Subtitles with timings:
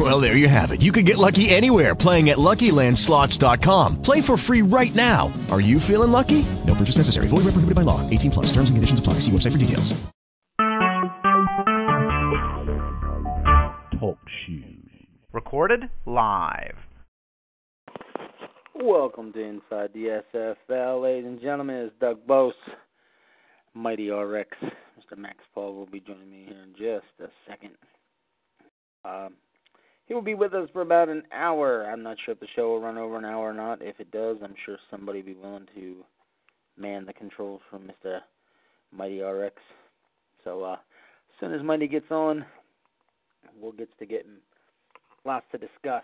[0.00, 0.80] Well, there you have it.
[0.80, 4.00] You can get lucky anywhere playing at LuckyLandSlots.com.
[4.00, 5.30] Play for free right now.
[5.50, 6.46] Are you feeling lucky?
[6.66, 7.28] No purchase necessary.
[7.28, 8.00] Void where prohibited by law.
[8.08, 8.46] 18 plus.
[8.46, 9.14] Terms and conditions apply.
[9.20, 9.92] See website for details.
[14.00, 14.88] Talk shoes.
[15.34, 16.76] Recorded live.
[18.74, 21.76] Welcome to Inside the SFL, ladies and gentlemen.
[21.76, 22.54] It's Doug Bose,
[23.74, 24.48] Mighty RX.
[24.62, 25.18] Mr.
[25.18, 27.74] Max Paul will be joining me here in just a second.
[29.04, 29.34] Um,
[30.10, 31.88] he will be with us for about an hour.
[31.88, 33.80] I'm not sure if the show will run over an hour or not.
[33.80, 36.04] If it does, I'm sure somebody will be willing to
[36.76, 38.18] man the controls for Mr.
[38.90, 39.54] Mighty RX.
[40.42, 40.78] So uh, as
[41.38, 42.44] soon as Mighty gets on,
[43.62, 44.38] we'll get to getting
[45.24, 46.02] lots to discuss.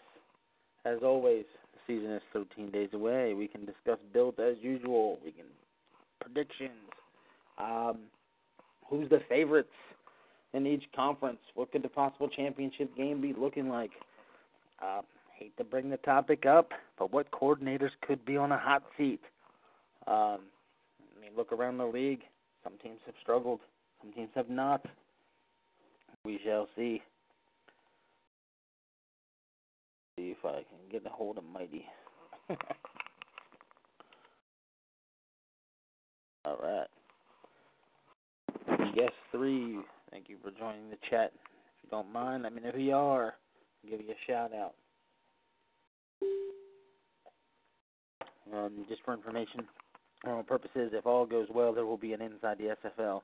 [0.84, 3.34] As always, the season is 13 days away.
[3.34, 5.18] We can discuss builds as usual.
[5.24, 5.46] We can
[6.20, 6.70] predictions.
[7.58, 8.02] Um,
[8.88, 9.68] who's the favorites
[10.54, 11.40] in each conference?
[11.54, 13.90] What could the possible championship game be looking like?
[14.82, 15.02] Uh,
[15.38, 19.20] hate to bring the topic up, but what coordinators could be on a hot seat?
[20.06, 20.40] Um,
[21.00, 22.22] I mean, look around the league.
[22.64, 23.60] Some teams have struggled.
[24.02, 24.84] Some teams have not.
[26.24, 27.02] We shall see.
[30.16, 31.86] See if I can get a hold of Mighty.
[36.44, 36.86] All right.
[38.94, 39.78] Guest three,
[40.10, 41.32] thank you for joining the chat.
[41.34, 43.34] If you don't mind, let me know who you are.
[43.84, 44.74] I'll give you a shout out.
[48.52, 49.64] Um, just for information,
[50.22, 53.22] for purposes, if all goes well, there will be an Inside the SFL.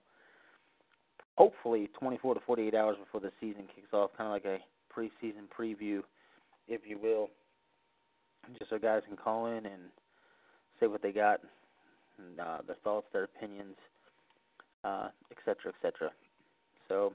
[1.36, 4.58] Hopefully, 24 to 48 hours before the season kicks off, kind of like a
[4.94, 6.00] preseason preview,
[6.68, 7.30] if you will,
[8.58, 9.82] just so guys can call in and
[10.78, 11.40] say what they got,
[12.18, 13.76] and uh, their thoughts, their opinions,
[14.84, 16.10] uh, et cetera, et cetera.
[16.92, 17.14] So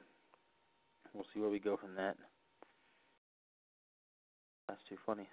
[1.14, 2.18] we'll see where we go from that.
[4.68, 5.28] That's too funny.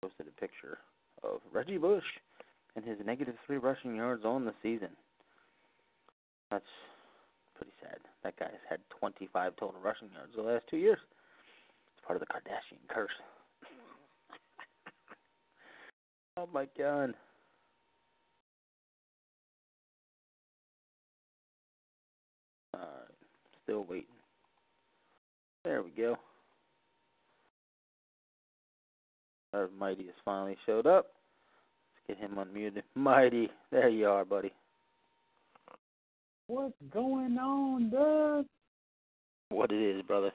[0.00, 0.78] Posted a picture
[1.22, 2.06] of Reggie Bush
[2.74, 4.88] and his negative three rushing yards on the season.
[6.50, 6.64] That's
[7.54, 7.98] pretty sad.
[8.24, 11.00] That guy's had 25 total rushing yards the last two years.
[11.92, 13.10] It's part of the Kardashian curse.
[16.38, 17.12] oh my god.
[23.66, 24.06] Still waiting.
[25.64, 26.16] There we go.
[29.52, 31.06] Our Mighty has finally showed up.
[32.08, 32.82] Let's get him unmuted.
[32.94, 34.52] Mighty, there you are, buddy.
[36.46, 38.46] What's going on, Doug?
[39.48, 40.30] What it is, brother.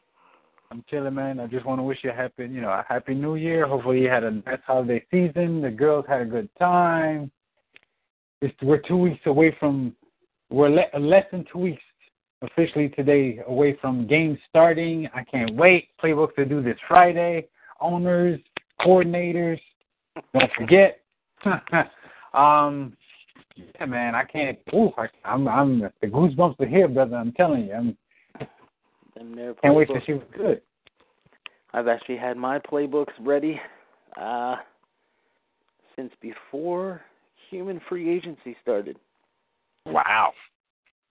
[0.70, 1.40] I'm chilling, man.
[1.40, 3.68] I just want to wish you a happy, you know, a happy New Year.
[3.68, 5.62] Hopefully, you had a nice holiday season.
[5.62, 7.32] The girls had a good time.
[8.42, 9.96] It's, we're two weeks away from,
[10.50, 11.84] we're le- less than two weeks
[12.42, 15.08] officially today away from games starting.
[15.14, 15.90] I can't wait.
[16.04, 17.48] Playbooks to do this Friday.
[17.80, 18.40] Owners,
[18.80, 19.60] coordinators,
[20.34, 21.00] don't forget.
[22.34, 22.96] um,
[23.56, 24.58] yeah, man, I can't.
[24.74, 27.16] Ooh, I, I'm, I'm the goosebumps are here, brother.
[27.16, 27.98] I'm telling you, I'm.
[29.62, 30.62] Can't wait to see what's good.
[31.74, 33.60] I've actually had my playbooks ready
[34.20, 34.56] uh,
[35.96, 37.02] since before
[37.50, 38.98] human free agency started.
[39.86, 40.34] Wow.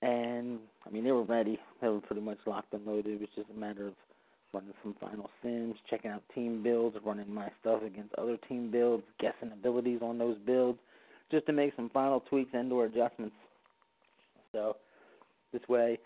[0.03, 1.59] And I mean, they were ready.
[1.81, 3.15] They were pretty much locked and loaded.
[3.15, 3.95] It was just a matter of
[4.53, 9.05] running some final sims, checking out team builds, running my stuff against other team builds,
[9.21, 10.79] guessing abilities on those builds,
[11.31, 13.37] just to make some final tweaks and/or adjustments.
[14.53, 14.77] So
[15.53, 15.99] this way,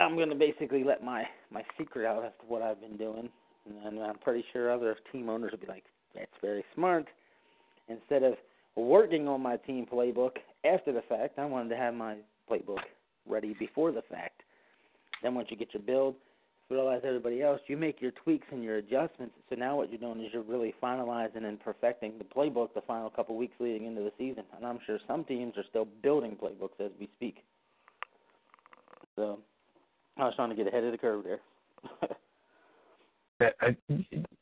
[0.00, 3.28] I'm to basically let my my secret out as to what I've been doing,
[3.84, 5.84] and I'm pretty sure other team owners will be like,
[6.14, 7.06] "That's very smart."
[7.88, 8.34] Instead of
[8.74, 12.16] working on my team playbook after the fact, I wanted to have my
[12.50, 12.82] playbook
[13.28, 14.42] ready before the fact.
[15.22, 16.14] Then once you get your build,
[16.70, 19.34] realize everybody else, you make your tweaks and your adjustments.
[19.48, 23.10] So now what you're doing is you're really finalizing and perfecting the playbook the final
[23.10, 24.44] couple weeks leading into the season.
[24.56, 27.44] And I'm sure some teams are still building playbooks as we speak.
[29.16, 29.38] So
[30.16, 31.40] I was trying to get ahead of the curve there.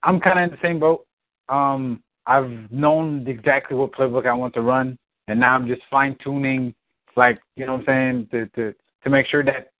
[0.02, 1.06] I'm kind of in the same boat.
[1.48, 4.98] Um, I've known exactly what playbook I want to run,
[5.28, 6.74] and now I'm just fine tuning,
[7.16, 8.74] like you know what I'm saying, to to
[9.04, 9.70] to make sure that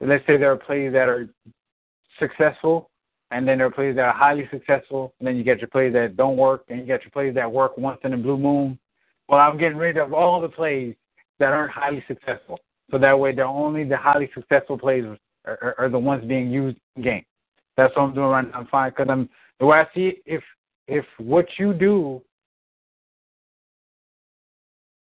[0.00, 1.28] let's say there are plays that are
[2.18, 2.90] successful,
[3.30, 5.92] and then there are plays that are highly successful, and then you get your plays
[5.92, 8.78] that don't work, and you get your plays that work once in a blue moon.
[9.28, 10.94] Well, I'm getting rid of all the plays
[11.38, 12.58] that aren't highly successful.
[12.90, 16.50] So that way, they're only the highly successful plays are, are, are the ones being
[16.50, 17.24] used in game.
[17.76, 18.58] That's what I'm doing right now.
[18.58, 19.28] I'm fine because I'm
[19.58, 20.22] the way I see it.
[20.26, 20.42] If
[20.88, 22.20] if what you do,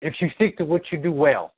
[0.03, 1.55] if you stick to what you do well,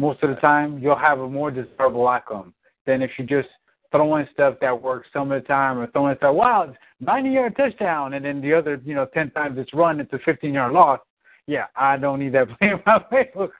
[0.00, 2.54] most of the time you'll have a more desirable outcome
[2.86, 3.48] than if you just
[3.92, 6.34] throw in stuff that works some of the time or throwing stuff.
[6.34, 10.00] Wow, it's 90 yard touchdown, and then the other you know 10 times it's run
[10.00, 11.00] it's a 15 yard loss.
[11.46, 13.50] Yeah, I don't need that play in my playbook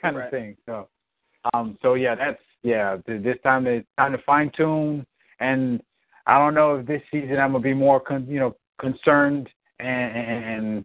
[0.00, 0.26] kind Right.
[0.26, 0.56] of thing.
[0.66, 0.88] So,
[1.52, 2.98] um, so yeah, that's yeah.
[3.06, 5.04] This time it's time to fine tune,
[5.40, 5.82] and
[6.26, 9.48] I don't know if this season I'm gonna be more con- you know concerned
[9.80, 10.84] and, and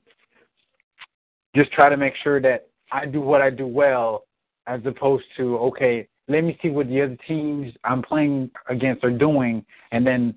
[1.55, 4.23] just try to make sure that I do what I do well,
[4.67, 9.11] as opposed to okay, let me see what the other teams I'm playing against are
[9.11, 10.35] doing, and then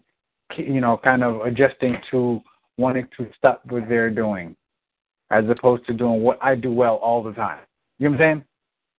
[0.57, 2.41] you know kind of adjusting to
[2.79, 4.57] wanting to stop what they're doing,
[5.31, 7.61] as opposed to doing what I do well all the time.
[7.99, 8.45] You know what I'm saying?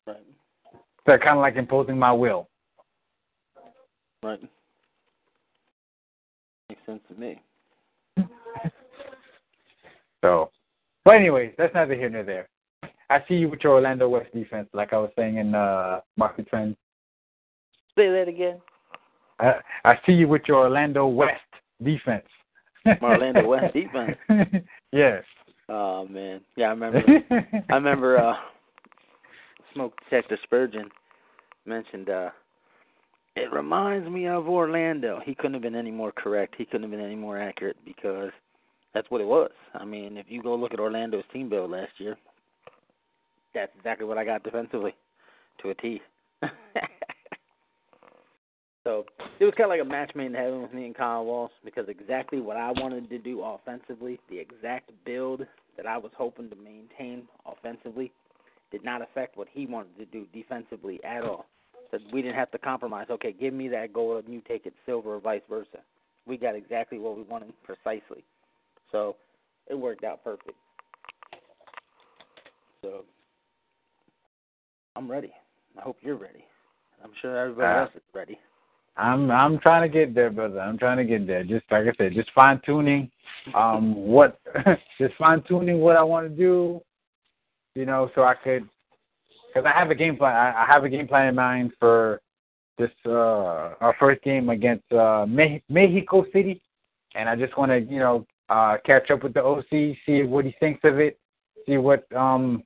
[0.08, 0.80] Right.
[1.06, 2.50] So kind of like imposing my will.
[4.24, 4.40] Right.
[6.70, 7.42] Makes sense to me.
[10.24, 10.50] So,
[11.06, 12.50] but anyways, that's neither here nor there.
[13.10, 16.48] I see you with your Orlando West defense, like I was saying in uh, Market
[16.48, 16.76] Trends.
[17.98, 18.60] Say that again.
[19.40, 19.54] I,
[19.86, 21.42] I see you with your Orlando West
[21.84, 22.26] defense.
[22.86, 24.18] My Orlando West defense.
[24.92, 25.24] yes.
[25.70, 26.42] Oh man.
[26.56, 27.02] Yeah, I remember
[27.70, 28.36] I remember uh
[29.74, 30.90] Smoke Detector Spurgeon
[31.66, 32.30] mentioned uh
[33.36, 35.20] it reminds me of Orlando.
[35.24, 36.56] He couldn't have been any more correct.
[36.58, 38.32] He couldn't have been any more accurate because
[38.94, 39.52] that's what it was.
[39.76, 42.18] I mean, if you go look at Orlando's team build last year,
[43.54, 44.96] that's exactly what I got defensively
[45.62, 46.02] to a T.
[48.84, 49.06] so
[49.40, 51.52] it was kind of like a match made in heaven with me and Kyle Walsh
[51.66, 55.46] because exactly what I wanted to do offensively, the exact build
[55.76, 58.12] that I was hoping to maintain offensively,
[58.72, 61.46] did not affect what he wanted to do defensively at all.
[61.92, 63.08] So we didn't have to compromise.
[63.10, 65.80] Okay, give me that gold and you take it silver or vice versa.
[66.26, 68.26] We got exactly what we wanted precisely.
[68.92, 69.16] So
[69.70, 70.56] it worked out perfect.
[72.82, 73.06] So
[74.98, 75.32] I'm ready.
[75.78, 76.44] I hope you're ready.
[77.04, 77.82] I'm sure everybody Ah.
[77.82, 78.40] else is ready.
[78.98, 80.60] I'm I'm trying to get there, brother.
[80.60, 81.44] I'm trying to get there.
[81.44, 83.12] Just like I said, just fine tuning,
[83.54, 84.40] um, what,
[84.98, 86.82] just fine tuning what I want to do,
[87.76, 88.68] you know, so I could,
[89.48, 90.36] because I have a game plan.
[90.36, 92.22] I, I have a game plan in mind for
[92.80, 96.60] this uh our first game against uh Me- Mexico City,
[97.14, 100.44] and I just want to you know uh catch up with the OC, see what
[100.46, 101.20] he thinks of it,
[101.68, 102.64] see what um,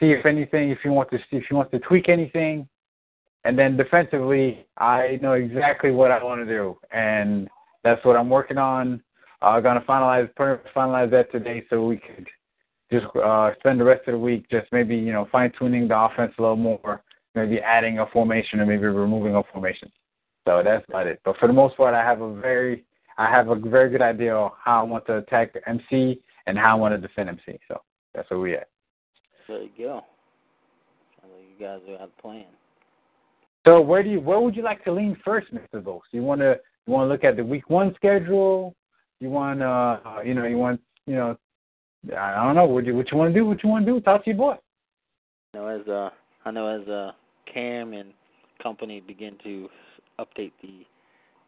[0.00, 2.68] see if anything, if he wants to see if he wants to tweak anything.
[3.44, 7.48] And then defensively, I know exactly what I want to do, and
[7.82, 9.02] that's what I'm working on.
[9.40, 10.30] I'm uh, gonna finalize
[10.76, 12.28] finalize that today, so we could
[12.92, 15.98] just uh, spend the rest of the week just maybe you know fine tuning the
[15.98, 17.02] offense a little more,
[17.34, 19.90] maybe adding a formation or maybe removing a formation.
[20.46, 21.20] So that's about it.
[21.24, 22.84] But for the most part, I have a very
[23.18, 26.76] I have a very good idea of how I want to attack MC and how
[26.76, 27.58] I want to defend MC.
[27.66, 27.80] So
[28.14, 28.68] that's where we at.
[29.48, 30.04] There you go.
[31.20, 32.44] Sounds like you guys are out plan.
[33.66, 35.82] So where do you where would you like to lean first, Mr.
[35.82, 36.02] Vos?
[36.10, 38.74] You want to you want to look at the week one schedule?
[39.20, 41.36] You want to uh, you know you want you know
[42.16, 43.46] I don't know what you what you want to do?
[43.46, 44.00] What you want to do?
[44.00, 44.56] Talk to your boy.
[45.54, 46.10] You know as uh
[46.44, 47.12] I know as uh
[47.52, 48.12] Cam and
[48.62, 49.68] company begin to
[50.18, 50.84] update the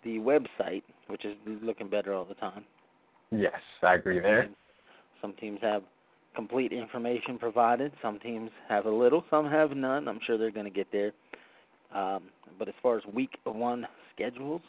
[0.05, 2.65] the website, which is looking better all the time.
[3.31, 4.49] Yes, I agree there.
[5.21, 5.83] Some teams have
[6.35, 7.93] complete information provided.
[8.03, 9.25] Some teams have a little.
[9.31, 10.09] Some have none.
[10.09, 11.13] I'm sure they're going to get there.
[11.95, 12.25] Um,
[12.59, 14.63] but as far as week one schedules,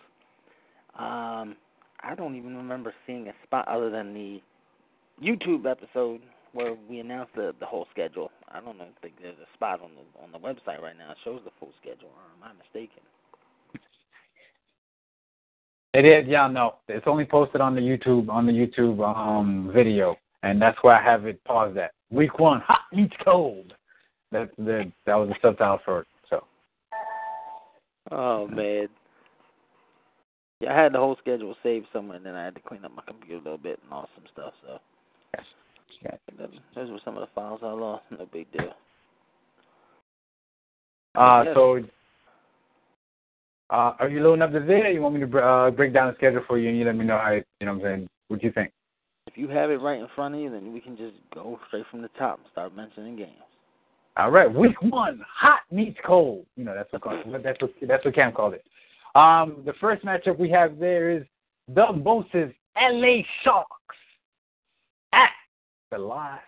[0.98, 1.56] um,
[2.02, 4.42] I don't even remember seeing a spot other than the
[5.24, 6.22] YouTube episode
[6.54, 8.32] where we announced the the whole schedule.
[8.50, 11.18] I don't know if there's a spot on the on the website right now that
[11.24, 12.10] shows the full schedule.
[12.10, 13.04] Or am I mistaken?
[15.94, 16.76] It is, yeah, no.
[16.90, 21.04] It's only posted on the YouTube on the YouTube um video, and that's where I
[21.04, 21.92] have it paused at.
[22.12, 23.74] Week one, hot meets cold.
[24.32, 26.08] That's the that was the subtitle for it.
[26.30, 26.44] So
[28.12, 28.88] Oh man.
[30.62, 32.96] Yeah, I had the whole schedule saved somewhere, and then I had to clean up
[32.96, 34.54] my computer a little bit and all some stuff.
[34.66, 34.80] So
[36.02, 36.12] yeah.
[36.38, 38.06] Them- Those were some of the files I lost.
[38.12, 38.72] No big deal.
[41.16, 41.56] Uh, Yes.
[41.56, 41.78] so,
[43.70, 44.90] uh, are you loading up the video?
[44.90, 47.06] You want me to uh, break down the schedule for you, and you let me
[47.06, 48.10] know how you know what I'm saying?
[48.28, 48.72] What do you think?
[49.36, 51.84] If you have it right in front of you, then we can just go straight
[51.92, 53.32] from the top and start mentioning games.
[54.16, 56.46] All right, week one, hot meets cold.
[56.56, 57.04] You know that's what
[57.44, 58.64] that's what that's what Cam called it.
[59.14, 61.24] Um, the first matchup we have there is
[61.68, 63.98] the Bosa's LA Sharks
[65.12, 65.32] at
[65.92, 66.40] the Las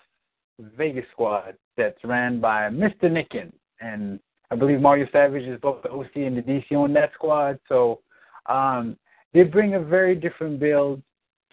[0.77, 3.03] Vegas squad that's ran by Mr.
[3.03, 3.51] Nicken,
[3.81, 4.17] and
[4.49, 7.59] I believe Mario Savage is both the OC and the DC on that squad.
[7.67, 7.99] So
[8.45, 8.95] um,
[9.33, 11.01] they bring a very different build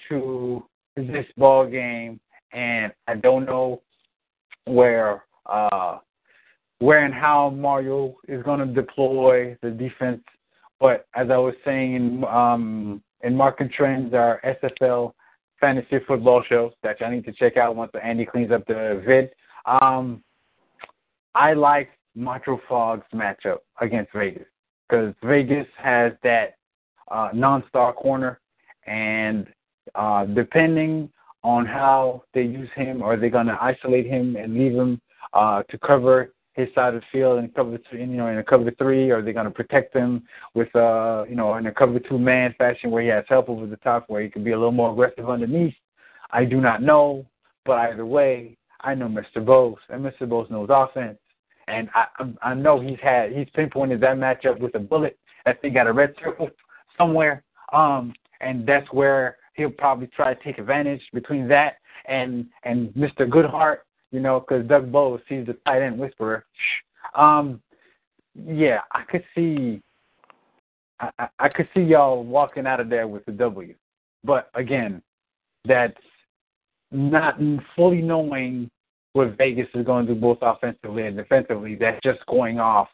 [0.09, 0.65] to
[0.97, 2.21] this ball game,
[2.53, 3.83] and I don't know
[4.67, 5.99] where uh,
[6.79, 10.23] where and how Mario is going to deploy the defense.
[10.81, 15.13] But as I was saying in um, in Market Trends, our SFL
[15.61, 19.31] fantasy football show that I need to check out once Andy cleans up the vid.
[19.67, 20.23] Um,
[21.35, 24.47] I like Montreal Fog's matchup against Vegas
[24.89, 26.57] because Vegas has that
[27.11, 28.41] uh, non-star corner,
[28.87, 29.47] and
[29.95, 31.11] uh, depending
[31.43, 35.01] on how they use him, are they going to isolate him and leave him
[35.35, 38.45] uh, to cover his side of the field and cover three, you know, in a
[38.45, 40.23] cover three, or are they going to protect him
[40.55, 43.67] with, uh, you know, in a cover two man fashion where he has help over
[43.67, 45.75] the top, where he can be a little more aggressive underneath?
[46.31, 47.27] I do not know,
[47.67, 49.45] but either way, I know Mr.
[49.45, 50.29] Bose, and Mr.
[50.29, 51.19] Bose knows offense,
[51.69, 52.07] and I
[52.43, 55.19] I know he's had he's pinpointed that matchup with a bullet.
[55.47, 56.51] I think got a red circle
[56.97, 62.89] somewhere, um, and that's where he'll probably try to take advantage between that and and
[62.91, 63.29] Mr.
[63.29, 63.79] Goodheart
[64.15, 66.47] you know, because Doug Bowles sees the tight end whisperer.
[67.17, 67.61] Um,
[68.47, 69.83] yeah, I could see,
[71.01, 73.75] I, I could see y'all walking out of there with the W,
[74.23, 75.03] but again,
[75.65, 76.01] that's
[76.93, 77.41] not
[77.75, 78.71] fully knowing
[79.15, 81.75] what Vegas is going to do both offensively and defensively.
[81.75, 82.89] That's just going off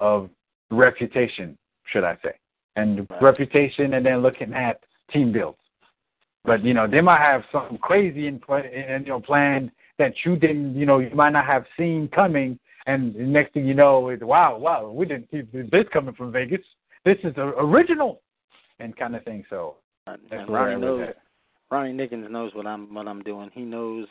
[0.00, 0.30] of
[0.72, 1.56] reputation,
[1.92, 2.32] should I say,
[2.74, 3.22] and right.
[3.22, 4.80] reputation, and then looking at
[5.12, 5.58] team builds.
[6.46, 10.36] But you know, they might have something crazy in, in you know planned that you
[10.36, 12.58] didn't, you know, you might not have seen coming.
[12.86, 16.30] And the next thing you know is, wow, wow, we didn't see this coming from
[16.30, 16.60] Vegas.
[17.04, 18.20] This is original,
[18.78, 19.44] and kind of thing.
[19.50, 19.76] So
[20.06, 21.08] that's and Ronnie knows.
[21.70, 23.50] Ronnie Nickens knows what I'm what I'm doing.
[23.52, 24.06] He knows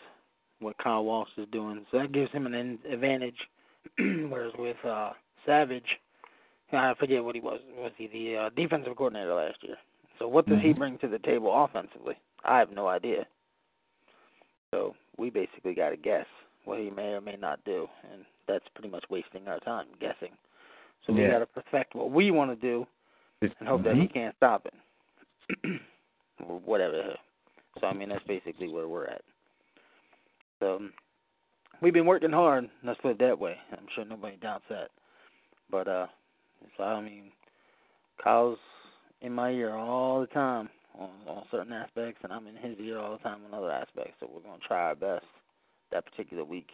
[0.59, 3.37] what Kyle Walsh is doing, so that gives him an advantage.
[3.97, 5.11] Whereas with uh,
[5.45, 5.85] Savage,
[6.73, 7.59] I forget what he was.
[7.77, 9.77] Was he the uh, defensive coordinator last year?
[10.19, 10.67] So what does mm-hmm.
[10.67, 12.15] he bring to the table offensively?
[12.45, 13.25] I have no idea.
[14.71, 16.25] So we basically got to guess
[16.65, 20.33] what he may or may not do, and that's pretty much wasting our time guessing.
[21.05, 22.85] So we got to perfect what we want to do,
[23.41, 23.89] and hope mm-hmm.
[23.89, 25.81] that he can't stop it,
[26.47, 27.13] or whatever.
[27.79, 29.21] So I mean, that's basically where we're at.
[30.59, 30.81] So
[31.81, 32.69] we've been working hard.
[32.83, 33.55] Let's put it that way.
[33.71, 34.89] I'm sure nobody doubts that.
[35.69, 36.07] But uh,
[36.75, 37.31] so I mean,
[38.23, 38.57] Kyle's
[39.21, 42.99] in my ear all the time on, on certain aspects, and I'm in his ear
[42.99, 44.13] all the time on other aspects.
[44.19, 45.25] So we're gonna try our best
[45.91, 46.69] that particular week.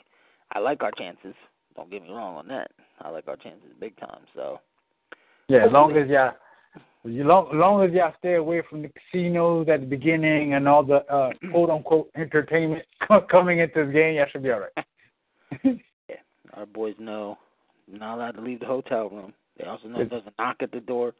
[0.53, 1.35] I like our chances.
[1.75, 2.71] Don't get me wrong on that.
[3.01, 4.21] I like our chances big time.
[4.35, 4.59] So
[5.47, 6.33] yeah, as long as y'all.
[7.03, 10.83] You long, long as y'all stay away from the casinos at the beginning and all
[10.83, 12.83] the uh, quote unquote entertainment
[13.31, 14.85] coming into the game, y'all should be all right.
[16.07, 16.15] yeah,
[16.53, 17.39] our boys know
[17.87, 19.33] not allowed to leave the hotel room.
[19.57, 21.13] They also know there's a knock at the door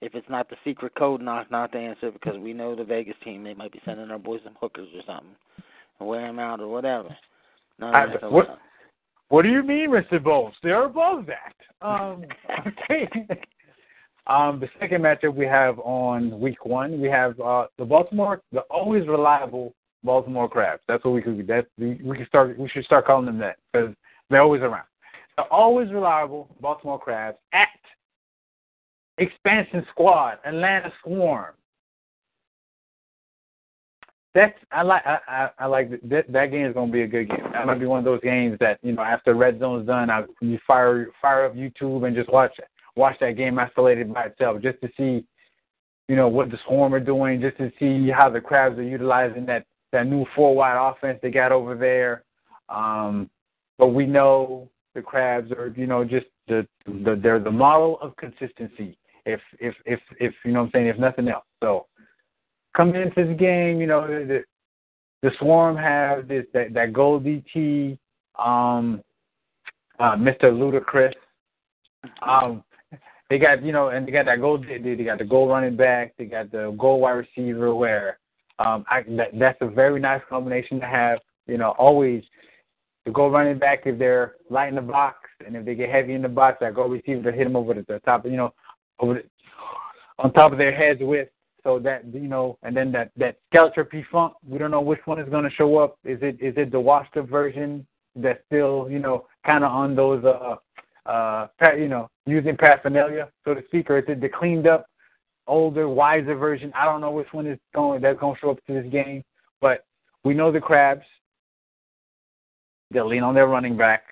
[0.00, 3.16] if it's not the secret code knock, not to answer because we know the Vegas
[3.22, 3.44] team.
[3.44, 5.34] They might be sending our boys some hookers or something,
[5.98, 7.14] and wear them out or whatever.
[7.78, 8.58] None I, what,
[9.28, 10.22] what do you mean, Mr.
[10.22, 10.54] Bowles?
[10.62, 11.86] They're above that.
[11.86, 12.24] Um,
[12.66, 13.08] okay.
[14.26, 18.60] um, the second matchup we have on week one, we have uh, the Baltimore, the
[18.62, 20.82] always reliable Baltimore Crabs.
[20.88, 21.46] That's what we could.
[21.46, 22.58] That we, we can start.
[22.58, 23.94] We should start calling them that because
[24.30, 24.86] they're always around.
[25.36, 27.68] The always reliable Baltimore Crabs at
[29.20, 31.54] expansion squad, Atlanta Swarm.
[34.34, 37.42] That's I like I I, like that that game is gonna be a good game.
[37.52, 40.22] That might be one of those games that you know after red zone's done, I
[40.40, 42.52] you fire fire up YouTube and just watch
[42.94, 45.24] watch that game isolated by itself just to see,
[46.08, 49.46] you know what the Swarm are doing, just to see how the Crabs are utilizing
[49.46, 52.22] that that new four wide offense they got over there.
[52.68, 53.28] Um,
[53.78, 58.14] but we know the Crabs are you know just the, the they're the model of
[58.14, 58.96] consistency
[59.26, 61.44] if if if if you know what I'm saying, if nothing else.
[61.62, 61.86] So
[62.76, 64.44] coming into the game, you know, the
[65.22, 67.98] the Swarm have this that that gold DT,
[68.38, 69.02] um,
[69.98, 70.44] uh, Mr.
[70.44, 71.12] Ludacris.
[72.22, 72.64] Um,
[73.28, 74.66] they got you know, and they got that gold.
[74.66, 76.14] They, they got the gold running back.
[76.18, 77.74] They got the gold wide receiver.
[77.74, 78.18] Where
[78.58, 81.18] um, I, that, that's a very nice combination to have.
[81.46, 82.22] You know, always
[83.04, 86.14] the gold running back if they're light in the box, and if they get heavy
[86.14, 88.24] in the box, that gold receiver to hit them over the top.
[88.24, 88.54] You know,
[89.00, 89.22] over the,
[90.18, 91.28] on top of their heads with.
[91.62, 95.00] So that you know, and then that that Skelter P Funk, we don't know which
[95.04, 95.98] one is going to show up.
[96.04, 99.94] Is it is it the washed up version that's still you know kind of on
[99.94, 100.56] those uh
[101.08, 104.86] uh you know using paraphernalia so to speak, or is it the cleaned up
[105.46, 106.72] older wiser version?
[106.74, 109.22] I don't know which one is going that's going to show up to this game,
[109.60, 109.84] but
[110.24, 111.04] we know the Crabs.
[112.90, 114.02] They'll lean on their running back.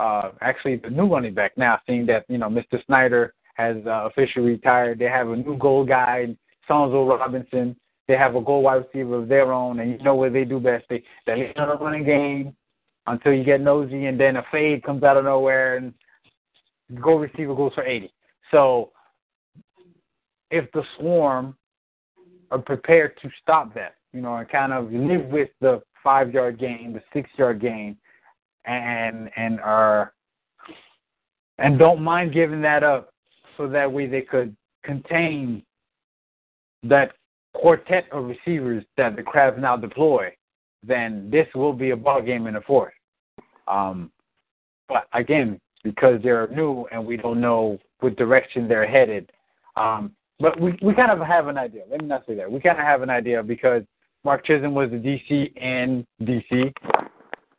[0.00, 2.84] uh, actually the new running back now, seeing that you know Mr.
[2.86, 4.98] Snyder has uh, officially retired.
[4.98, 6.36] They have a new gold guy,
[6.68, 7.76] Sonzo Robinson.
[8.08, 10.58] They have a gold wide receiver of their own, and you know what they do
[10.58, 10.84] best.
[10.88, 12.56] They they lean on the running game
[13.06, 15.94] until you get nosy, and then a fade comes out of nowhere, and
[17.00, 18.12] gold receiver goes for 80.
[18.50, 18.90] So
[20.50, 21.56] if the Swarm
[22.50, 26.58] are prepared to stop that, you know, and kind of live with the five yard
[26.58, 27.96] gain, the six yard gain,
[28.64, 30.12] and and are
[31.58, 33.12] and don't mind giving that up
[33.60, 35.62] so that way they could contain
[36.82, 37.12] that
[37.52, 40.34] quartet of receivers that the Crabs now deploy,
[40.82, 42.94] then this will be a ball game in the fourth.
[43.68, 44.10] Um,
[44.88, 49.30] but again, because they're new and we don't know what direction they're headed,
[49.76, 51.82] um, but we we kind of have an idea.
[51.90, 52.50] Let me not say that.
[52.50, 53.82] We kind of have an idea because
[54.24, 56.72] Mark Chisholm was the DC in DC,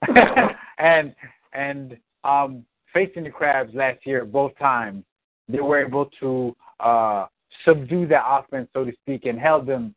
[0.79, 1.13] and
[1.53, 5.03] and um, facing the Crabs last year both times,
[5.51, 7.25] they were able to uh,
[7.65, 9.93] subdue that offense, so to speak, and held them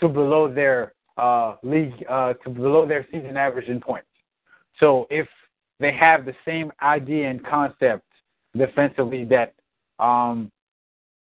[0.00, 4.06] to below their uh, league uh, to below their season average in points.
[4.78, 5.28] So if
[5.78, 8.04] they have the same idea and concept
[8.56, 9.54] defensively that
[9.98, 10.50] um,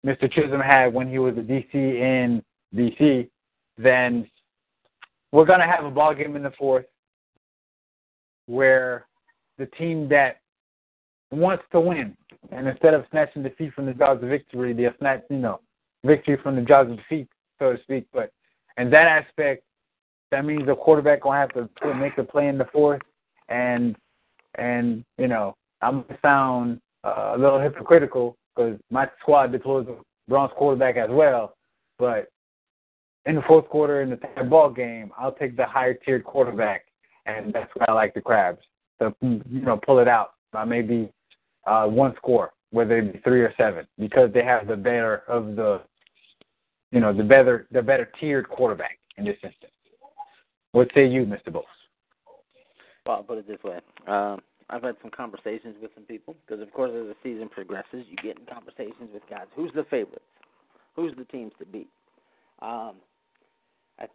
[0.06, 0.32] Mr.
[0.32, 2.44] Chisholm had when he was a DC in
[2.76, 3.30] DC,
[3.78, 4.30] then
[5.32, 6.86] we're going to have a ball game in the fourth
[8.48, 9.08] where
[9.58, 10.41] the team that
[11.32, 12.16] wants to win,
[12.52, 15.60] and instead of snatching defeat from the jaws of victory, they'll snatch, you know,
[16.04, 17.28] victory from the jaws of defeat,
[17.60, 18.06] so to speak.
[18.14, 18.32] But
[18.78, 19.64] in that aspect,
[20.32, 23.02] that means the quarterback gonna have to make a play in the fourth,
[23.50, 23.96] and
[24.56, 29.96] and you know I'm gonna sound uh, a little hypocritical because my squad deploys a
[30.30, 31.56] bronze quarterback as well,
[32.00, 32.30] but
[33.26, 36.86] in the fourth quarter in the third ball game, I'll take the higher tiered quarterback,
[37.26, 38.60] and that's why I like the Crabs
[39.00, 41.12] to you know pull it out by maybe
[41.66, 45.56] uh, one score, whether it be three or seven, because they have the better of
[45.56, 45.82] the
[46.92, 49.72] you know the better the better tiered quarterback in this instance.
[50.72, 51.52] What say you, Mr.
[51.52, 51.64] Bose?
[53.06, 53.80] Well, I'll put it this way.
[54.08, 58.06] Um, I've had some conversations with some people because, of course, as the season progresses,
[58.10, 59.48] you get in conversations with guys.
[59.56, 60.24] Who's the favorites?
[60.96, 61.90] Who's the teams to beat?
[62.62, 62.96] Um,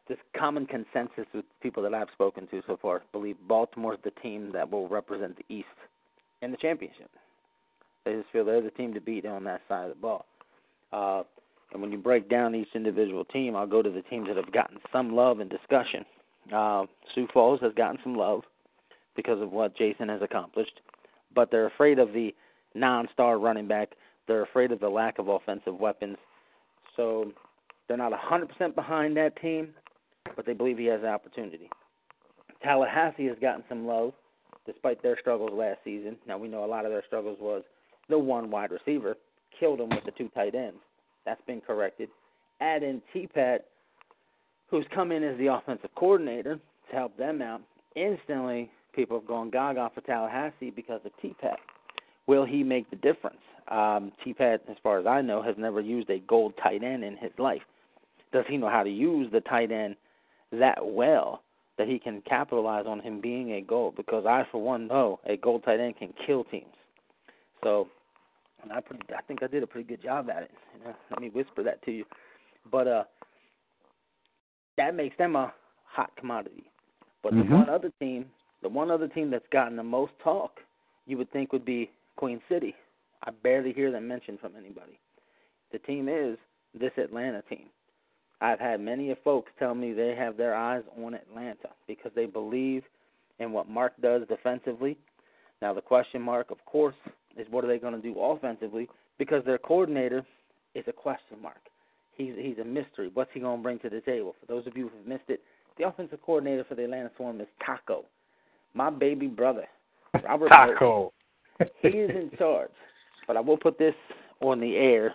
[0.08, 4.50] this common consensus with people that I've spoken to so far believe Baltimore's the team
[4.52, 5.68] that will represent the East
[6.42, 7.10] in the championship.
[8.06, 10.26] They just feel they're the team to beat on that side of the ball.
[10.92, 11.24] Uh,
[11.72, 14.52] and when you break down each individual team, I'll go to the teams that have
[14.52, 16.04] gotten some love and discussion.
[16.54, 18.42] Uh, Sioux Falls has gotten some love
[19.16, 20.80] because of what Jason has accomplished,
[21.34, 22.32] but they're afraid of the
[22.76, 23.90] non-star running back.
[24.28, 26.16] They're afraid of the lack of offensive weapons.
[26.94, 27.32] So
[27.88, 29.70] they're not 100% behind that team,
[30.36, 31.68] but they believe he has an opportunity.
[32.62, 34.12] Tallahassee has gotten some love
[34.64, 36.16] despite their struggles last season.
[36.28, 37.64] Now we know a lot of their struggles was
[38.08, 39.16] the one wide receiver
[39.58, 40.78] killed them with the two tight ends.
[41.24, 42.08] That's been corrected.
[42.60, 43.66] Add in T-Pat,
[44.70, 46.56] who's come in as the offensive coordinator
[46.90, 47.60] to help them out.
[47.94, 51.58] Instantly, people have gone gaga for Tallahassee because of T-Pat.
[52.26, 53.40] Will he make the difference?
[53.68, 57.16] Um, T-Pat, as far as I know, has never used a gold tight end in
[57.16, 57.62] his life
[58.36, 59.96] does he know how to use the tight end
[60.52, 61.42] that well
[61.78, 63.96] that he can capitalize on him being a gold?
[63.96, 66.66] Because I, for one, know a gold tight end can kill teams.
[67.62, 67.88] So,
[68.62, 70.50] and I pretty, I think I did a pretty good job at it.
[70.78, 72.04] You know, let me whisper that to you.
[72.70, 73.04] But uh,
[74.76, 75.52] that makes them a
[75.84, 76.70] hot commodity.
[77.22, 77.50] But mm-hmm.
[77.50, 78.26] the one other team,
[78.62, 80.58] the one other team that's gotten the most talk,
[81.06, 82.74] you would think would be Queen City.
[83.24, 84.98] I barely hear them mentioned from anybody.
[85.72, 86.38] The team is
[86.78, 87.66] this Atlanta team.
[88.40, 92.26] I've had many of folks tell me they have their eyes on Atlanta because they
[92.26, 92.82] believe
[93.38, 94.98] in what Mark does defensively.
[95.62, 96.94] Now the question mark, of course,
[97.38, 100.24] is what are they going to do offensively because their coordinator
[100.74, 101.60] is a question mark.
[102.16, 103.10] He's he's a mystery.
[103.12, 104.34] What's he going to bring to the table?
[104.40, 105.40] For those of you who've missed it,
[105.78, 108.04] the offensive coordinator for the Atlanta Swarm is Taco,
[108.74, 109.66] my baby brother,
[110.24, 110.48] Robert.
[110.48, 111.12] Taco.
[111.82, 112.70] he is in charge.
[113.26, 113.94] But I will put this
[114.40, 115.12] on the air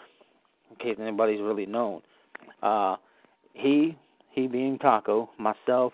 [0.69, 2.01] in case anybody's really known.
[2.61, 2.95] Uh,
[3.53, 3.97] he,
[4.31, 5.93] he being Taco, myself,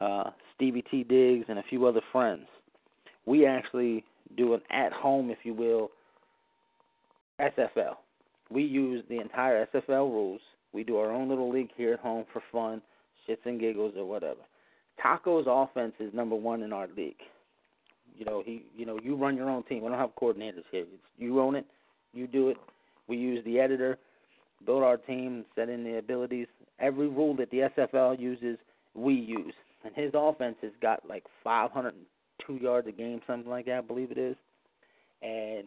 [0.00, 1.04] uh, Stevie T.
[1.04, 2.46] Diggs, and a few other friends,
[3.26, 4.04] we actually
[4.36, 5.90] do an at home, if you will,
[7.40, 7.96] SFL.
[8.50, 10.40] We use the entire SFL rules.
[10.72, 12.82] We do our own little league here at home for fun,
[13.28, 14.40] shits and giggles or whatever.
[15.02, 17.16] Taco's offense is number one in our league.
[18.16, 19.82] You know, he you know, you run your own team.
[19.82, 20.82] We don't have coordinators here.
[20.82, 21.66] It's, you own it,
[22.12, 22.56] you do it.
[23.08, 23.98] We use the editor
[24.64, 26.46] build our team, set in the abilities.
[26.78, 28.58] Every rule that the SFL uses,
[28.94, 29.54] we use.
[29.84, 31.94] And his offense has got like 500
[32.46, 34.36] two yards a game, something like that, I believe it is.
[35.22, 35.64] And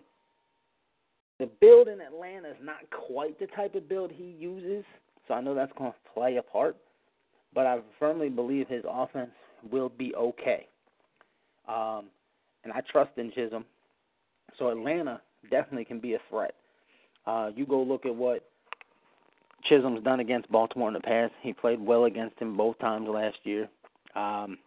[1.40, 4.84] the build in Atlanta is not quite the type of build he uses,
[5.28, 6.76] so I know that's going to play a part.
[7.54, 9.32] But I firmly believe his offense
[9.72, 10.68] will be okay.
[11.68, 12.06] Um,
[12.64, 13.66] and I trust in Chisholm.
[14.58, 16.54] So Atlanta definitely can be a threat.
[17.26, 18.44] Uh, you go look at what
[19.68, 21.34] Chisholm's done against Baltimore in the past.
[21.42, 23.70] He played well against him both times last year.
[24.16, 24.58] Um,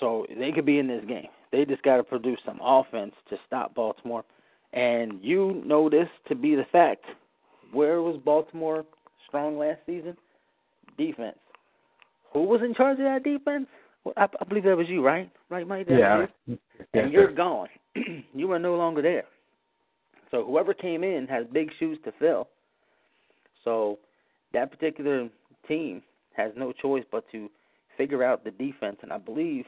[0.00, 1.28] so they could be in this game.
[1.52, 4.24] They just got to produce some offense to stop Baltimore.
[4.72, 7.04] And you know this to be the fact.
[7.72, 8.84] Where was Baltimore
[9.26, 10.16] strong last season?
[10.96, 11.38] Defense.
[12.32, 13.66] Who was in charge of that defense?
[14.04, 15.30] Well, I, I believe that was you, right?
[15.48, 15.86] Right, Mike?
[15.88, 16.26] Yeah.
[16.46, 16.58] Yes,
[16.92, 17.68] and you're gone.
[18.34, 19.24] you are no longer there.
[20.30, 22.48] So whoever came in has big shoes to fill.
[23.62, 23.98] So
[24.52, 25.28] that particular
[25.68, 26.02] team
[26.36, 27.48] has no choice but to
[27.96, 29.64] figure out the defense, and I believe,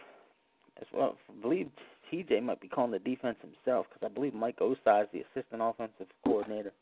[0.81, 1.69] as well, I believe
[2.13, 5.61] TJ might be calling the defense himself because I believe Mike Osai is the assistant
[5.63, 6.73] offensive coordinator.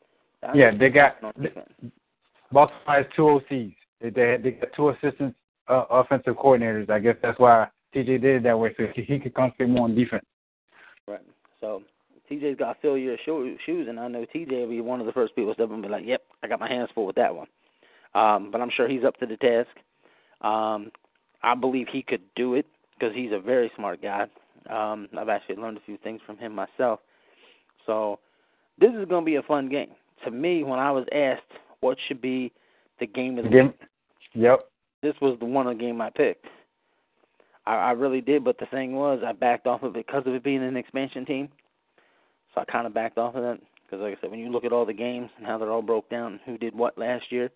[0.54, 1.72] Yeah, they got- on defense.
[2.52, 3.74] Baltimore has two OCs.
[4.00, 5.35] They they, they got two assistant
[5.68, 6.90] uh, offensive coordinators.
[6.90, 9.85] I guess that's why TJ did it that way so he, he could concentrate more
[9.85, 10.24] on defense.
[11.09, 11.22] Right.
[11.61, 11.83] So
[12.30, 15.07] TJ's got to fill your sho- shoes, and I know TJ will be one of
[15.07, 17.07] the first people to step up and be like, "Yep, I got my hands full
[17.07, 17.48] with that one."
[18.14, 19.70] Um, but I'm sure he's up to the task.
[20.40, 20.90] Um,
[21.44, 22.66] I believe he could do it
[22.98, 24.26] because he's a very smart guy.
[24.70, 27.00] Um, I've actually learned a few things from him myself.
[27.85, 28.18] So
[28.78, 29.90] this is going to be a fun game.
[30.24, 31.42] To me, when I was asked
[31.80, 32.50] what should be
[32.98, 33.74] the game of the Game.
[34.35, 34.61] Yep.
[35.02, 36.46] this was the one of the game I picked.
[37.66, 40.35] I, I really did, but the thing was, I backed off of it because of
[40.35, 41.48] it being an expansion team.
[42.54, 44.64] So I kind of backed off of that because, like I said, when you look
[44.64, 47.30] at all the games and how they're all broke down, and who did what last
[47.30, 47.50] year,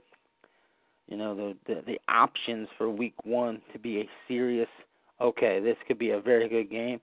[1.08, 4.68] you know, the the, the options for Week One to be a serious,
[5.20, 7.00] okay, this could be a very good game.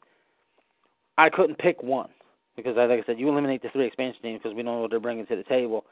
[1.18, 2.10] I couldn't pick one
[2.56, 4.92] because, like I said, you eliminate the three expansion teams because we don't know what
[4.92, 5.86] they're bringing to the table.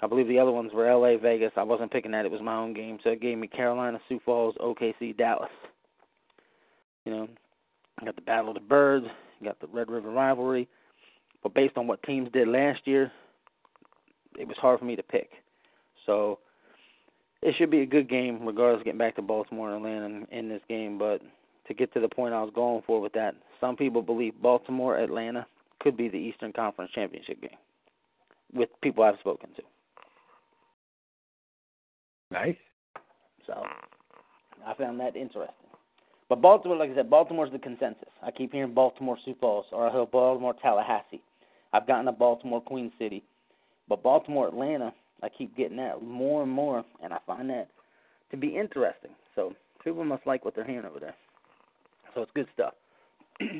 [0.00, 1.52] I believe the other ones were L.A., Vegas.
[1.56, 4.20] I wasn't picking that; it was my own game, so it gave me Carolina, Sioux
[4.24, 5.50] Falls, OKC, Dallas.
[7.04, 7.28] You know,
[8.00, 9.06] you got the Battle of the Birds,
[9.40, 10.68] you got the Red River rivalry,
[11.42, 13.12] but based on what teams did last year,
[14.38, 15.30] it was hard for me to pick.
[16.06, 16.38] So
[17.42, 20.26] it should be a good game, regardless of getting back to Baltimore and Atlanta in,
[20.30, 20.98] in this game.
[20.98, 21.20] But
[21.66, 24.98] to get to the point I was going for with that, some people believe Baltimore,
[24.98, 25.46] Atlanta
[25.80, 27.50] could be the Eastern Conference Championship game,
[28.54, 29.62] with people I've spoken to.
[32.30, 32.56] Nice.
[33.46, 33.62] So
[34.66, 35.54] I found that interesting.
[36.28, 38.08] But Baltimore, like I said, Baltimore's the consensus.
[38.22, 41.20] I keep hearing Baltimore Sioux Falls or I hear Baltimore Tallahassee.
[41.74, 43.22] I've gotten a Baltimore Queen City.
[43.88, 47.68] But Baltimore Atlanta, I keep getting that more and more and I find that
[48.30, 49.12] to be interesting.
[49.34, 49.54] So
[49.84, 51.14] people must like what they're hearing over there.
[52.14, 52.74] So it's good stuff.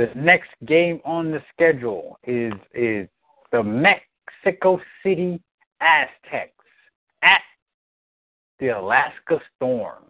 [0.00, 3.06] The next game on the schedule is is
[3.52, 5.38] the Mexico City
[5.82, 6.54] Aztecs
[7.22, 7.42] at
[8.60, 10.04] the Alaska Storm.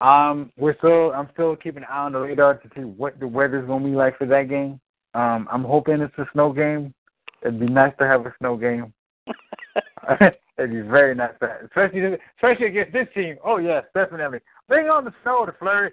[0.00, 3.26] Um, we're still I'm still keeping an eye on the radar to see what the
[3.26, 4.80] weather's gonna be like for that game.
[5.14, 6.94] Um, I'm hoping it's a snow game.
[7.44, 8.92] It'd be nice to have a snow game.
[10.58, 13.36] It'd be very nice, to have, especially especially against this team.
[13.44, 14.40] Oh yes, definitely.
[14.68, 15.92] Bring on the snow, the flurry,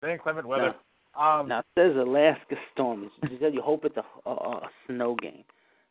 [0.00, 0.74] the inclement weather.
[1.18, 3.10] Um, Now it says Alaska Storm.
[3.22, 5.44] You said you hope it's a, a, a snow game.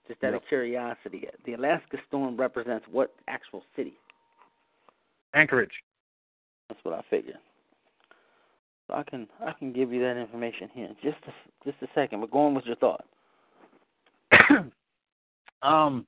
[0.08, 3.94] Just out of curiosity, the Alaska Storm represents what actual city?
[5.34, 5.84] Anchorage.
[6.70, 7.36] That's what I figured.
[8.88, 11.88] So I can I can give you that information here in just a, just a
[11.94, 12.22] second.
[12.22, 13.06] But go on with your thought.
[15.62, 16.06] um,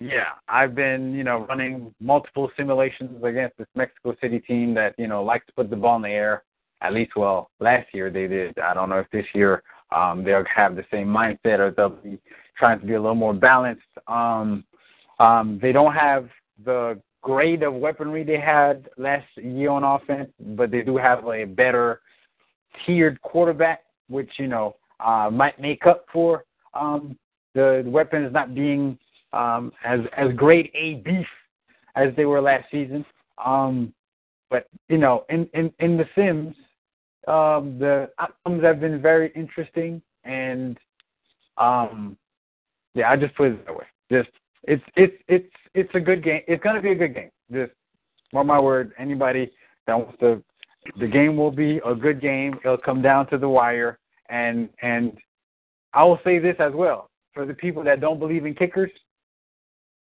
[0.00, 5.06] yeah, I've been, you know, running multiple simulations against this Mexico City team that, you
[5.06, 6.42] know, likes to put the ball in the air.
[6.82, 8.58] At least, well, last year they did.
[8.58, 9.62] I don't know if this year
[9.94, 12.18] um, they'll have the same mindset or they'll be
[12.58, 13.82] trying to be a little more balanced.
[14.08, 14.64] Um,
[15.18, 16.28] um, they don't have
[16.64, 21.44] the grade of weaponry they had last year on offense, but they do have a
[21.44, 22.00] better
[22.84, 26.44] tiered quarterback, which you know uh, might make up for
[26.74, 27.16] um,
[27.54, 28.98] the weapons not being
[29.32, 31.26] um, as as great a beef
[31.96, 33.04] as they were last season.
[33.44, 33.92] Um,
[34.50, 36.54] but you know, in in in the Sims,
[37.26, 40.78] um, the outcomes have been very interesting, and
[41.56, 42.16] um,
[42.94, 43.86] yeah, I just put it that way.
[44.10, 44.30] Just
[44.64, 46.42] it's it's it's it's a good game.
[46.46, 47.30] It's gonna be a good game.
[47.52, 47.72] Just
[48.32, 48.92] mark my word.
[48.98, 49.50] Anybody
[49.86, 50.42] that wants to,
[50.98, 52.58] the game will be a good game.
[52.64, 55.18] It'll come down to the wire, and and
[55.92, 58.90] I will say this as well for the people that don't believe in kickers.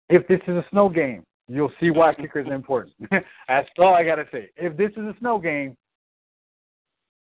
[0.08, 2.94] If this is a snow game, you'll see why kickers are important.
[3.48, 4.50] That's all I gotta say.
[4.56, 5.76] If this is a snow game,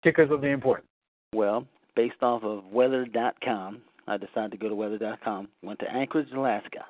[0.02, 0.88] kickers will be important.
[1.32, 5.48] Well, based off of weather.com, I decided to go to weather.com.
[5.62, 6.84] Went to Anchorage, Alaska,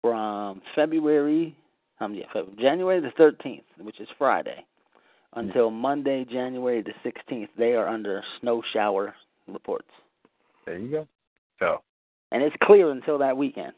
[0.00, 1.56] from February,
[2.00, 4.64] um, yeah, February, January the 13th, which is Friday,
[5.34, 7.48] until Monday, January the 16th.
[7.58, 9.14] They are under snow shower
[9.48, 9.88] reports,
[10.66, 11.08] There you go.
[11.62, 11.80] So
[12.32, 13.72] and it's clear until that weekend.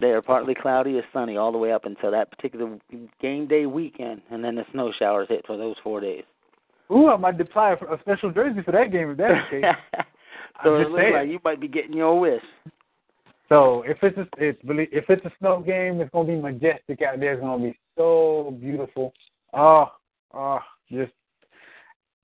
[0.00, 2.78] They are partly cloudy or sunny all the way up until that particular
[3.20, 6.24] game day weekend, and then the snow showers hit for those four days.
[6.90, 9.64] Ooh, I might apply a a special jersey for that game if that's the case.
[10.64, 11.14] so I'm it looks saying.
[11.14, 12.42] like you might be getting your wish.
[13.48, 17.02] So if it's a, it's belie- if it's a snow game, it's gonna be majestic
[17.02, 17.34] out there.
[17.34, 19.12] It's gonna be so beautiful.
[19.54, 19.86] Oh,
[20.34, 20.58] oh,
[20.90, 21.12] just.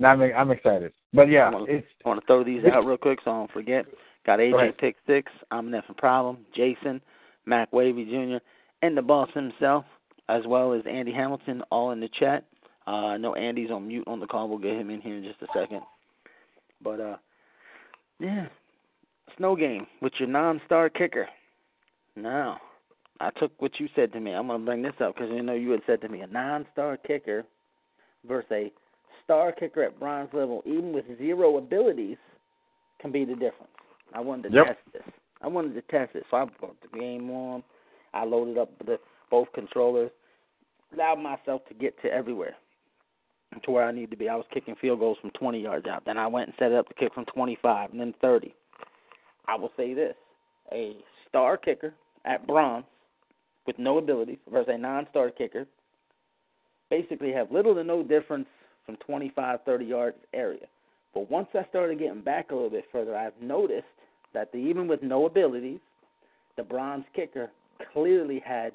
[0.04, 0.92] I'm I'm excited.
[1.12, 3.34] But yeah, I'm gonna- it's I want to throw these out real quick so I
[3.34, 3.86] don't forget.
[4.24, 4.78] Got AJ ahead.
[4.78, 7.00] Pick Six, I'm an effing problem, Jason,
[7.44, 8.38] Mac Wavy Jr.,
[8.82, 9.84] and the boss himself,
[10.28, 12.44] as well as Andy Hamilton, all in the chat.
[12.86, 14.48] Uh, I know Andy's on mute on the call.
[14.48, 15.82] We'll get him in here in just a second.
[16.82, 17.16] But uh,
[18.18, 18.46] yeah,
[19.36, 21.28] snow game with your non-star kicker.
[22.16, 22.60] Now,
[23.20, 24.32] I took what you said to me.
[24.32, 26.96] I'm gonna bring this up because you know you had said to me a non-star
[26.96, 27.44] kicker
[28.26, 28.72] versus a
[29.24, 32.18] star kicker at bronze level, even with zero abilities,
[33.00, 33.72] can be the difference.
[34.14, 34.66] I wanted to Yep.
[34.66, 35.14] test this.
[35.40, 37.64] I wanted to test it, so I brought the game on.
[38.14, 40.10] I loaded up the both controllers,
[40.92, 42.56] allowed myself to get to everywhere,
[43.62, 44.28] to where I need to be.
[44.28, 46.04] I was kicking field goals from 20 yards out.
[46.04, 48.54] Then I went and set it up to kick from 25, and then 30.
[49.46, 50.16] I will say this:
[50.70, 50.96] a
[51.28, 52.84] star kicker at bronze
[53.66, 55.66] with no abilities versus a non-star kicker
[56.90, 58.46] basically have little to no difference
[58.86, 60.66] from 25, 30 yards area.
[61.14, 63.86] But once I started getting back a little bit further, I've noticed
[64.34, 65.80] that the, even with no abilities,
[66.56, 67.50] the bronze kicker
[67.92, 68.72] clearly had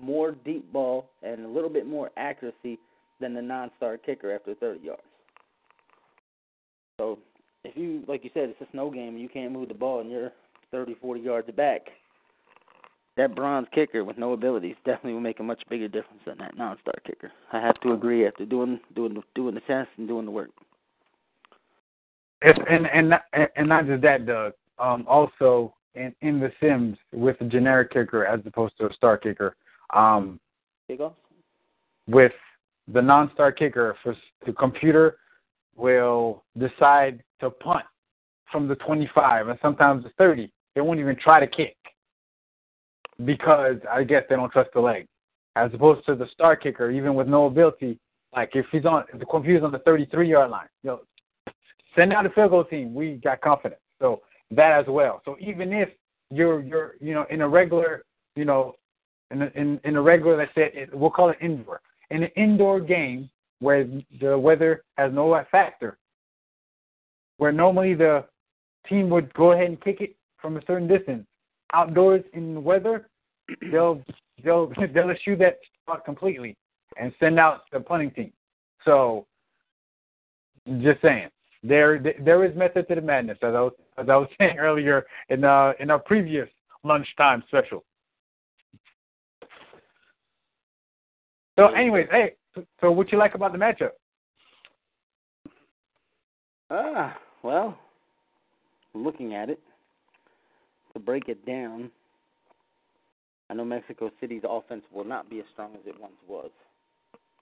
[0.00, 2.78] more deep ball and a little bit more accuracy
[3.20, 5.02] than the non-star kicker after 30 yards.
[6.98, 7.18] So
[7.64, 10.00] if you, like you said, it's a snow game and you can't move the ball
[10.00, 10.32] and you're
[10.70, 11.88] 30, 40 yards back,
[13.16, 16.56] that bronze kicker with no abilities definitely will make a much bigger difference than that
[16.56, 17.30] non-star kicker.
[17.52, 20.50] I have to agree after doing doing the, doing the test and doing the work.
[22.42, 23.22] It's, and and not,
[23.56, 24.52] and not just that, Doug.
[24.78, 29.16] Um, also in in the Sims with a generic kicker as opposed to a star
[29.16, 29.56] kicker.
[29.92, 30.40] Um,
[30.90, 31.14] Kickoffs?
[32.08, 32.32] with
[32.92, 35.16] the non-star kicker, for the computer
[35.76, 37.84] will decide to punt
[38.52, 40.50] from the 25 and sometimes the 30.
[40.74, 41.76] They won't even try to kick
[43.24, 45.06] because I guess they don't trust the leg.
[45.56, 47.98] As opposed to the star kicker, even with no ability,
[48.34, 51.00] like if he's on if the computer's on the 33 yard line, you know,
[51.96, 52.92] send out the field goal team.
[52.92, 53.80] We got confidence.
[54.00, 55.22] So that as well.
[55.24, 55.90] So even if
[56.30, 58.74] you're you're you know in a regular you know
[59.30, 62.80] in a, in in a regular let's say we'll call it indoor in an indoor
[62.80, 63.86] game where
[64.20, 65.98] the weather has no factor,
[67.38, 68.24] where normally the
[68.88, 71.26] team would go ahead and kick it from a certain distance.
[71.72, 73.08] Outdoors in the weather,
[73.72, 74.02] they'll
[74.42, 76.56] they'll they'll eschew that spot completely
[76.98, 78.32] and send out the punting team.
[78.84, 79.26] So,
[80.80, 81.28] just saying,
[81.62, 85.06] there there is method to the madness, as I was as I was saying earlier
[85.28, 86.48] in uh in our previous
[86.84, 87.84] lunchtime special.
[91.56, 92.32] So, anyways, hey,
[92.80, 93.90] so what you like about the matchup?
[96.70, 97.78] Ah, well,
[98.92, 99.60] looking at it,
[100.94, 101.90] to break it down,
[103.50, 106.50] I know Mexico City's offense will not be as strong as it once was.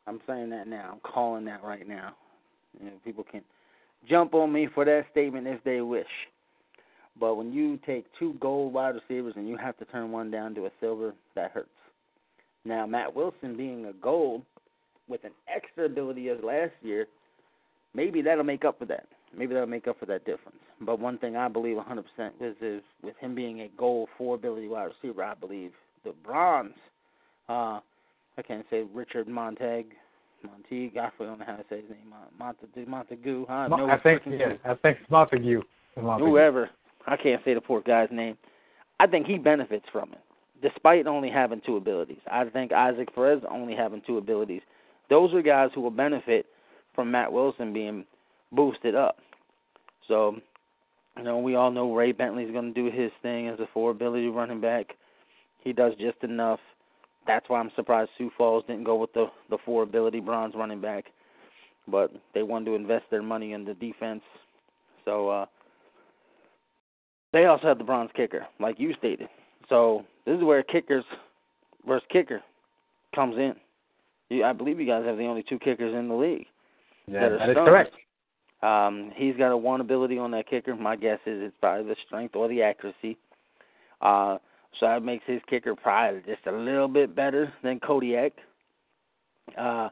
[0.07, 0.91] I'm saying that now.
[0.93, 2.15] I'm calling that right now.
[2.79, 3.43] You know, people can
[4.09, 6.07] jump on me for that statement if they wish.
[7.21, 10.55] But when you take two gold wide receivers and you have to turn one down
[10.57, 11.69] to a silver, that hurts.
[12.65, 14.43] Now, Matt Wilson being a gold
[15.09, 17.07] with an extra ability as last year,
[17.95, 19.07] maybe that'll make up for that.
[19.37, 20.59] Maybe that'll make up for that difference.
[20.81, 22.05] But one thing I believe 100%
[22.41, 25.73] is, is with him being a gold four ability wide receiver, I believe
[26.05, 26.75] the bronze,
[27.49, 27.81] uh,
[28.37, 29.87] I can't say Richard Montag,
[30.43, 33.69] Montague, I don't know how to say his name, uh, Montague, Montague, huh?
[33.69, 34.55] Mo- no I think yeah.
[34.65, 35.61] I think it's Montague.
[35.61, 36.29] It's Montague.
[36.29, 36.71] Whoever,
[37.07, 38.37] I can't say the poor guy's name.
[38.99, 40.21] I think he benefits from it,
[40.61, 42.21] despite only having two abilities.
[42.31, 44.63] I think Isaac Perez only having two abilities.
[45.11, 46.47] Those are guys who will benefit
[46.95, 48.05] from Matt Wilson being
[48.53, 49.17] boosted up.
[50.09, 50.37] So,
[51.17, 53.91] you know, we all know Ray Bentley's going to do his thing as a four
[53.91, 54.87] ability running back.
[55.63, 56.61] He does just enough.
[57.27, 60.81] That's why I'm surprised Sioux Falls didn't go with the the four ability bronze running
[60.81, 61.05] back,
[61.87, 64.23] but they wanted to invest their money in the defense.
[65.05, 65.47] So uh
[67.33, 69.29] they also have the bronze kicker, like you stated.
[69.69, 71.05] So this is where kickers
[71.87, 72.43] versus kicker
[73.15, 73.55] comes in.
[74.31, 76.47] You, I believe you guys have the only two kickers in the league.
[77.07, 77.95] Yeah, that that is correct.
[78.63, 80.77] Um, he's got a one ability on that kicker.
[80.77, 83.19] My guess is it's probably the strength or the accuracy.
[84.01, 84.39] Uh,
[84.79, 88.33] so that makes his kicker probably just a little bit better than Kodiak.
[89.59, 89.89] Uh,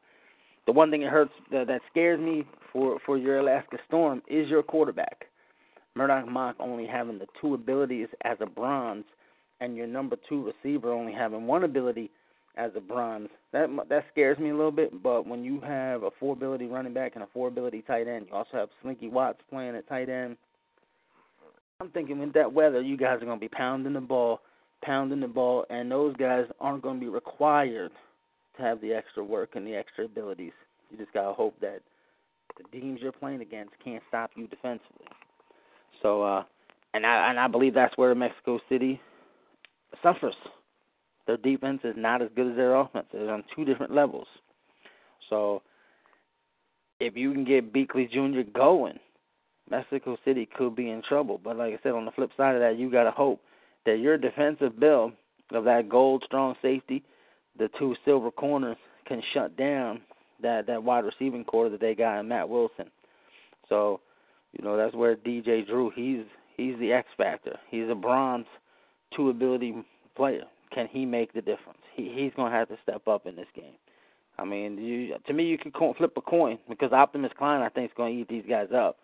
[0.67, 4.49] the one thing that hurts that, that scares me for for your Alaska Storm is
[4.49, 5.27] your quarterback.
[5.97, 9.05] Murdoch Mock only having the two abilities as a bronze,
[9.61, 12.11] and your number two receiver only having one ability
[12.61, 13.29] as a bronze.
[13.53, 15.03] That that scares me a little bit.
[15.03, 18.27] But when you have a four ability running back and a four ability tight end,
[18.29, 20.37] you also have Slinky Watts playing at tight end.
[21.81, 24.41] I'm thinking with that weather, you guys are going to be pounding the ball,
[24.85, 27.91] pounding the ball, and those guys aren't going to be required
[28.57, 30.53] to have the extra work and the extra abilities.
[30.91, 31.81] You just got to hope that
[32.59, 35.07] the teams you're playing against can't stop you defensively.
[36.03, 36.45] So, uh,
[36.93, 39.01] and I and I believe that's where Mexico City
[40.03, 40.35] suffers.
[41.31, 43.07] Their defense is not as good as their offense.
[43.13, 44.27] They're on two different levels.
[45.29, 45.63] So,
[46.99, 48.41] if you can get Beakley Jr.
[48.53, 48.99] going,
[49.71, 51.41] Mexico City could be in trouble.
[51.43, 53.41] But like I said, on the flip side of that, you got to hope
[53.87, 55.13] that your defensive bill
[55.53, 57.05] of that gold strong safety,
[57.57, 60.01] the two silver corners, can shut down
[60.43, 62.91] that that wide receiving core that they got in Matt Wilson.
[63.69, 64.01] So,
[64.51, 66.25] you know, that's where DJ Drew he's
[66.57, 67.57] he's the X factor.
[67.71, 68.47] He's a bronze
[69.15, 69.77] two ability
[70.17, 70.43] player.
[70.73, 71.81] Can he make the difference?
[71.95, 73.75] He he's gonna have to step up in this game.
[74.39, 77.91] I mean, you to me you could flip a coin because Optimus Klein I think
[77.91, 78.97] is going to eat these guys up.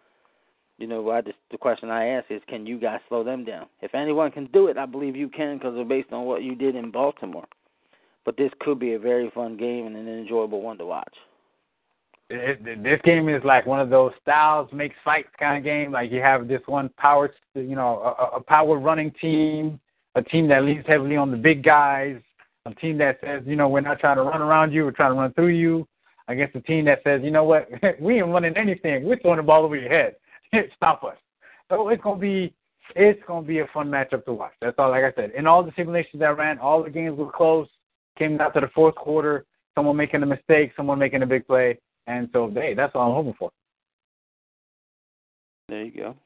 [0.78, 3.66] You know, I just the question I ask is, can you guys slow them down?
[3.80, 6.54] If anyone can do it, I believe you can because they're based on what you
[6.54, 7.46] did in Baltimore.
[8.24, 11.14] But this could be a very fun game and an enjoyable one to watch.
[12.28, 15.92] It, this game is like one of those styles makes fights kind of game.
[15.92, 19.78] Like you have this one power, you know, a, a power running team,
[20.16, 22.16] a team that leans heavily on the big guys,
[22.64, 25.12] a team that says, you know, we're not trying to run around you, we're trying
[25.12, 25.86] to run through you.
[26.28, 27.68] Against a team that says, you know what,
[28.00, 30.16] we ain't running anything, we're throwing the ball over your head.
[30.76, 31.16] Stop us.
[31.70, 32.52] So it's gonna be
[32.94, 34.52] it's gonna be a fun matchup to watch.
[34.60, 34.90] That's all.
[34.90, 37.68] Like I said, in all the simulations I ran, all the games were close.
[38.18, 41.78] Came down to the fourth quarter, someone making a mistake, someone making a big play,
[42.06, 43.50] and so hey, that's all I'm hoping for.
[45.68, 46.16] There you go.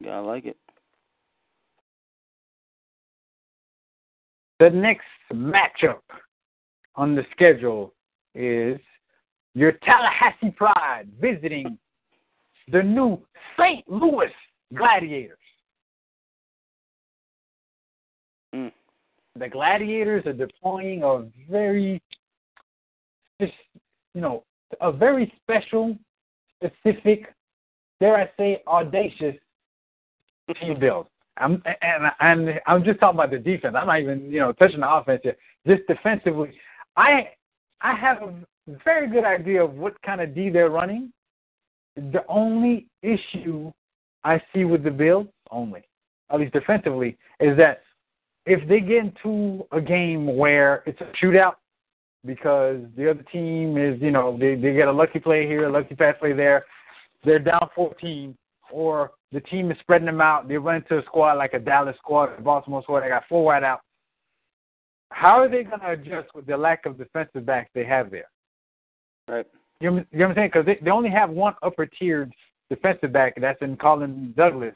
[0.00, 0.56] Yeah, I like it.
[4.60, 6.00] The next matchup
[6.96, 7.94] on the schedule
[8.34, 8.78] is
[9.54, 11.78] your Tallahassee Pride visiting
[12.70, 13.20] the new
[13.58, 13.88] St.
[13.88, 14.32] Louis
[14.74, 15.38] Gladiators.
[18.54, 18.72] Mm.
[19.38, 22.02] The Gladiators are deploying a very,
[23.38, 23.50] you
[24.16, 24.42] know,
[24.80, 25.96] a very special,
[26.56, 27.32] specific,
[28.00, 29.36] dare I say, audacious
[30.60, 31.06] team build.
[31.40, 33.74] I'm and and I'm just talking about the defense.
[33.78, 35.36] I'm not even you know touching the offense here.
[35.66, 36.50] Just defensively,
[36.96, 37.30] I
[37.80, 38.34] I have a
[38.84, 41.12] very good idea of what kind of D they're running.
[41.96, 43.72] The only issue
[44.24, 45.82] I see with the build, only
[46.30, 47.82] at least defensively, is that
[48.46, 51.54] if they get into a game where it's a shootout
[52.24, 55.72] because the other team is, you know, they, they get a lucky play here, a
[55.72, 56.64] lucky pass play there,
[57.24, 58.36] they're down 14,
[58.72, 61.96] or the team is spreading them out, they run into a squad like a Dallas
[61.98, 63.80] squad, a Baltimore squad, they got four wide out.
[65.10, 68.28] How are they going to adjust with the lack of defensive backs they have there?
[69.28, 69.46] Right.
[69.80, 70.50] You know, you know what I'm saying?
[70.52, 72.32] Because they, they only have one upper tiered
[72.70, 74.74] defensive back, that's in Colin Douglas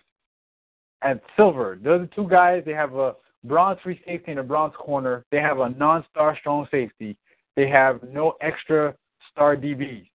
[1.03, 1.79] at Silver.
[1.83, 5.25] Those are two guys, they have a bronze free safety and a bronze corner.
[5.31, 7.17] They have a non-star strong safety.
[7.57, 8.95] They have no extra
[9.31, 10.09] star DBs.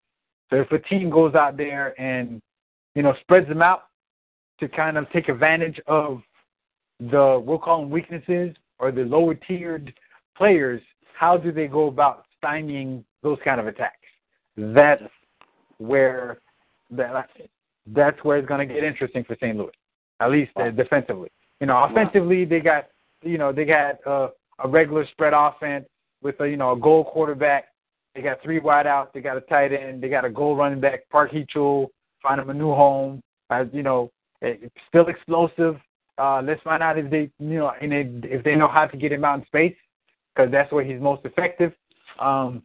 [0.50, 2.42] So if a team goes out there and
[2.98, 3.90] you know spreads them out
[4.60, 6.20] to kind of take advantage of
[7.00, 9.94] the we'll call them weaknesses or the lower tiered
[10.36, 10.82] players,
[11.14, 13.94] how do they go about stymieing those kind of attacks?
[14.58, 15.04] That's
[15.78, 16.40] where
[16.90, 17.30] that
[17.94, 19.56] that's where it's going to get interesting for St.
[19.56, 19.70] Louis,
[20.20, 21.30] at least uh, defensively.
[21.62, 22.88] You know, offensively they got
[23.22, 25.86] you know they got uh, a regular spread offense
[26.24, 27.66] with a you know a gold quarterback.
[28.16, 29.14] They got three wideouts.
[29.14, 30.02] They got a tight end.
[30.02, 31.08] They got a gold running back.
[31.12, 31.90] Park Heechul,
[32.28, 33.22] find him a new home.
[33.50, 34.12] As you know,
[34.42, 35.78] it's still explosive.
[36.18, 38.98] Uh, let's find out if they you know and they, if they know how to
[38.98, 39.76] get him out in space
[40.36, 41.72] because that's where he's most effective.
[42.20, 42.64] Um,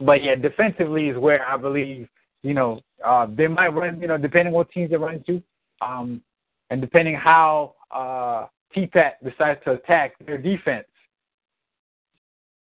[0.00, 2.08] but yeah, defensively is where I believe
[2.42, 4.00] you know uh, they might run.
[4.00, 5.42] You know, depending what teams they run into,
[5.80, 6.22] um,
[6.70, 10.86] and depending how uh, T-Pat decides to attack their defense.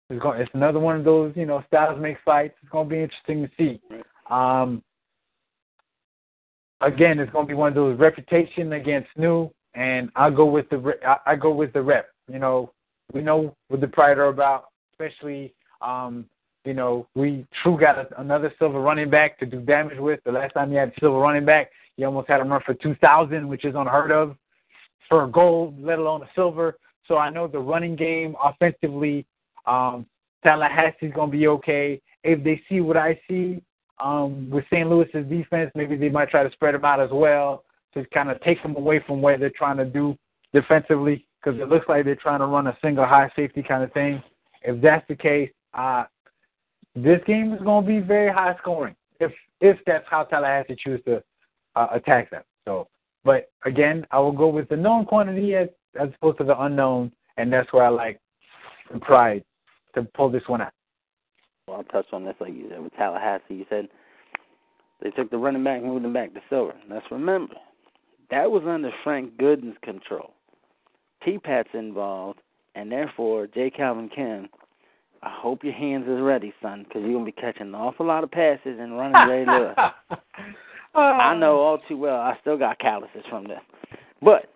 [0.10, 2.56] It's, going, it's another one of those, you know, styles make fights.
[2.62, 3.82] It's going to be interesting to see.
[4.30, 4.84] Um,
[6.82, 10.70] again, it's going to be one of those reputation against new, and I'll go with
[10.70, 12.10] the I, I go with the rep.
[12.32, 12.72] You know,
[13.14, 16.26] we know what the Pride are about, especially um,
[16.66, 20.20] You know, we True got a, another silver running back to do damage with.
[20.26, 22.74] The last time he had a silver running back, he almost had him run for
[22.74, 24.36] 2,000, which is unheard of
[25.10, 26.78] for a gold, let alone a silver.
[27.08, 29.26] So I know the running game offensively,
[29.66, 30.06] um,
[30.46, 32.02] Tallahassee's going to be okay.
[32.24, 33.62] If they see what I see
[34.02, 34.90] um, with St.
[34.90, 38.42] Louis's defense, maybe they might try to spread them out as well to kind of
[38.42, 40.18] take them away from what they're trying to do
[40.54, 43.92] defensively because it looks like they're trying to run a single high safety kind of
[43.94, 44.22] thing.
[44.64, 46.06] If that's the case, uh,
[46.96, 49.32] this game is going to be very high scoring if
[49.62, 51.24] if that's how Tallahassee chooses to choose
[51.76, 52.44] to uh, attack them.
[52.66, 52.88] So,
[53.24, 57.12] but again, I will go with the known quantity as as opposed to the unknown,
[57.38, 58.20] and that's where I like
[58.92, 59.44] the pride
[59.96, 60.74] to pull this one out.
[61.74, 63.56] I'll touch on this like you said with Tallahassee.
[63.56, 63.88] You said
[65.02, 66.74] they took the running back, moved him back to Silver.
[66.90, 67.56] Let's remember
[68.30, 70.34] that was under Frank Gooden's control.
[71.24, 72.40] T Pat's involved,
[72.76, 73.70] and therefore J.
[73.70, 74.48] Calvin Kim
[75.24, 78.24] I hope your hands is ready, son, because you're gonna be catching an awful lot
[78.24, 79.76] of passes and running Ray Lewis.
[80.94, 81.00] Oh.
[81.00, 82.20] I know all too well.
[82.20, 83.62] I still got calluses from this,
[84.22, 84.52] but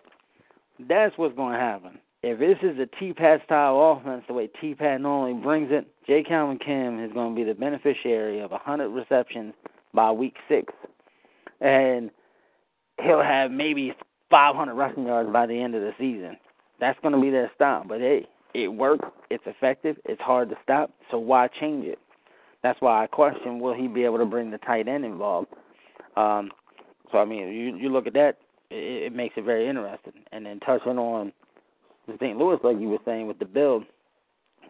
[0.88, 1.98] that's what's going to happen.
[2.22, 6.22] If this is a T-Pat style offense, the way T-Pat normally brings it, J.
[6.22, 9.54] Calvin Kim is going to be the beneficiary of 100 receptions
[9.94, 10.72] by week six,
[11.60, 12.10] and
[13.02, 13.92] he'll have maybe
[14.30, 16.36] 500 rushing yards by the end of the season.
[16.80, 17.84] That's going to be their style.
[17.86, 19.08] But hey, it works.
[19.30, 19.96] It's effective.
[20.04, 20.90] It's hard to stop.
[21.10, 21.98] So why change it?
[22.62, 25.48] That's why I question: Will he be able to bring the tight end involved?
[26.16, 26.50] Um,
[27.12, 28.38] so I mean, you you look at that,
[28.70, 30.12] it, it makes it very interesting.
[30.32, 31.32] And then touching on
[32.14, 32.36] St.
[32.36, 33.84] Louis, like you were saying with the build,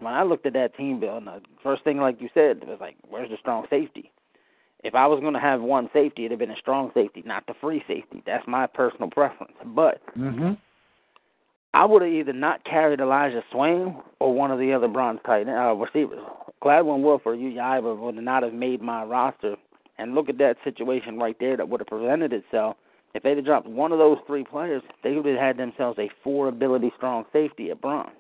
[0.00, 2.96] when I looked at that team build, the first thing, like you said, was like,
[3.08, 4.10] where's the strong safety?
[4.84, 7.46] If I was going to have one safety, it'd have been a strong safety, not
[7.46, 8.22] the free safety.
[8.26, 9.54] That's my personal preference.
[9.64, 10.52] But mm-hmm.
[11.74, 15.48] I would have either not carried Elijah Swain or one of the other bronze tight
[15.48, 16.20] uh, receivers.
[16.62, 19.56] Gladwin Wolf or Ujaiba would not have made my roster.
[19.98, 22.76] And look at that situation right there that would have presented itself.
[23.16, 26.10] If they'd have dropped one of those three players, they would have had themselves a
[26.22, 28.10] four ability strong safety at bronze.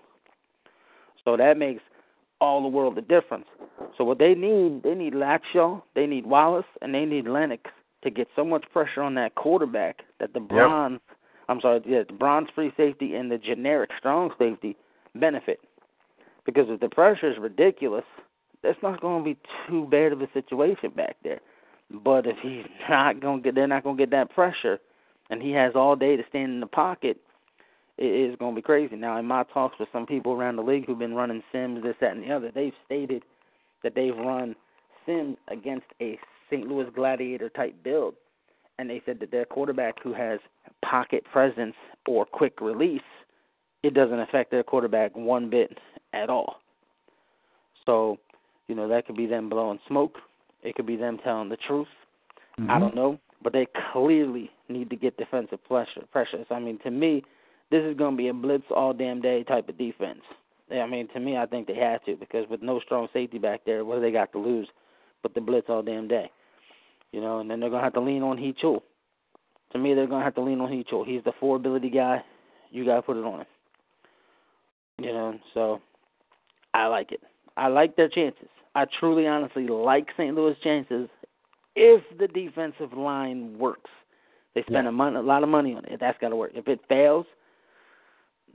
[1.24, 1.82] So that makes
[2.40, 3.46] all the world of difference.
[3.96, 7.70] So what they need, they need Lackshaw, they need Wallace, and they need Lennox
[8.04, 11.16] to get so much pressure on that quarterback that the bronze yep
[11.48, 14.76] I'm sorry, yeah, the bronze free safety and the generic strong safety
[15.14, 15.60] benefit.
[16.44, 18.04] Because if the pressure is ridiculous,
[18.62, 19.38] that's not going to be
[19.68, 21.40] too bad of a situation back there.
[21.90, 24.78] But if he's not going to get, they're not going to get that pressure,
[25.30, 27.18] and he has all day to stand in the pocket,
[27.98, 28.96] it is going to be crazy.
[28.96, 31.96] Now, in my talks with some people around the league who've been running sims, this,
[32.00, 33.22] that, and the other, they've stated
[33.82, 34.54] that they've run
[35.06, 36.18] sims against a
[36.50, 36.66] St.
[36.66, 38.14] Louis Gladiator type build
[38.78, 40.38] and they said that their quarterback who has
[40.84, 41.74] pocket presence
[42.06, 43.00] or quick release,
[43.82, 45.78] it doesn't affect their quarterback one bit
[46.12, 46.56] at all.
[47.84, 48.18] So,
[48.68, 50.16] you know, that could be them blowing smoke.
[50.62, 51.88] It could be them telling the truth.
[52.58, 52.70] Mm-hmm.
[52.70, 56.02] I don't know, but they clearly need to get defensive pressure.
[56.10, 56.44] Pressure.
[56.48, 57.22] So, I mean, to me,
[57.70, 60.22] this is going to be a blitz all damn day type of defense.
[60.68, 63.60] I mean, to me, I think they have to because with no strong safety back
[63.64, 64.66] there, what do they got to lose?
[65.22, 66.28] But the blitz all damn day.
[67.12, 68.80] You know, and then they're gonna have to lean on Hee Choo.
[69.74, 71.04] To me, they're gonna have to lean on Hee Choo.
[71.06, 72.24] He's the four ability guy.
[72.72, 73.46] You gotta put it on him.
[74.98, 75.80] You know, so
[76.74, 77.20] I like it.
[77.56, 78.48] I like their chances.
[78.74, 80.34] I truly, honestly like St.
[80.34, 81.08] Louis' chances
[81.76, 83.90] if the defensive line works.
[84.54, 84.88] They spend yeah.
[84.88, 86.00] a, mon- a lot of money on it.
[86.00, 86.52] That's got to work.
[86.54, 87.26] If it fails,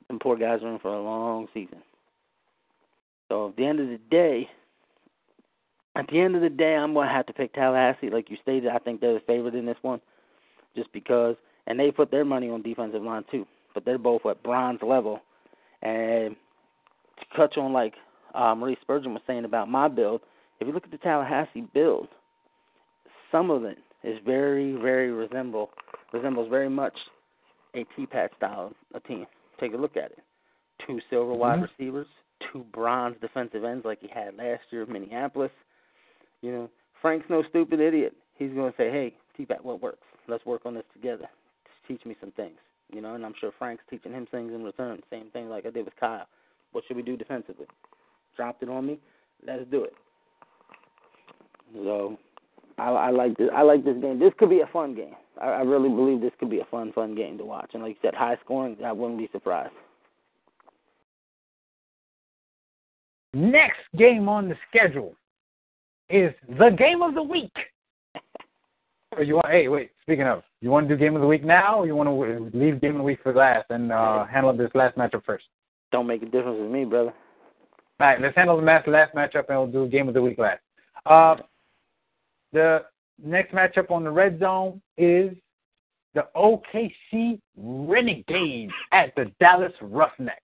[0.07, 1.77] them poor guys are in for a long season.
[3.29, 4.49] So at the end of the day,
[5.95, 8.09] at the end of the day, I'm going to have to pick Tallahassee.
[8.09, 10.01] Like you stated, I think they're the favorite in this one,
[10.75, 11.35] just because.
[11.67, 15.19] And they put their money on defensive line too, but they're both at bronze level.
[15.83, 16.35] And
[17.19, 17.93] to touch on like
[18.33, 20.21] uh, Maurice Spurgeon was saying about my build,
[20.59, 22.07] if you look at the Tallahassee build,
[23.31, 25.69] some of it is very, very resemble
[26.13, 26.93] resembles very much
[27.75, 29.25] a T-Pat style of team.
[29.59, 30.19] Take a look at it.
[30.85, 31.65] Two silver wide mm-hmm.
[31.83, 32.07] receivers,
[32.51, 35.51] two bronze defensive ends like he had last year in Minneapolis
[36.41, 36.69] you know,
[37.01, 38.13] Frank's no stupid idiot.
[38.37, 40.05] He's going to say, hey, T-Pat, what works?
[40.27, 41.27] Let's work on this together.
[41.65, 42.57] Just teach me some things.
[42.91, 44.99] You know, and I'm sure Frank's teaching him things in return.
[45.09, 46.27] Same thing like I did with Kyle.
[46.73, 47.67] What should we do defensively?
[48.35, 48.99] Dropped it on me.
[49.45, 49.93] Let's do it.
[51.73, 52.17] So,
[52.81, 53.49] I, I like this.
[53.53, 54.19] I like this game.
[54.19, 55.15] This could be a fun game.
[55.39, 57.71] I, I really believe this could be a fun, fun game to watch.
[57.73, 58.75] And like you said, high scoring.
[58.83, 59.73] I wouldn't be surprised.
[63.33, 65.15] Next game on the schedule
[66.09, 67.53] is the game of the week.
[69.17, 69.47] Or you want?
[69.47, 69.91] Hey, wait.
[70.03, 72.57] Speaking of, you want to do game of the week now, or you want to
[72.57, 75.43] leave game of the week for last and uh, handle this last matchup first?
[75.91, 77.13] Don't make a difference with me, brother.
[77.99, 80.61] All right, let's handle the last matchup, and we'll do game of the week last.
[81.05, 81.35] Uh,
[82.53, 82.83] the
[83.23, 85.31] next matchup on the red zone is
[86.13, 90.41] the OKC Renegades at the Dallas Roughnecks.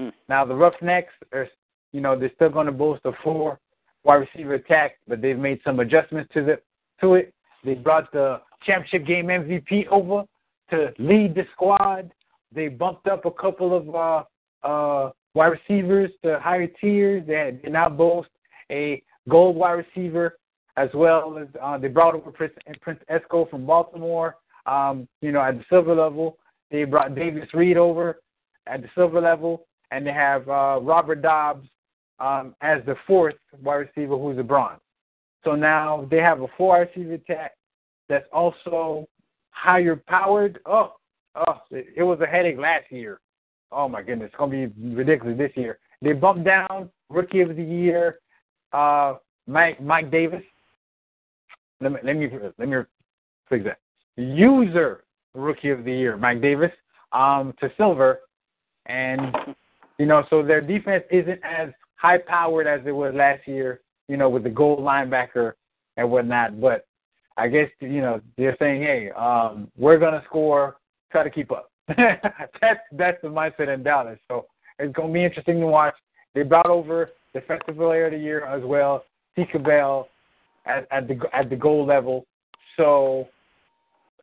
[0.00, 0.12] Mm.
[0.28, 1.48] Now the Roughnecks are,
[1.92, 3.58] you know, they're still going to boast a four
[4.04, 6.60] wide receiver attack, but they've made some adjustments to the
[7.00, 7.34] to it.
[7.64, 10.24] They brought the championship game MVP over
[10.70, 12.12] to lead the squad.
[12.52, 17.26] They bumped up a couple of uh, uh, wide receivers to higher tiers.
[17.26, 18.30] They, they now boast
[18.70, 20.38] a gold wide receiver
[20.76, 24.36] as well as uh, they brought over Prince, Prince Esco from Baltimore.
[24.66, 26.38] Um, you know, at the silver level,
[26.70, 28.20] they brought Davis Reed over
[28.66, 31.68] at the silver level, and they have uh, Robert Dobbs
[32.18, 34.80] um, as the fourth wide receiver, who's a bronze.
[35.44, 37.52] So now they have a four wide receiver attack
[38.08, 39.06] that's also
[39.50, 40.58] higher powered.
[40.66, 40.94] Oh,
[41.34, 43.20] oh, it, it was a headache last year.
[43.72, 45.78] Oh my goodness, it's gonna be ridiculous this year.
[46.02, 48.18] They bumped down rookie of the year,
[48.72, 49.14] uh,
[49.46, 50.42] Mike Mike Davis.
[51.80, 52.76] Let me let me let me
[53.48, 53.78] fix that.
[54.16, 55.04] User
[55.34, 56.70] rookie of the year, Mike Davis,
[57.12, 58.20] um, to silver,
[58.86, 59.34] and
[59.98, 63.80] you know, so their defense isn't as high powered as it was last year.
[64.08, 65.52] You know, with the gold linebacker
[65.96, 66.60] and whatnot.
[66.60, 66.86] But
[67.36, 70.76] I guess you know they're saying, hey, um, we're gonna score,
[71.12, 71.70] try to keep up.
[71.88, 74.18] that's that's the mindset in Dallas.
[74.28, 74.46] So
[74.78, 75.94] it's gonna be interesting to watch.
[76.34, 79.04] They brought over defensive player of the year as well,
[79.36, 80.08] Tika Bell,
[80.66, 82.26] at, at the at the gold level.
[82.76, 83.28] So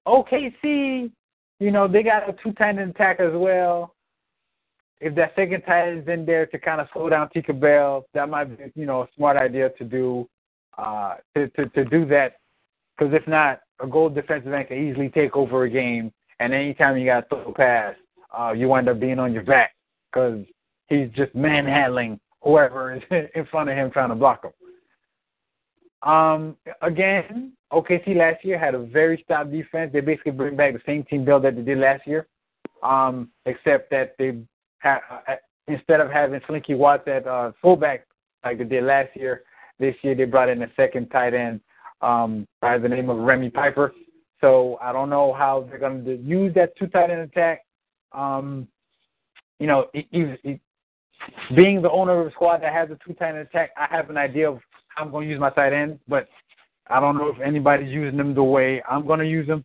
[0.08, 1.12] OKC,
[1.60, 3.96] you know, they got a two tight end attack as well.
[5.00, 8.06] If that second tight end is in there to kind of slow down Tika Bell,
[8.14, 10.30] that might be, you know, a smart idea to do
[10.78, 12.38] uh to to, to do that.
[12.98, 16.98] Because if not, a gold defensive end can easily take over a game, and anytime
[16.98, 17.96] you got to throw a pass,
[18.38, 19.72] uh, you wind up being on your back
[20.12, 20.46] because
[20.88, 23.02] he's just manhandling whoever is
[23.36, 24.52] in front of him trying to block him.
[26.04, 29.92] Um, again, OKC last year had a very stout defense.
[29.94, 32.28] They basically bring back the same team build that they did last year,
[32.84, 34.38] um, except that they
[34.82, 35.36] ha- uh,
[35.68, 38.06] instead of having Slinky Watts at uh, fullback
[38.44, 39.44] like they did last year,
[39.80, 41.62] this year they brought in a second tight end
[42.02, 43.94] um, by the name of Remy Piper.
[44.42, 47.62] So I don't know how they're going to use that two tight end attack.
[48.12, 48.68] Um,
[49.60, 50.62] you know, it, it, it,
[51.56, 54.10] being the owner of a squad that has a two tight end attack, I have
[54.10, 54.60] an idea of
[54.98, 56.28] I'm going to use my tight end, but
[56.88, 59.64] I don't know if anybody's using them the way I'm going to use them.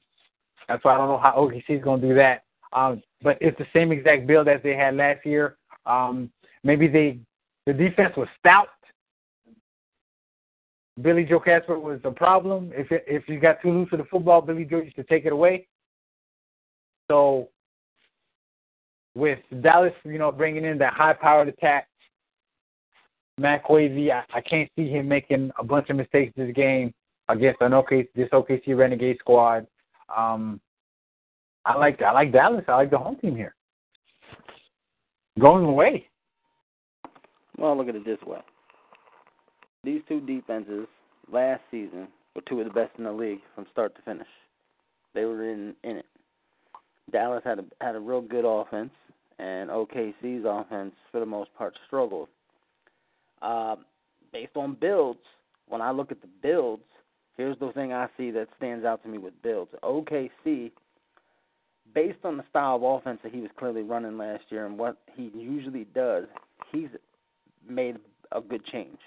[0.68, 2.44] That's why I don't know how OKC is going to do that.
[2.72, 5.56] Um, but it's the same exact build as they had last year.
[5.86, 6.30] Um,
[6.62, 7.18] maybe they
[7.66, 8.68] the defense was stout.
[11.02, 12.72] Billy Joe Casper was the problem.
[12.74, 15.26] If it, if you got too loose with the football, Billy Joe used to take
[15.26, 15.66] it away.
[17.10, 17.48] So
[19.14, 21.87] with Dallas, you know, bringing in that high-powered attack,
[23.38, 26.92] Matt Wavy, I, I can't see him making a bunch of mistakes this game
[27.28, 29.66] against an OK this OKC Renegade squad.
[30.14, 30.60] Um,
[31.64, 32.64] I like I like Dallas.
[32.68, 33.54] I like the home team here.
[35.38, 36.06] Going away.
[37.56, 38.40] Well, look at it this way.
[39.84, 40.86] These two defenses
[41.30, 44.26] last season were two of the best in the league from start to finish.
[45.14, 46.06] They were in in it.
[47.12, 48.90] Dallas had a had a real good offense,
[49.38, 52.28] and OKC's offense for the most part struggled.
[53.42, 53.76] Uh,
[54.32, 55.20] based on builds,
[55.68, 56.82] when I look at the builds,
[57.36, 59.70] here's the thing I see that stands out to me with builds.
[59.82, 60.72] OKC,
[61.94, 64.96] based on the style of offense that he was clearly running last year and what
[65.14, 66.24] he usually does,
[66.72, 66.88] he's
[67.68, 67.96] made
[68.32, 68.98] a good change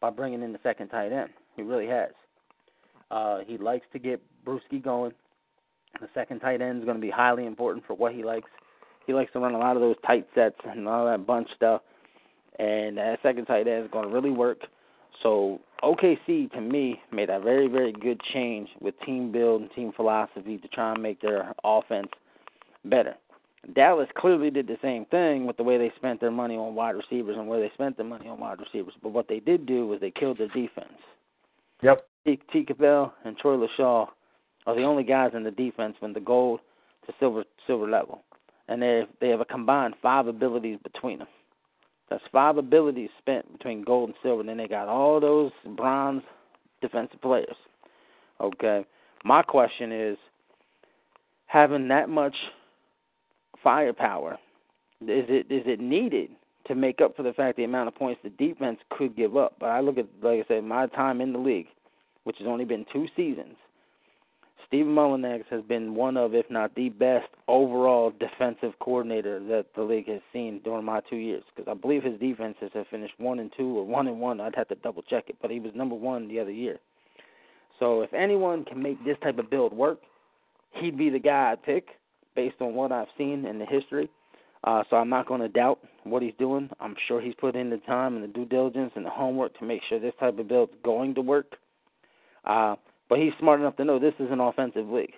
[0.00, 1.30] by bringing in the second tight end.
[1.56, 2.10] He really has.
[3.10, 5.12] Uh, he likes to get Bruschi going.
[6.00, 8.50] The second tight end is going to be highly important for what he likes.
[9.06, 11.80] He likes to run a lot of those tight sets and all that bunch stuff
[12.58, 14.58] and that second tight end is going to really work.
[15.22, 19.92] So OKC to me made a very very good change with team build and team
[19.94, 22.08] philosophy to try and make their offense
[22.84, 23.14] better.
[23.74, 26.94] Dallas clearly did the same thing with the way they spent their money on wide
[26.94, 28.94] receivers and where they spent their money on wide receivers.
[29.02, 30.98] But what they did do was they killed their defense.
[31.82, 32.06] Yep.
[32.24, 32.40] T.
[32.52, 32.64] T.
[32.64, 34.08] Cabell and Troy LaShaw
[34.66, 36.60] are the only guys in the defense from the gold
[37.06, 38.22] to silver silver level,
[38.68, 41.28] and they they have a combined five abilities between them.
[42.10, 44.40] That's five abilities spent between gold and silver.
[44.40, 46.22] And then they got all those bronze
[46.80, 47.56] defensive players.
[48.40, 48.84] Okay.
[49.24, 50.16] My question is
[51.46, 52.34] having that much
[53.62, 54.38] firepower,
[55.02, 56.30] is it is it needed
[56.66, 59.56] to make up for the fact the amount of points the defense could give up?
[59.58, 61.66] But I look at like I said, my time in the league,
[62.24, 63.56] which has only been two seasons,
[64.68, 69.82] Stephen Mullinax has been one of, if not the best, overall defensive coordinator that the
[69.82, 71.42] league has seen during my two years.
[71.56, 74.42] Because I believe his defenses have finished one and two or one and one.
[74.42, 76.78] I'd have to double check it, but he was number one the other year.
[77.78, 80.00] So if anyone can make this type of build work,
[80.72, 81.86] he'd be the guy I'd pick
[82.36, 84.10] based on what I've seen in the history.
[84.64, 86.68] Uh, so I'm not going to doubt what he's doing.
[86.78, 89.64] I'm sure he's put in the time and the due diligence and the homework to
[89.64, 91.54] make sure this type of build is going to work.
[92.44, 92.74] Uh,
[93.08, 95.14] but he's smart enough to know this is an offensive league.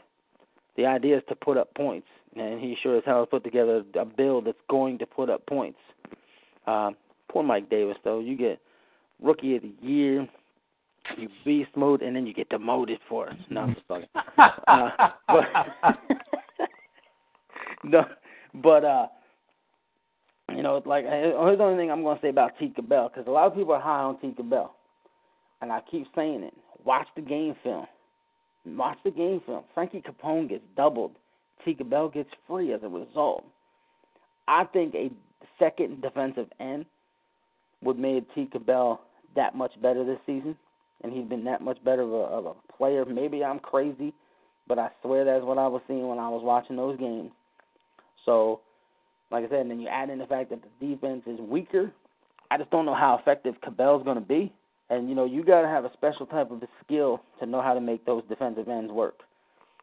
[0.77, 3.83] The idea is to put up points, and he sure as hell has put together
[3.99, 5.79] a build that's going to put up points.
[6.67, 6.91] Uh,
[7.31, 8.21] poor Mike Davis, though.
[8.21, 8.61] You get
[9.21, 10.29] rookie of the year,
[11.17, 13.37] you beast mode, and then you get demoted for it.
[13.51, 14.09] No, I'm just fucking.
[14.69, 14.91] uh,
[15.27, 15.45] but
[17.85, 18.05] no,
[18.55, 19.07] but uh,
[20.55, 23.31] you know, like here's the only thing I'm gonna say about Tinker Bell because a
[23.31, 24.75] lot of people are high on Tinker Bell,
[25.61, 26.55] and I keep saying it.
[26.85, 27.87] Watch the game film.
[28.67, 29.65] Watch the game film.
[29.75, 31.13] Frankie Capone gets doubled.
[31.65, 33.45] Tinker Bell gets free as a result.
[34.49, 35.11] I think a
[35.59, 36.87] second defensive end
[37.83, 39.01] would make Tinker Bell
[39.37, 40.57] that much better this season,
[41.03, 43.05] and he's been that much better of a, of a player.
[43.05, 44.13] Maybe I'm crazy,
[44.67, 47.31] but I swear that's what I was seeing when I was watching those games.
[48.25, 48.61] So,
[49.31, 51.93] like I said, and then you add in the fact that the defense is weaker.
[52.51, 54.53] I just don't know how effective Cabell's going to be.
[54.91, 57.63] And you know, you got to have a special type of a skill to know
[57.63, 59.21] how to make those defensive ends work.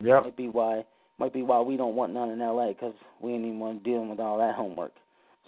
[0.02, 0.24] Yep.
[0.24, 0.84] Might be why
[1.18, 4.10] might be why we don't want none in LA because we ain't even want dealing
[4.10, 4.92] with all that homework.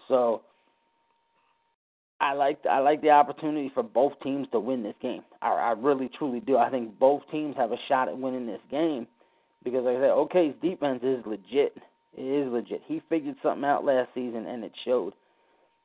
[0.07, 0.41] So
[2.19, 5.23] I like I like the opportunity for both teams to win this game.
[5.41, 6.57] I, I really truly do.
[6.57, 9.07] I think both teams have a shot at winning this game
[9.63, 11.77] because, like I said, OK's defense is legit.
[12.17, 12.81] It is legit.
[12.85, 15.13] He figured something out last season and it showed.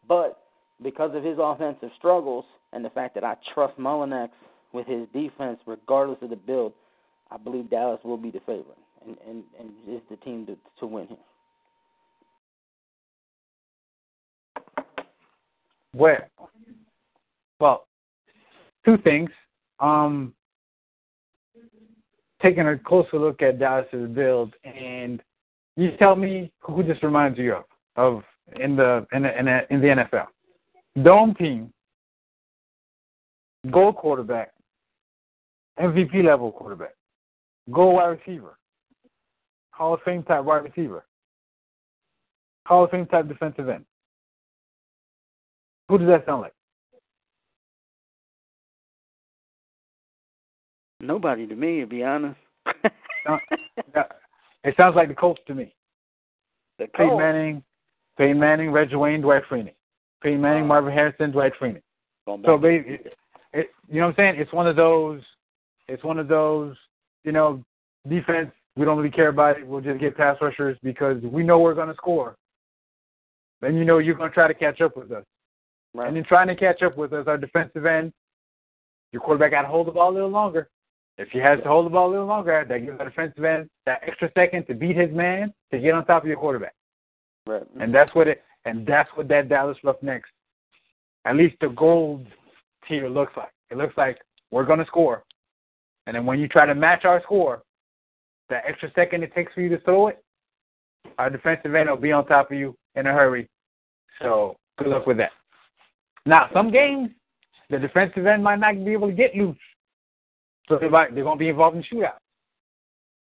[0.08, 0.40] But
[0.82, 2.44] because of his offensive struggles
[2.74, 4.30] and the fact that I trust Mullinax
[4.72, 6.72] with his defense, regardless of the build,
[7.30, 10.86] I believe Dallas will be the favorite and and, and is the team to to
[10.86, 11.16] win here.
[15.94, 16.50] Well,
[17.60, 17.86] well,
[18.84, 19.30] two things.
[19.80, 20.34] Um,
[22.42, 25.22] taking a closer look at Dallas's build, and
[25.76, 27.64] you tell me who this reminds you of
[27.96, 28.22] of
[28.60, 30.26] in the in the in the, in the NFL.
[31.02, 31.72] Dome team,
[33.70, 34.52] gold quarterback,
[35.78, 36.94] MVP level quarterback,
[37.72, 38.58] gold wide receiver,
[39.70, 41.04] Hall of Fame type wide receiver,
[42.66, 43.84] Hall of Fame type defensive end.
[45.88, 46.54] Who does that sound like?
[51.00, 52.38] Nobody to me, to be honest.
[54.64, 55.74] It sounds like the Colts to me.
[56.78, 57.62] the Peyton Manning,
[58.16, 59.74] Peyton Manning, Reggie Wayne, Dwight Freeney.
[60.22, 60.66] Peyton Manning.
[60.66, 61.82] Marvin Harrison, Dwight Freeney.
[62.26, 63.00] So they,
[63.54, 64.40] it, you know what I'm saying?
[64.40, 65.22] It's one of those.
[65.88, 66.76] It's one of those.
[67.24, 67.64] You know,
[68.08, 68.50] defense.
[68.76, 69.66] We don't really care about it.
[69.66, 72.36] We'll just get pass rushers because we know we're going to score.
[73.60, 75.24] Then you know you're going to try to catch up with us.
[75.94, 76.08] right.
[76.08, 78.12] And in trying to catch up with us, our defensive end,
[79.12, 80.68] your quarterback got to hold the ball a little longer.
[81.16, 83.70] If he has to hold the ball a little longer, that gives our defensive end
[83.86, 86.74] that extra second to beat his man to get on top of your quarterback.
[87.46, 87.62] right.
[87.80, 90.28] And that's what it and that's what that Dallas Roughnecks,
[91.26, 92.26] at least the gold
[92.88, 93.50] tier looks like.
[93.70, 94.18] It looks like
[94.50, 95.24] we're gonna score.
[96.06, 97.62] And then when you try to match our score,
[98.50, 100.22] that extra second it takes for you to throw it,
[101.18, 103.48] our defensive end will be on top of you in a hurry.
[104.20, 105.30] So good luck with that.
[106.26, 107.10] Now some games
[107.70, 109.56] the defensive end might not be able to get loose.
[110.68, 112.18] So they might, they're gonna be involved in shootouts.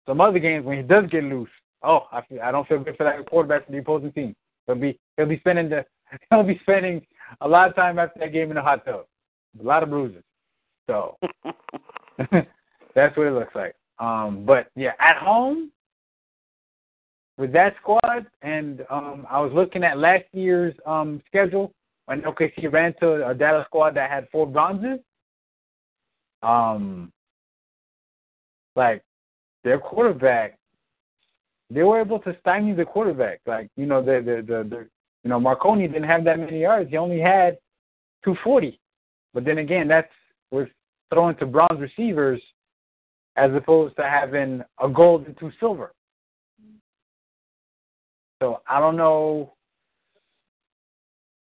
[0.08, 1.50] Some other games when he does get loose,
[1.84, 4.36] oh, I feel, I don't feel good for that quarterback for the opposing team.
[4.66, 5.86] He'll be he'll be spending the
[6.30, 7.06] he'll be spending
[7.42, 9.06] a lot of time after that game in the hot tub,
[9.60, 10.24] a lot of bruises.
[10.88, 11.18] So
[12.96, 13.76] that's what it looks like.
[14.00, 15.72] Um, but yeah, at home
[17.38, 21.72] with that squad, and um, I was looking at last year's um, schedule
[22.06, 25.00] when OKC ran to a Dallas squad that had four bronzes.
[26.44, 27.12] Um,
[28.76, 29.04] like
[29.64, 30.58] their quarterback
[31.72, 33.40] they were able to stymie the quarterback.
[33.46, 34.88] Like you know, the the the, the
[35.24, 36.90] you know Marconi didn't have that many yards.
[36.90, 37.58] He only had
[38.26, 38.80] 240.
[39.34, 40.12] But then again, that's
[40.52, 40.70] with
[41.14, 42.42] throwing to bronze receivers
[43.38, 45.94] as opposed to having a gold and two silver.
[48.42, 49.54] So I don't know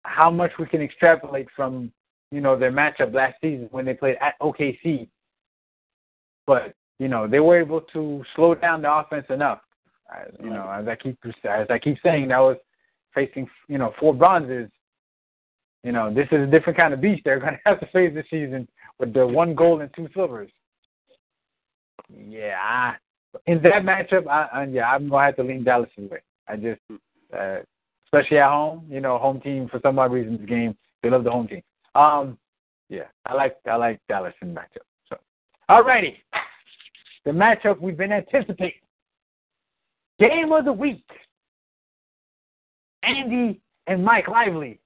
[0.04, 1.92] how much we can extrapolate from
[2.32, 5.08] you know their matchup last season when they played at OKC.
[6.46, 9.62] But you know they were able to slow down the offense enough
[10.44, 12.58] you know, as I keep as I keep saying, that was
[13.14, 14.70] facing you know four bronzes.
[15.84, 18.14] You know, this is a different kind of beast they're going to have to face
[18.14, 18.68] this season
[19.00, 20.52] with the one gold and two silvers.
[22.10, 22.96] Yeah,
[23.48, 26.20] in that matchup, I, I yeah, I'm gonna have to lean Dallas away.
[26.48, 26.82] I just,
[27.38, 27.60] uh,
[28.06, 31.24] especially at home, you know, home team for some odd reason this game they love
[31.24, 31.62] the home team.
[31.96, 32.38] Um,
[32.90, 34.86] yeah, I like I like Dallas in matchup.
[35.08, 35.18] So,
[35.70, 36.16] alrighty,
[37.24, 38.74] the matchup we've been anticipating.
[40.20, 41.06] Game of the week.
[43.04, 44.81] Andy and Mike Lively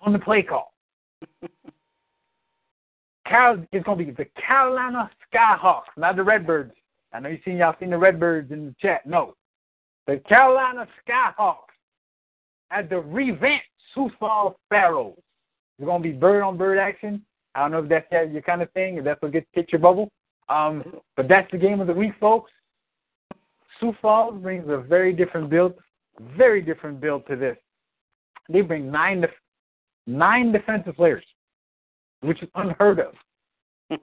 [0.00, 0.72] on the play call.
[3.26, 6.72] Carol is going to be the Carolina Skyhawks, not the Redbirds.
[7.12, 9.06] I know you seen y'all seen the Redbirds in the chat.
[9.06, 9.34] No,
[10.06, 11.70] the Carolina Skyhawks
[12.70, 15.14] at the revamped Sioux Falls Sparrows.
[15.78, 17.24] It's going to be bird on bird action.
[17.54, 19.80] I don't know if that's your kind of thing, if that's what gets hit your
[19.80, 20.10] bubble.
[20.48, 20.84] Um,
[21.16, 22.50] but that's the game of the week, folks.
[23.78, 25.74] Sioux Falls brings a very different build,
[26.36, 27.56] very different build to this.
[28.48, 29.30] They bring nine def-
[30.06, 31.24] nine defensive players,
[32.20, 33.14] which is unheard of.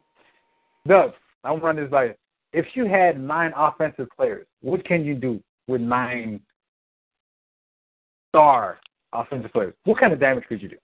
[0.87, 1.11] Doug,
[1.43, 2.13] I want to run this by you.
[2.53, 6.39] If you had nine offensive players, what can you do with nine
[8.29, 8.79] star
[9.13, 9.73] offensive players?
[9.83, 10.77] What kind of damage could you do?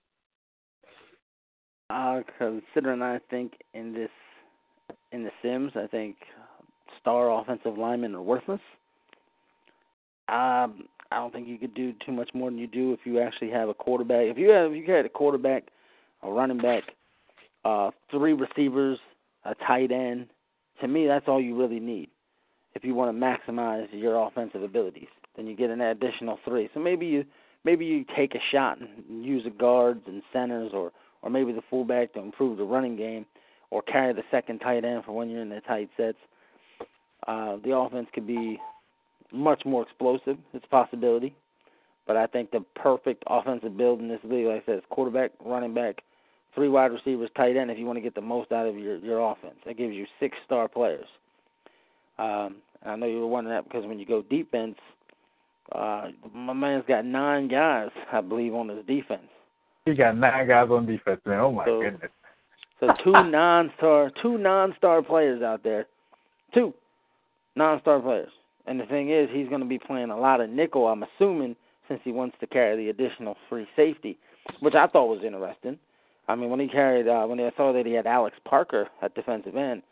[1.90, 4.10] Uh, considering I think in this
[5.12, 6.16] in the Sims, I think
[7.00, 8.60] star offensive linemen are worthless.
[10.28, 13.20] Um, I don't think you could do too much more than you do if you
[13.20, 14.26] actually have a quarterback.
[14.26, 15.64] If you have if you had a quarterback,
[16.22, 16.82] a running back,
[17.64, 18.98] uh, three receivers,
[19.44, 20.26] a tight end,
[20.80, 22.10] to me that's all you really need.
[22.74, 25.06] If you want to maximize your offensive abilities,
[25.36, 26.68] then you get an additional three.
[26.74, 27.24] So maybe you
[27.64, 30.90] maybe you take a shot and use the guards and centers or
[31.22, 33.24] or maybe the fullback to improve the running game,
[33.70, 36.18] or carry the second tight end for when you're in the tight sets.
[37.26, 38.58] Uh, the offense could be
[39.34, 40.36] much more explosive.
[40.52, 41.34] It's a possibility.
[42.06, 45.32] But I think the perfect offensive build in this league, like I said, is quarterback,
[45.44, 46.02] running back,
[46.54, 47.70] three wide receivers, tight end.
[47.70, 50.06] If you want to get the most out of your your offense, that gives you
[50.20, 51.06] six star players.
[52.18, 54.76] Um, I know you were wondering that because when you go defense,
[55.72, 59.26] uh, my man's got nine guys, I believe, on his defense.
[59.86, 61.40] He got nine guys on defense, man.
[61.40, 62.10] Oh my so, goodness.
[62.80, 65.86] so two non-star, two non-star players out there,
[66.52, 66.74] two
[67.56, 68.30] non-star players.
[68.66, 70.86] And the thing is, he's going to be playing a lot of nickel.
[70.86, 71.56] I'm assuming
[71.88, 74.18] since he wants to carry the additional free safety,
[74.60, 75.78] which I thought was interesting.
[76.28, 79.14] I mean, when he carried, uh, when I saw that he had Alex Parker at
[79.14, 79.82] defensive end,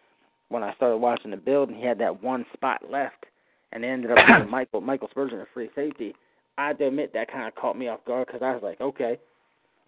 [0.48, 3.26] when I started watching the build and he had that one spot left,
[3.72, 6.14] and ended up with Michael Michael Spurgeon at free safety.
[6.58, 8.80] I have to admit that kind of caught me off guard because I was like,
[8.80, 9.18] okay,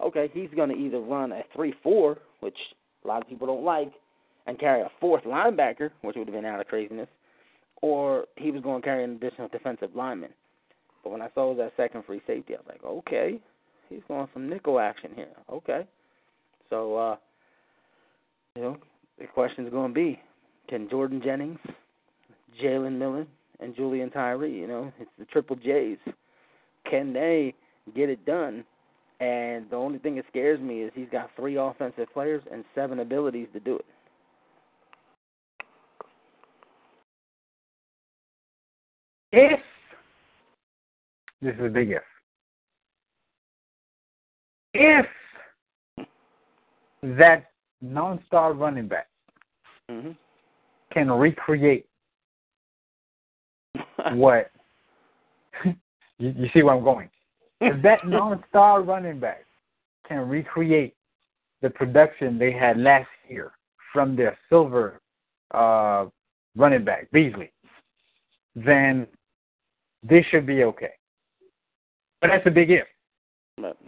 [0.01, 2.57] okay, he's going to either run a three-four, which
[3.05, 3.93] a lot of people don't like,
[4.47, 7.09] and carry a fourth linebacker, which would have been out of craziness,
[7.85, 10.31] or he was going to carry an additional defensive lineman.
[11.03, 13.39] But when I saw that second free safety, I was like, okay,
[13.91, 15.29] he's going some nickel action here.
[15.53, 15.87] Okay,
[16.71, 17.17] so uh,
[18.57, 18.79] you know
[19.19, 20.19] the question is going to be,
[20.67, 21.59] can Jordan Jennings,
[22.63, 23.27] Jalen Millen,
[23.61, 25.99] and Julian Tyree, you know, it's the triple J's,
[26.91, 27.55] can they
[27.95, 28.65] get it done
[29.21, 32.99] and the only thing that scares me is he's got three offensive players and seven
[32.99, 33.85] abilities to do it.
[39.37, 39.61] If
[41.43, 42.03] this is a big if.
[44.73, 45.07] If
[47.03, 47.47] that
[47.83, 49.09] non-star running back
[49.91, 50.13] mm-hmm.
[50.93, 51.87] can recreate
[54.13, 54.53] what
[55.65, 55.75] you,
[56.19, 57.11] you see where I'm going
[57.61, 59.45] if that non-star running back
[60.07, 60.95] can recreate
[61.61, 63.51] the production they had last year
[63.93, 65.01] from their silver
[65.53, 66.07] uh,
[66.57, 67.53] running back Beasley,
[68.55, 69.07] then
[70.09, 70.93] this should be okay.
[72.21, 72.87] But that's a big if.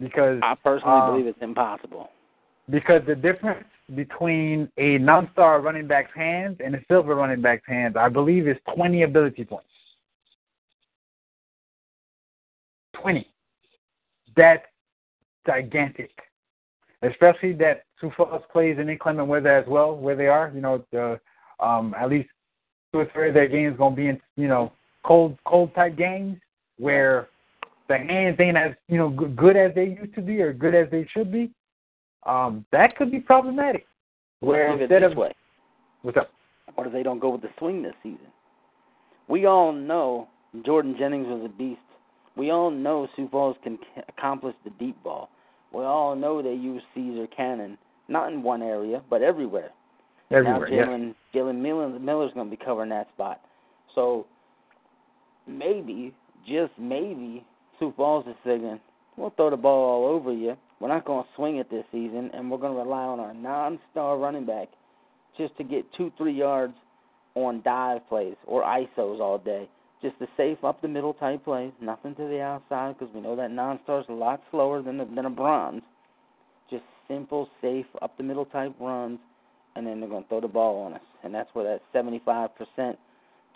[0.01, 2.09] Because I personally uh, believe it's impossible.
[2.69, 3.65] Because the difference
[3.95, 8.57] between a non-star running back's hands and a silver running back's hands, I believe, is
[8.75, 9.67] 20 ability points.
[13.01, 13.27] 20
[14.37, 14.63] that's
[15.45, 16.11] gigantic.
[17.01, 20.51] Especially that Sioux Falls plays in inclement weather as well, where they are.
[20.53, 21.19] You know, the
[21.59, 22.29] um, at least
[22.93, 24.71] two or three of their games going to be in you know
[25.07, 26.37] cold cold type games
[26.77, 27.29] where
[27.87, 30.89] the hands ain't as you know good as they used to be or good as
[30.91, 31.51] they should be.
[32.25, 33.85] Um, that could be problematic.
[34.41, 35.33] Where Let's instead this of way.
[36.01, 36.29] what's up?
[36.75, 38.27] What if they don't go with the swing this season?
[39.27, 40.27] We all know
[40.65, 41.79] Jordan Jennings was a beast
[42.37, 45.29] we all know Sioux Falls can accomplish the deep ball.
[45.73, 47.77] We all know they use Caesar Cannon,
[48.07, 49.71] not in one area, but everywhere.
[50.29, 51.43] Everywhere, now Jalen yes.
[51.43, 53.41] Jalen Miller, Miller's going to be covering that spot.
[53.95, 54.27] So
[55.47, 56.13] maybe,
[56.47, 57.45] just maybe,
[57.79, 58.79] Sioux Falls is saying,
[59.15, 60.55] we'll throw the ball all over you.
[60.79, 63.33] We're not going to swing it this season, and we're going to rely on our
[63.33, 64.69] non-star running back
[65.37, 66.73] just to get two, three yards
[67.35, 69.69] on dive plays or ISOs all day.
[70.01, 73.35] Just the safe up the middle type plays, nothing to the outside because we know
[73.35, 75.81] that non-star is a lot slower than a, than a bronze.
[76.69, 79.19] Just simple, safe up the middle type runs,
[79.75, 82.49] and then they're going to throw the ball on us, and that's where that 75%,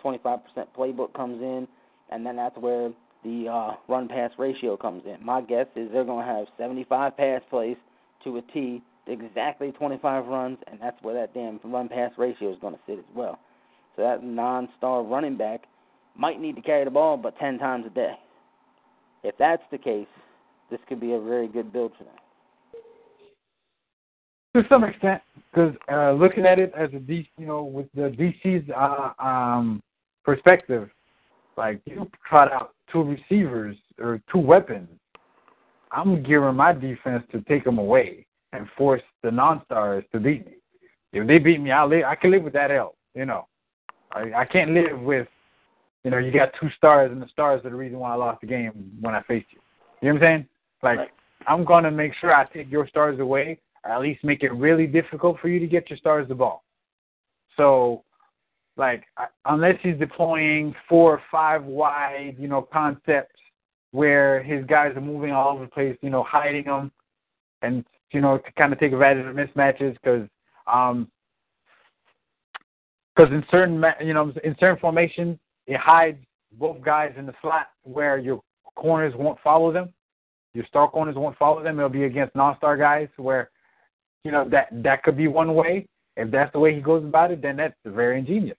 [0.04, 0.40] 25%
[0.76, 1.68] playbook comes in,
[2.12, 2.90] and then that's where
[3.24, 5.24] the uh, run pass ratio comes in.
[5.24, 7.76] My guess is they're going to have 75 pass plays
[8.24, 12.58] to a T, exactly 25 runs, and that's where that damn run pass ratio is
[12.60, 13.38] going to sit as well.
[13.96, 15.64] So that non-star running back
[16.16, 18.14] might need to carry the ball, but 10 times a day.
[19.22, 20.06] If that's the case,
[20.70, 22.14] this could be a very good build for them.
[24.54, 28.10] To some extent, because uh, looking at it as a DC, you know, with the
[28.10, 29.82] DC's uh, um,
[30.24, 30.90] perspective,
[31.56, 34.88] like you trot out two receivers or two weapons,
[35.90, 40.54] I'm gearing my defense to take them away and force the non-stars to beat me.
[41.12, 42.04] If they beat me, I live.
[42.04, 42.94] I can live with that L.
[43.14, 43.46] You know,
[44.12, 45.28] I I can't live with
[46.04, 48.40] you know, you got two stars, and the stars are the reason why I lost
[48.40, 49.60] the game when I faced you.
[50.00, 50.48] You know what I'm saying?
[50.82, 51.08] Like, right.
[51.46, 54.52] I'm going to make sure I take your stars away, or at least make it
[54.52, 56.64] really difficult for you to get your stars the ball.
[57.56, 58.02] So,
[58.76, 59.04] like,
[59.44, 63.38] unless he's deploying four or five wide, you know, concepts
[63.90, 66.90] where his guys are moving all over the place, you know, hiding them,
[67.60, 70.26] and you know, to kind of take advantage of mismatches because
[70.66, 71.10] um,
[73.14, 76.18] because in certain you know in certain formations it hides
[76.52, 78.42] both guys in the slot where your
[78.74, 79.92] corners won't follow them.
[80.54, 81.78] Your star corners won't follow them.
[81.78, 83.50] It'll be against non-star guys where,
[84.22, 85.86] you know, that that could be one way.
[86.16, 88.58] If that's the way he goes about it, then that's very ingenious.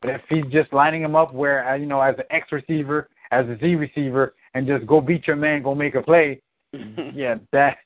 [0.00, 3.08] But if he's just lining them up where, uh, you know, as an X receiver,
[3.30, 6.40] as a Z receiver, and just go beat your man, go make a play,
[7.14, 7.78] yeah, that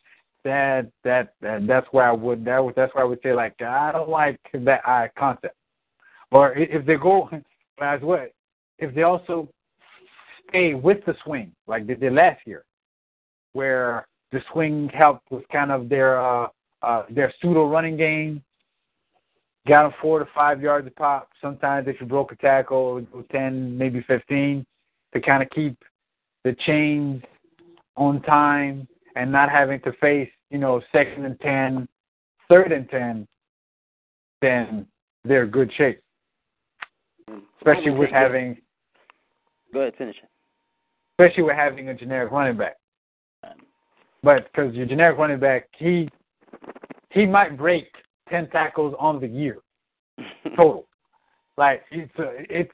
[0.44, 3.92] that that that that's where I would that that's where I would say like I
[3.92, 5.56] don't like that uh, concept.
[6.30, 7.28] Or if they go
[7.80, 8.32] as what
[8.78, 9.48] if they also
[10.48, 12.64] stay with the swing like they did last year,
[13.54, 16.48] where the swing helped with kind of their uh,
[16.82, 18.42] uh, their pseudo running game,
[19.66, 21.30] got them four to five yards a pop.
[21.40, 24.64] Sometimes if you broke a tackle, it go ten, maybe fifteen,
[25.14, 25.76] to kind of keep
[26.44, 27.22] the chains
[27.96, 28.86] on time
[29.16, 31.88] and not having to face, you know, second and ten,
[32.48, 33.26] third and ten,
[34.42, 34.86] then
[35.24, 36.00] they're good shape.
[37.30, 37.42] Mm.
[37.58, 38.58] Especially with having
[39.72, 40.28] Go ahead, finish it.
[41.18, 42.76] Especially with having a generic running back.
[44.22, 46.08] But because your generic running back, he
[47.10, 47.86] he might break
[48.28, 49.58] ten tackles on the year
[50.56, 50.86] total.
[51.56, 52.72] like it's uh, it's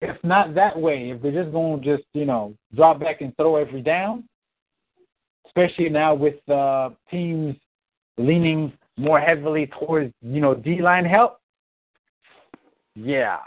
[0.00, 1.10] it's not that way.
[1.10, 4.24] If they're just going to just you know drop back and throw every down,
[5.46, 7.56] especially now with uh, teams
[8.16, 11.40] leaning more heavily towards you know D line help.
[12.94, 13.38] Yeah,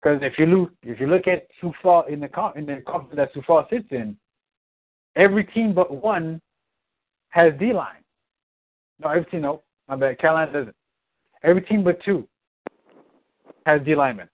[0.00, 3.16] because if you look if you look at Sioux Falls in the in the conference
[3.16, 4.16] that Sioux Falls sits in,
[5.16, 6.40] every team but one
[7.30, 7.99] has D line.
[9.02, 10.18] No, every team no, my bad.
[10.18, 10.76] Carolina doesn't.
[11.42, 12.28] Every team but two
[13.66, 14.28] has D linemen.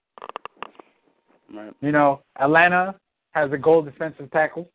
[1.53, 1.73] Right.
[1.81, 2.95] You know, Atlanta
[3.31, 4.69] has a gold defensive tackle.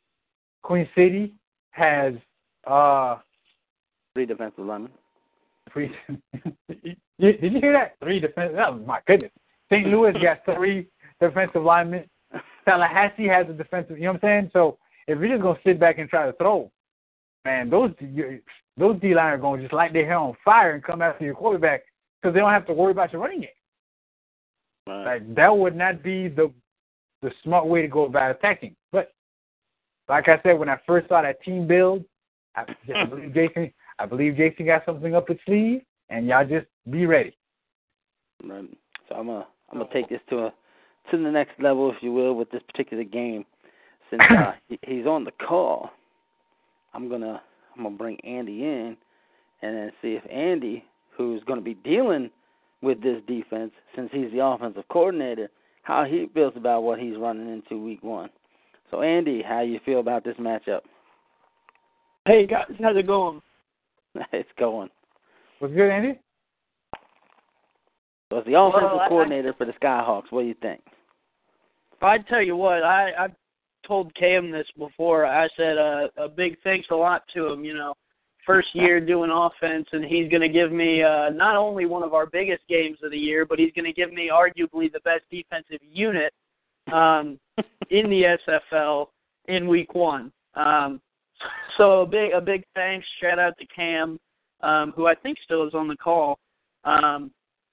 [0.62, 1.34] Queen City
[1.70, 2.14] has
[2.66, 3.18] uh
[4.14, 4.92] three defensive linemen.
[5.72, 5.90] Three.
[6.68, 7.96] did you hear that?
[8.02, 8.58] Three defensive.
[8.58, 9.32] Oh my goodness.
[9.70, 9.86] St.
[9.86, 10.88] Louis got three
[11.20, 12.04] defensive linemen.
[12.64, 13.98] Tallahassee has a defensive.
[13.98, 14.50] You know what I'm saying?
[14.52, 16.70] So if you're just gonna sit back and try to throw,
[17.44, 17.90] man, those
[18.76, 21.34] those D line are gonna just light their hair on fire and come after your
[21.34, 21.82] quarterback
[22.20, 23.50] because they don't have to worry about your running game.
[24.86, 25.04] Right.
[25.04, 26.52] Like that would not be the
[27.20, 28.74] the smart way to go about attacking.
[28.90, 29.12] But
[30.08, 32.04] like I said, when I first saw that team build,
[32.56, 32.64] I,
[32.96, 33.72] I believe Jason.
[33.98, 37.36] I believe Jason got something up his sleeve, and y'all just be ready.
[38.42, 38.68] Right.
[39.08, 40.54] So I'm gonna I'm gonna take this to a
[41.10, 43.44] to the next level, if you will, with this particular game.
[44.10, 44.52] Since uh,
[44.82, 45.90] he's on the call,
[46.94, 47.42] I'm gonna
[47.76, 48.96] I'm gonna bring Andy in,
[49.62, 50.84] and then see if Andy,
[51.16, 52.30] who's gonna be dealing
[52.82, 55.48] with this defense, since he's the offensive coordinator,
[55.82, 58.30] how he feels about what he's running into week one.
[58.90, 60.80] So Andy, how you feel about this matchup?
[62.26, 63.40] Hey guys, how's it going?
[64.32, 64.90] it's going.
[65.58, 66.18] What's good, Andy?
[68.30, 70.80] So as the offensive well, coordinator I, for the Skyhawks, what do you think?
[72.00, 73.26] I tell you what, I I
[73.86, 75.26] told Cam this before.
[75.26, 77.64] I said uh, a big thanks a lot to him.
[77.64, 77.94] You know,
[78.46, 82.14] first year doing offense, and he's going to give me uh, not only one of
[82.14, 85.22] our biggest games of the year, but he's going to give me arguably the best
[85.30, 86.32] defensive unit
[86.92, 87.38] um,
[87.90, 89.06] in the SFL
[89.48, 90.32] in Week One.
[90.54, 91.00] Um,
[91.76, 94.18] so a big a big thanks, shout out to Cam,
[94.60, 96.38] um, who I think still is on the call.
[96.84, 97.30] Um,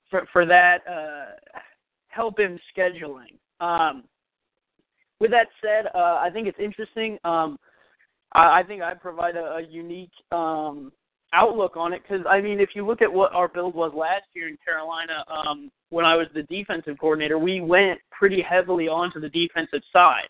[0.09, 1.59] for for that uh,
[2.07, 3.37] help in scheduling.
[3.61, 4.03] Um,
[5.19, 7.17] with that said, uh, I think it's interesting.
[7.23, 7.57] Um,
[8.33, 10.91] I, I think I provide a, a unique um,
[11.33, 14.23] outlook on it because I mean, if you look at what our build was last
[14.33, 19.19] year in Carolina, um, when I was the defensive coordinator, we went pretty heavily onto
[19.19, 20.29] the defensive side,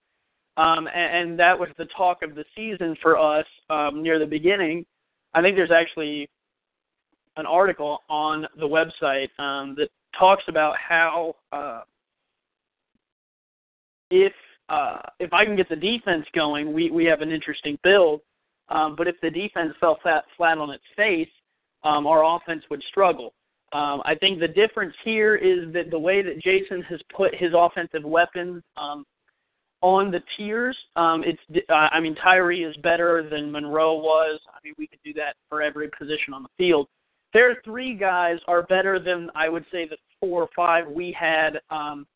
[0.58, 4.26] um, and, and that was the talk of the season for us um, near the
[4.26, 4.86] beginning.
[5.34, 6.30] I think there's actually
[7.38, 11.82] an article on the website um, that talks about how uh,
[14.10, 14.34] if
[14.70, 18.22] uh, if I can get the defense going, we we have an interesting build.
[18.70, 21.30] Um, but if the defense fell flat, flat on its face,
[21.84, 23.34] um, our offense would struggle.
[23.72, 27.52] Um, I think the difference here is that the way that Jason has put his
[27.56, 29.06] offensive weapons um,
[29.82, 34.40] on the tiers, um, it's uh, I mean Tyree is better than Monroe was.
[34.50, 36.88] I mean we could do that for every position on the field.
[37.34, 41.60] Their three guys are better than I would say the four or five we had
[41.70, 42.08] um,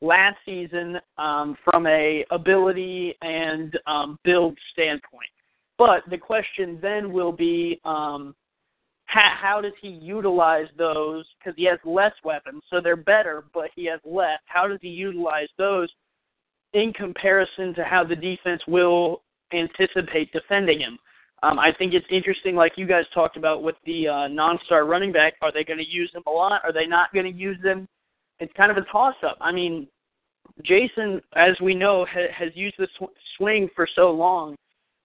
[0.00, 5.28] last season um, from a ability and um, build standpoint.
[5.78, 8.34] But the question then will be um,
[9.06, 11.24] how, how does he utilize those?
[11.38, 14.38] Because he has less weapons, so they're better, but he has less.
[14.46, 15.88] How does he utilize those
[16.72, 19.22] in comparison to how the defense will
[19.52, 20.98] anticipate defending him?
[21.42, 25.12] Um, I think it's interesting, like you guys talked about with the uh, non-star running
[25.12, 25.34] back.
[25.42, 26.62] Are they going to use him a lot?
[26.64, 27.86] Are they not going to use them?
[28.40, 29.38] It's kind of a toss-up.
[29.40, 29.88] I mean,
[30.62, 34.56] Jason, as we know, ha- has used the sw- swing for so long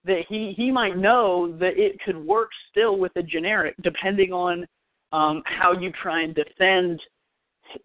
[0.04, 4.66] that he he might know that it could work still with a generic, depending on
[5.12, 7.00] um, how you try and defend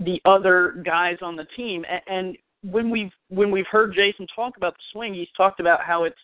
[0.01, 1.85] the other guys on the team.
[1.89, 2.39] And, and
[2.73, 6.17] when we've when we've heard Jason talk about the swing, he's talked about how it's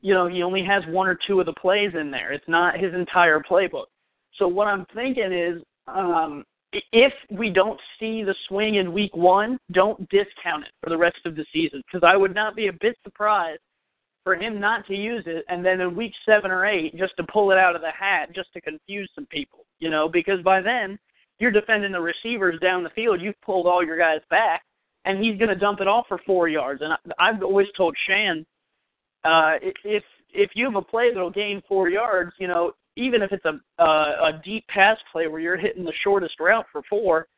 [0.00, 2.32] you know he only has one or two of the plays in there.
[2.32, 3.86] It's not his entire playbook.
[4.36, 5.62] So what I'm thinking is.
[5.86, 10.96] Um, if we don't see the swing in week one, don't discount it for the
[10.96, 13.60] rest of the season because I would not be a bit surprised
[14.24, 17.24] for him not to use it, and then in week seven or eight, just to
[17.32, 20.60] pull it out of the hat, just to confuse some people, you know, because by
[20.60, 20.98] then
[21.38, 23.22] you're defending the receivers down the field.
[23.22, 24.62] You've pulled all your guys back,
[25.06, 26.82] and he's going to dump it off for four yards.
[26.82, 28.44] And I, I've always told Shan,
[29.24, 30.02] uh, if
[30.34, 33.82] if you have a play that'll gain four yards, you know, even if it's a
[33.82, 37.28] uh, a deep pass play where you're hitting the shortest route for four,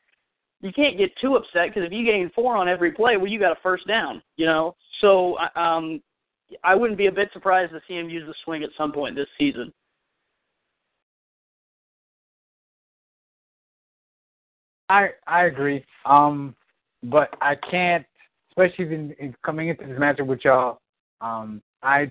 [0.62, 3.38] you can't get too upset because if you gain four on every play, well, you
[3.38, 4.74] got a first down, you know.
[5.00, 6.02] So um,
[6.64, 9.14] I wouldn't be a bit surprised to see him use the swing at some point
[9.14, 9.72] this season.
[14.88, 15.84] I I agree.
[16.04, 16.56] Um,
[17.04, 18.04] but I can't,
[18.50, 20.80] especially in, in coming into this matchup with y'all.
[21.20, 22.10] Um, I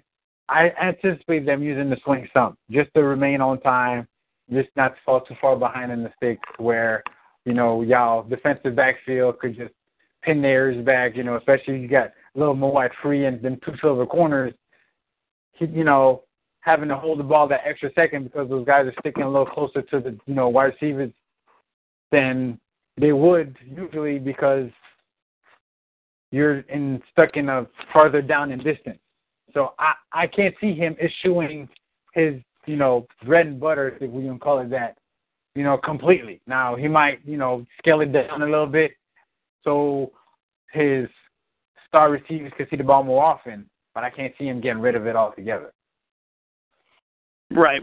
[0.49, 4.07] I anticipate them using the swing some just to remain on time,
[4.51, 7.03] just not to fall too far behind in the sticks where
[7.45, 9.73] you know y'all defensive backfield could just
[10.23, 11.15] pin theirs back.
[11.15, 14.53] You know, especially you got a little more wide free and then two silver corners,
[15.59, 16.23] you know,
[16.61, 19.45] having to hold the ball that extra second because those guys are sticking a little
[19.45, 21.11] closer to the, you know, wide receivers
[22.11, 22.59] than
[22.97, 24.69] they would usually because
[26.31, 28.99] you're in stuck in a farther down in distance.
[29.53, 31.69] So I I can't see him issuing
[32.13, 32.35] his
[32.65, 34.97] you know bread and butter if we can call it that,
[35.55, 36.41] you know completely.
[36.47, 38.91] Now he might you know scale it down a little bit,
[39.63, 40.11] so
[40.71, 41.07] his
[41.87, 44.95] star receivers can see the ball more often, but I can't see him getting rid
[44.95, 45.73] of it altogether.
[47.51, 47.81] Right.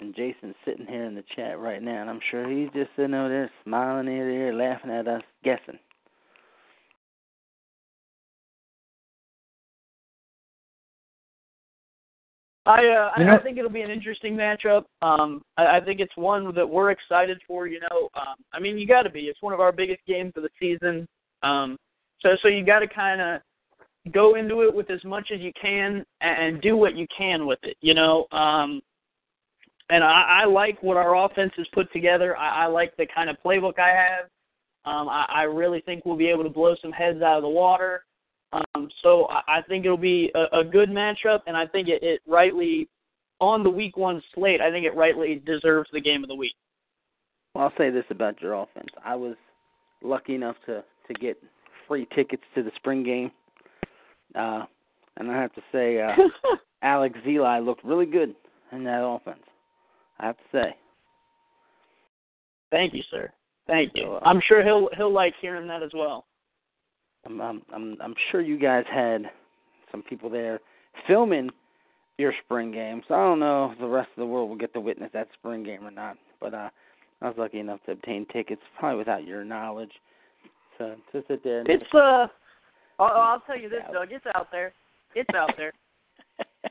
[0.00, 3.14] And Jason's sitting here in the chat right now, and I'm sure he's just sitting
[3.14, 5.78] over there smiling ear to ear, laughing at us, guessing.
[12.66, 14.84] I uh, You know- I think it'll be an interesting matchup.
[15.02, 17.66] Um, I, I think it's one that we're excited for.
[17.66, 19.20] You know, um, I mean, you got to be.
[19.22, 21.06] It's one of our biggest games of the season.
[21.42, 21.76] Um,
[22.20, 23.40] so so you got to kind of
[24.12, 27.58] go into it with as much as you can and do what you can with
[27.62, 27.76] it.
[27.80, 28.80] You know, um,
[29.88, 32.36] and I, I like what our offense has put together.
[32.36, 34.24] I, I like the kind of playbook I have.
[34.84, 37.48] Um, I, I really think we'll be able to blow some heads out of the
[37.48, 38.04] water.
[38.52, 42.02] Um, so I, I think it'll be a, a good matchup, and I think it,
[42.02, 42.88] it rightly
[43.40, 44.60] on the week one slate.
[44.60, 46.54] I think it rightly deserves the game of the week.
[47.54, 48.88] Well, I'll say this about your offense.
[49.04, 49.36] I was
[50.02, 51.36] lucky enough to to get
[51.88, 53.30] free tickets to the spring game,
[54.36, 54.64] uh,
[55.16, 56.12] and I have to say, uh,
[56.82, 58.34] Alex Zeli looked really good
[58.72, 59.42] in that offense.
[60.20, 60.76] I have to say.
[62.70, 63.32] Thank you, sir.
[63.66, 64.04] Thank you.
[64.04, 66.26] So, uh, I'm sure he'll he'll like hearing that as well.
[67.24, 69.22] I'm I'm I'm, I'm sure you guys had
[69.90, 70.60] some people there
[71.06, 71.50] filming
[72.18, 73.02] your spring game.
[73.08, 75.28] So I don't know if the rest of the world will get to witness that
[75.34, 76.16] spring game or not.
[76.40, 76.70] But uh
[77.22, 79.92] I was lucky enough to obtain tickets, probably without your knowledge.
[80.78, 81.60] So to sit there.
[81.60, 82.26] And It's uh,
[82.98, 84.08] I'll, I'll tell you this, Doug.
[84.10, 84.72] It's out there.
[85.14, 85.72] It's out there.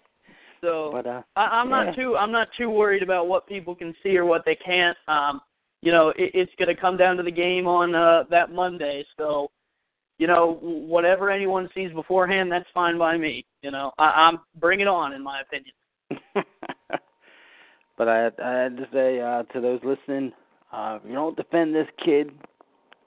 [0.61, 1.85] So but uh, I, I'm yeah.
[1.85, 4.97] not too I'm not too worried about what people can see or what they can't.
[5.07, 5.41] Um,
[5.81, 9.05] you know, it, it's going to come down to the game on uh, that Monday.
[9.17, 9.49] So,
[10.19, 13.45] you know, whatever anyone sees beforehand, that's fine by me.
[13.63, 15.73] You know, I, I'm bring it on, in my opinion.
[17.97, 20.33] but I, I had to say uh, to those listening,
[20.73, 22.31] uh, if you don't defend this kid,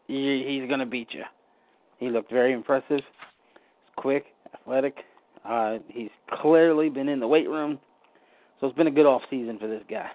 [0.08, 1.22] he, he's going to beat you.
[1.98, 2.96] He looked very impressive.
[2.96, 4.96] He's quick, athletic.
[5.44, 6.10] Uh, he's
[6.40, 7.78] clearly been in the weight room,
[8.58, 10.08] so it's been a good off season for this guy.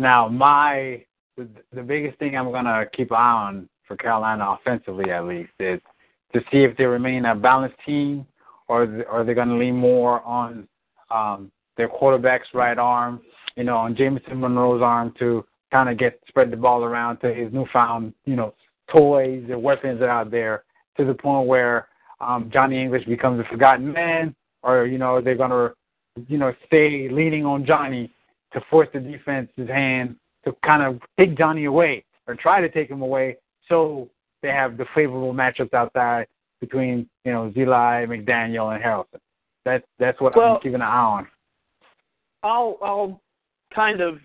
[0.00, 1.04] Now, my
[1.36, 5.50] the, the biggest thing I'm gonna keep an eye on for Carolina offensively, at least,
[5.58, 5.80] is
[6.34, 8.26] to see if they remain a balanced team,
[8.68, 10.68] or are they going to lean more on
[11.10, 13.20] um, their quarterback's right arm,
[13.56, 17.32] you know, on Jamison Monroe's arm to kind of get spread the ball around to
[17.32, 18.54] his newfound, you know,
[18.92, 20.64] toys and weapons that are out there
[20.96, 21.88] to the point where
[22.20, 25.72] um, Johnny English becomes a forgotten man, or you know they're gonna,
[26.26, 28.12] you know, stay leaning on Johnny
[28.52, 32.90] to force the defense's hand to kind of take Johnny away or try to take
[32.90, 33.36] him away,
[33.68, 34.08] so
[34.42, 36.26] they have the favorable matchups outside
[36.60, 39.20] between you know Zeli, McDaniel, and Harrelson.
[39.64, 41.28] That's that's what Well- I'm keeping an eye on.
[42.42, 43.20] I'll I'll
[43.74, 44.18] kind of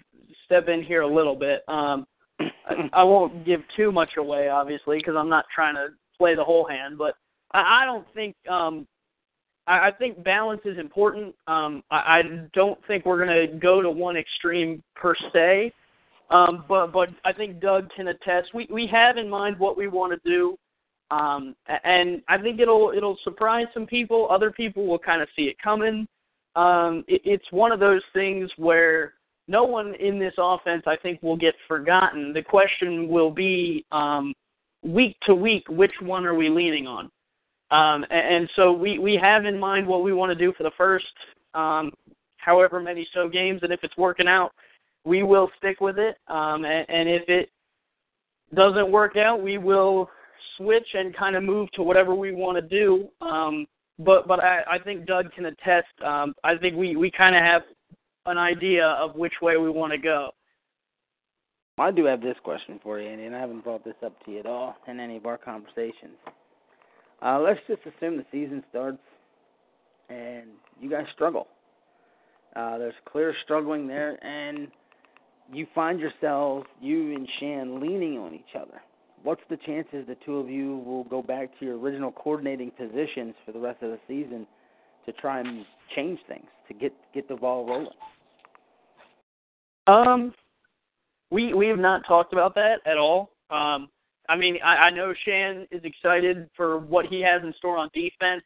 [0.46, 1.64] step in here a little bit.
[1.68, 2.06] Um,
[2.40, 6.44] I, I won't give too much away, obviously, because I'm not trying to play the
[6.44, 6.98] whole hand.
[6.98, 7.16] But
[7.54, 8.88] I, I don't think um,
[9.68, 11.36] I, I think balance is important.
[11.48, 12.22] Um, I, I
[12.54, 15.72] don't think we're going to go to one extreme per se.
[16.30, 18.54] Um, but but I think Doug can attest.
[18.54, 20.58] We we have in mind what we want to do,
[21.12, 24.28] um, and I think it'll it'll surprise some people.
[24.32, 26.08] Other people will kind of see it coming.
[26.56, 29.14] Um, it, it's one of those things where
[29.48, 32.34] no one in this offense, I think, will get forgotten.
[32.34, 34.34] The question will be um,
[34.84, 37.06] week to week, which one are we leaning on?
[37.72, 40.64] Um, and, and so we, we have in mind what we want to do for
[40.64, 41.06] the first
[41.54, 41.92] um,
[42.38, 44.52] however many so games, and if it's working out,
[45.06, 46.18] we will stick with it.
[46.28, 47.50] Um, and, and if it
[48.54, 50.10] doesn't work out, we will
[50.58, 53.08] switch and kind of move to whatever we want to do.
[53.22, 53.66] Um,
[54.00, 55.88] but but I, I think Doug can attest.
[56.04, 57.62] Um, I think we, we kind of have
[58.26, 60.32] an idea of which way we want to go.
[61.78, 64.32] I do have this question for you, Andy, and I haven't brought this up to
[64.32, 66.18] you at all in any of our conversations.
[67.22, 69.00] Uh, let's just assume the season starts
[70.10, 70.50] and
[70.80, 71.48] you guys struggle.
[72.56, 74.68] Uh, there's clear struggling there, and
[75.52, 78.82] you find yourselves, you and Shan, leaning on each other.
[79.24, 83.36] What's the chances the two of you will go back to your original coordinating positions
[83.46, 84.46] for the rest of the season
[85.06, 85.66] to try and
[85.96, 87.88] change things to get get the ball rolling?
[89.88, 90.34] Um,
[91.32, 93.32] we we have not talked about that at all.
[93.50, 93.90] Um,
[94.30, 97.90] I mean, I, I know Shan is excited for what he has in store on
[97.94, 98.44] defense.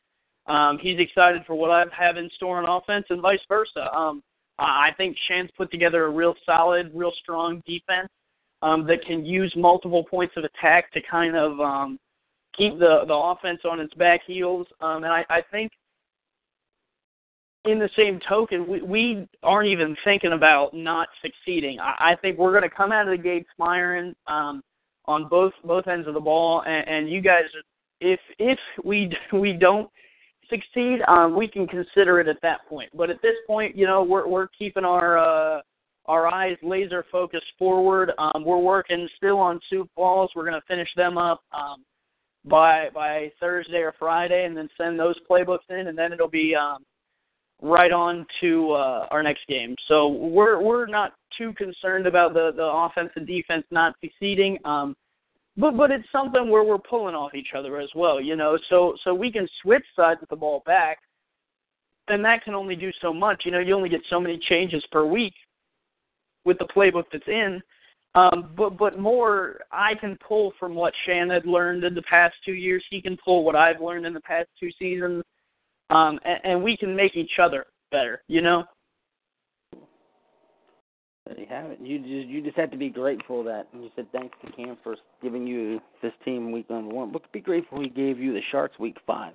[0.47, 3.91] Um, he's excited for what I have in store on offense, and vice versa.
[3.93, 4.23] Um,
[4.59, 8.09] I I think Shan's put together a real solid, real strong defense
[8.61, 11.99] um, that can use multiple points of attack to kind of um,
[12.57, 14.67] keep the the offense on its back heels.
[14.81, 15.71] Um, and I, I think
[17.65, 21.79] in the same token, we, we aren't even thinking about not succeeding.
[21.79, 24.63] I, I think we're going to come out of the gate firing um,
[25.05, 27.43] on both both ends of the ball, and, and you guys,
[28.01, 29.89] if if we we don't
[30.49, 32.89] succeed, um, we can consider it at that point.
[32.93, 35.61] But at this point, you know, we're we're keeping our uh,
[36.05, 38.11] our eyes laser focused forward.
[38.17, 40.31] Um, we're working still on soup balls.
[40.35, 41.83] We're going to finish them up um,
[42.45, 46.55] by by Thursday or Friday, and then send those playbooks in, and then it'll be
[46.55, 46.83] um,
[47.61, 49.75] right on to uh, our next game.
[49.87, 54.57] So we're we're not too concerned about the the offense and defense not succeeding.
[54.65, 54.95] Um,
[55.57, 58.57] but but it's something where we're pulling off each other as well, you know.
[58.69, 60.99] So so we can switch sides with the ball back,
[62.07, 63.41] and that can only do so much.
[63.43, 65.33] You know, you only get so many changes per week
[66.45, 67.61] with the playbook that's in.
[68.15, 72.35] Um, but but more, I can pull from what Shan had learned in the past
[72.45, 72.83] two years.
[72.89, 75.23] He can pull what I've learned in the past two seasons,
[75.89, 78.21] um, and, and we can make each other better.
[78.27, 78.63] You know.
[81.27, 81.79] There you have it.
[81.81, 84.77] You just you just have to be grateful that and you said thanks to Cam
[84.83, 87.11] for giving you this team week number one.
[87.11, 89.33] But be grateful he gave you the Sharks week five.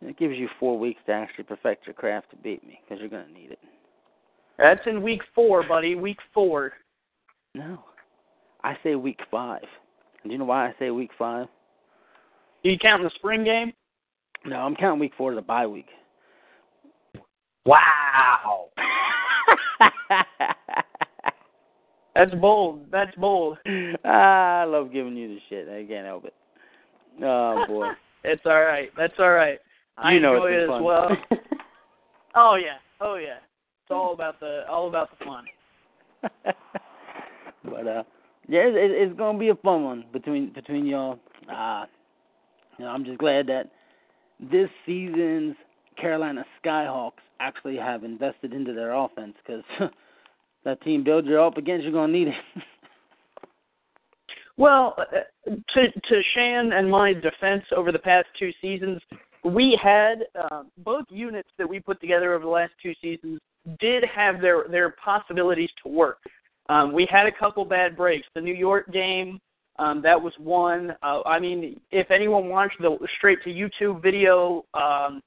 [0.00, 3.10] It gives you four weeks to actually perfect your craft to beat me because you're
[3.10, 3.58] gonna need it.
[4.58, 5.94] That's in week four, buddy.
[5.94, 6.72] Week four.
[7.54, 7.84] No,
[8.64, 9.62] I say week five.
[10.22, 11.46] And do you know why I say week five?
[12.64, 13.72] Do you count the spring game?
[14.44, 15.86] No, I'm counting week four as a bye week.
[17.64, 18.68] Wow.
[22.18, 22.80] That's bold.
[22.90, 23.58] That's bold.
[24.04, 25.68] ah, I love giving you the shit.
[25.68, 26.34] I can't help it.
[27.22, 27.90] Oh boy.
[28.24, 28.90] it's all right.
[28.96, 29.60] That's all right.
[29.96, 30.82] I you know enjoy it's it as fun.
[30.82, 31.08] well.
[32.34, 32.78] oh yeah.
[33.00, 33.36] Oh yeah.
[33.36, 35.44] It's all about the all about the fun.
[37.64, 38.02] but uh,
[38.48, 41.20] yeah, it, it, it's gonna be a fun one between between y'all.
[41.48, 41.84] Uh,
[42.78, 43.70] you know, I'm just glad that
[44.40, 45.54] this season's
[45.96, 49.62] Carolina Skyhawks actually have invested into their offense because
[50.64, 52.34] that team build you're up against, you're gonna need it.
[54.58, 55.04] Well, uh,
[55.46, 59.00] to to Shan and my defense over the past two seasons,
[59.44, 63.38] we had uh, both units that we put together over the last two seasons
[63.80, 66.18] did have their their possibilities to work.
[66.68, 68.26] Um, we had a couple bad breaks.
[68.34, 69.38] The New York game,
[69.78, 70.90] um, that was one.
[71.04, 75.22] Uh, I mean, if anyone watched the straight to YouTube video um,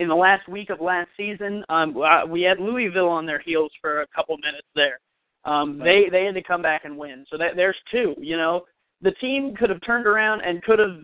[0.00, 1.94] in the last week of last season, um,
[2.28, 4.98] we had Louisville on their heels for a couple minutes there.
[5.44, 7.24] Um, they they had to come back and win.
[7.30, 8.14] So that there's two.
[8.18, 8.64] You know,
[9.02, 11.02] the team could have turned around and could have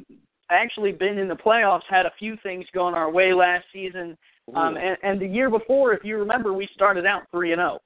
[0.51, 4.17] actually been in the playoffs had a few things going our way last season.
[4.55, 7.79] Um, and, and the year before, if you remember, we started out three and zero.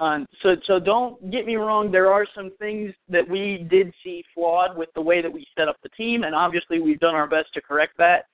[0.00, 1.92] Um, so so don't get me wrong.
[1.92, 5.68] There are some things that we did see flawed with the way that we set
[5.68, 8.24] up the team, and obviously we've done our best to correct that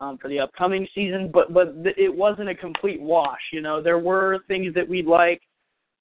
[0.00, 1.30] um, for the upcoming season.
[1.32, 3.40] But but it wasn't a complete wash.
[3.52, 5.40] You know, there were things that we'd like.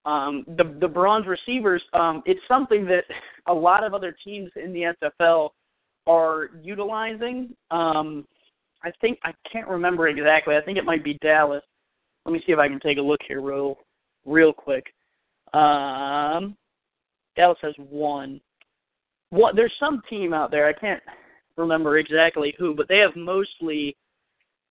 [0.06, 3.04] Um, the the bronze receivers, um, it's something that
[3.48, 5.50] a lot of other teams in the SFL
[6.06, 7.56] are utilizing.
[7.72, 8.26] Um,
[8.84, 10.56] I think I can't remember exactly.
[10.56, 11.64] I think it might be Dallas.
[12.26, 13.78] Let me see if I can take a look here real
[14.26, 14.86] real quick.
[15.54, 16.56] Um,
[17.36, 18.40] Dallas has one.
[19.30, 20.68] What there's some team out there.
[20.68, 21.02] I can't
[21.58, 23.96] remember exactly who, but they have mostly.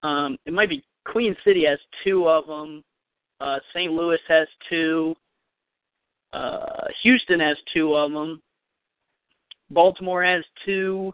[0.03, 2.85] Um, it might be Queen City has two of them.
[3.41, 3.93] Uh, St.
[3.93, 5.15] Louis has two.
[6.33, 8.43] Uh, Houston has two of them.
[9.71, 11.13] Baltimore has two.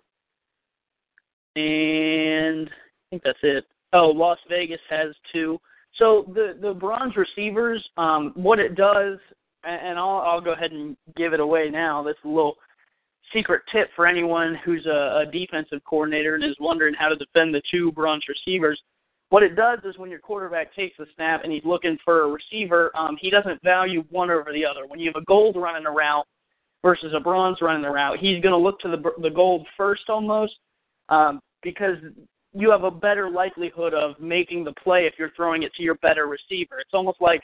[1.57, 3.65] And I think that's it.
[3.93, 5.59] Oh, Las Vegas has two.
[5.99, 9.19] So the the bronze receivers, um, what it does,
[9.65, 12.03] and I'll I'll go ahead and give it away now.
[12.03, 12.57] This little
[13.33, 17.55] secret tip for anyone who's a, a defensive coordinator and is wondering how to defend
[17.55, 18.81] the two bronze receivers.
[19.31, 22.29] What it does is when your quarterback takes the snap and he's looking for a
[22.29, 24.87] receiver, um, he doesn't value one over the other.
[24.87, 26.27] When you have a gold running a route
[26.83, 30.03] versus a bronze running the route, he's going to look to the the gold first
[30.09, 30.53] almost
[31.09, 31.97] um, because
[32.53, 35.95] you have a better likelihood of making the play if you're throwing it to your
[35.97, 36.79] better receiver.
[36.81, 37.43] It's almost like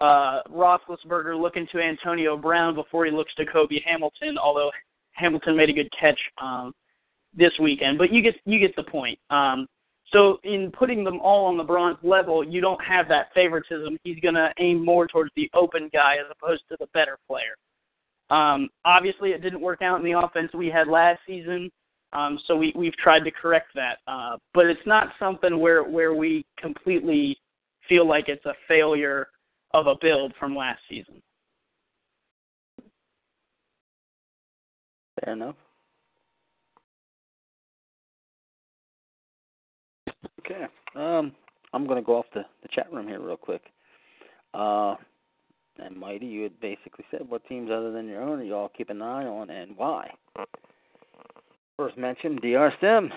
[0.00, 4.70] uh, Roethlisberger looking to Antonio Brown before he looks to Cobi Hamilton, although
[5.18, 6.72] Hamilton made a good catch um,
[7.34, 7.98] this weekend.
[7.98, 9.18] But you get you get the point.
[9.30, 9.66] Um,
[10.12, 13.98] so in putting them all on the bronze level, you don't have that favoritism.
[14.04, 17.56] He's going to aim more towards the open guy as opposed to the better player.
[18.30, 21.70] Um, obviously, it didn't work out in the offense we had last season.
[22.14, 23.98] Um, so we, we've tried to correct that.
[24.06, 27.36] Uh, but it's not something where, where we completely
[27.86, 29.28] feel like it's a failure
[29.74, 31.20] of a build from last season.
[35.24, 35.56] Fair enough.
[40.40, 40.64] Okay.
[40.94, 41.32] Um,
[41.72, 43.62] I'm gonna go off the, the chat room here real quick.
[44.54, 44.94] Uh,
[45.78, 48.70] and Mighty, you had basically said what teams other than your own are you all
[48.76, 50.10] keep an eye on and why.
[51.76, 52.72] First mention Dr.
[52.80, 53.12] Sim.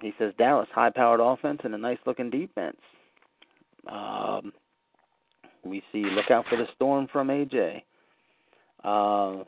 [0.00, 2.76] He says Dallas high powered offense and a nice looking defense.
[3.88, 4.52] Um,
[5.64, 7.82] we see look out for the storm from AJ.
[8.82, 9.44] Uh,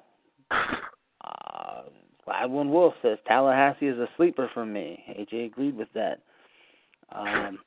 [2.27, 5.03] Gladwin Wolf says Tallahassee is a sleeper for me.
[5.11, 6.21] AJ agreed with that.
[7.13, 7.59] Um,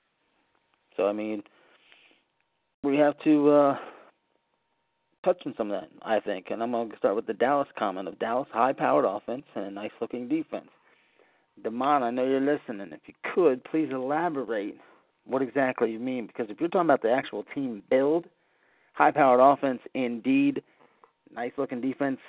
[0.96, 1.44] so I mean,
[2.84, 3.78] we have to uh,
[5.24, 6.48] touch on some of that, I think.
[6.50, 9.72] And I'm going to start with the Dallas comment of Dallas high-powered offense and a
[9.72, 10.70] nice-looking defense.
[11.64, 12.92] Demond, I know you're listening.
[12.94, 14.78] If you could, please elaborate
[15.26, 18.26] what exactly you mean, because if you're talking about the actual team build,
[18.94, 20.64] high-powered offense, indeed,
[21.34, 22.20] nice-looking defense,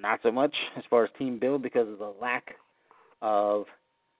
[0.00, 2.54] not so much as far as team build because of the lack
[3.22, 3.64] of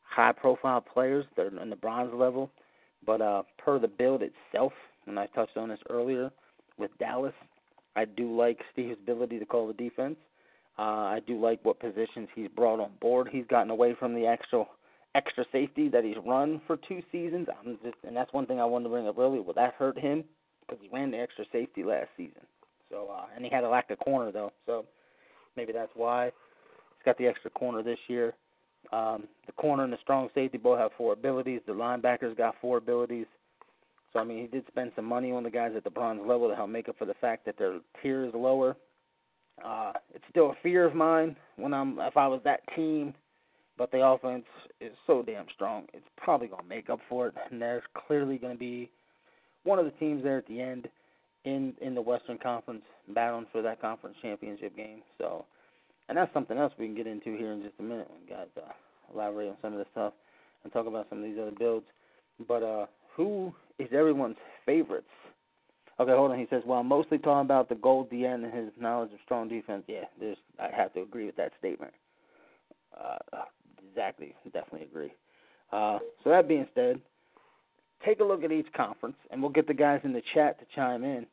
[0.03, 2.51] high-profile players that are in the bronze level.
[3.07, 4.73] But uh, per the build itself,
[5.07, 6.31] and I touched on this earlier
[6.78, 7.32] with Dallas,
[7.97, 10.16] I do like Steve's ability to call the defense.
[10.78, 13.28] Uh, I do like what positions he's brought on board.
[13.31, 14.65] He's gotten away from the extra
[15.15, 17.49] extra safety that he's run for two seasons.
[17.59, 19.43] I'm just, and that's one thing I wanted to bring up earlier.
[19.43, 20.23] Will that hurt him?
[20.61, 22.43] Because he ran the extra safety last season.
[22.91, 24.53] So uh, and he had a lack of corner though.
[24.66, 24.85] So
[25.56, 28.35] maybe that's why he's got the extra corner this year.
[28.93, 31.60] Um, the corner and the strong safety both have four abilities.
[31.66, 33.27] The linebackers got four abilities.
[34.12, 36.48] So I mean, he did spend some money on the guys at the bronze level
[36.48, 38.77] to help make up for the fact that their tier is lower.
[39.64, 43.14] Uh, it's still a fear of mine when I'm if I was that team,
[43.77, 44.47] but the offense
[44.81, 45.85] is so damn strong.
[45.93, 48.90] It's probably gonna make up for it, and there's clearly gonna be
[49.64, 50.89] one of the teams there at the end
[51.44, 52.82] in in the Western Conference
[53.14, 55.02] battling for that conference championship game.
[55.18, 55.44] So,
[56.08, 58.48] and that's something else we can get into here in just a minute when guys
[58.56, 58.72] uh,
[59.12, 60.12] elaborate on some of this stuff
[60.64, 61.86] and talk about some of these other builds.
[62.46, 62.86] But uh,
[63.16, 64.36] who is everyone's
[64.66, 65.06] favorites?
[65.98, 66.38] Okay, hold on.
[66.38, 69.48] He says, "Well, I'm mostly talking about the gold DN and his knowledge of strong
[69.48, 70.38] defense." Yeah, there's.
[70.58, 71.92] I have to agree with that statement.
[72.98, 73.18] Uh,
[73.90, 75.12] exactly, definitely agree.
[75.72, 77.00] Uh, so that being said,
[78.05, 80.66] take a look at each conference, and we'll get the guys in the chat to
[80.74, 81.27] chime in.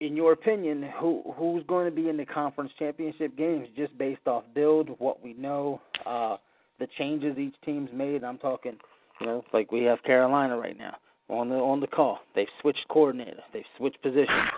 [0.00, 4.26] In your opinion, who who's going to be in the conference championship games, just based
[4.26, 6.36] off build, what we know, uh,
[6.78, 8.24] the changes each team's made?
[8.24, 8.78] I'm talking,
[9.20, 10.96] you know, like we have Carolina right now
[11.28, 12.20] on the on the call.
[12.34, 13.42] They've switched coordinators.
[13.52, 14.48] They've switched positions.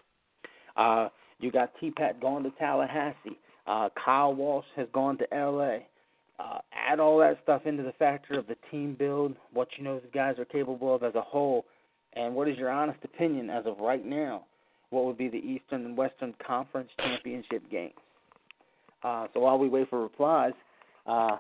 [0.77, 1.09] Uh,
[1.40, 3.39] you got T Pat going to Tallahassee.
[3.66, 5.86] Uh, Kyle Walsh has gone to L.A.
[6.43, 10.01] Uh, add all that stuff into the factor of the team build, what you know
[10.01, 11.64] the guys are capable of as a whole,
[12.14, 14.44] and what is your honest opinion as of right now?
[14.90, 17.94] What would be the Eastern and Western Conference championship games?
[19.02, 20.52] Uh, so while we wait for replies,
[21.06, 21.36] uh,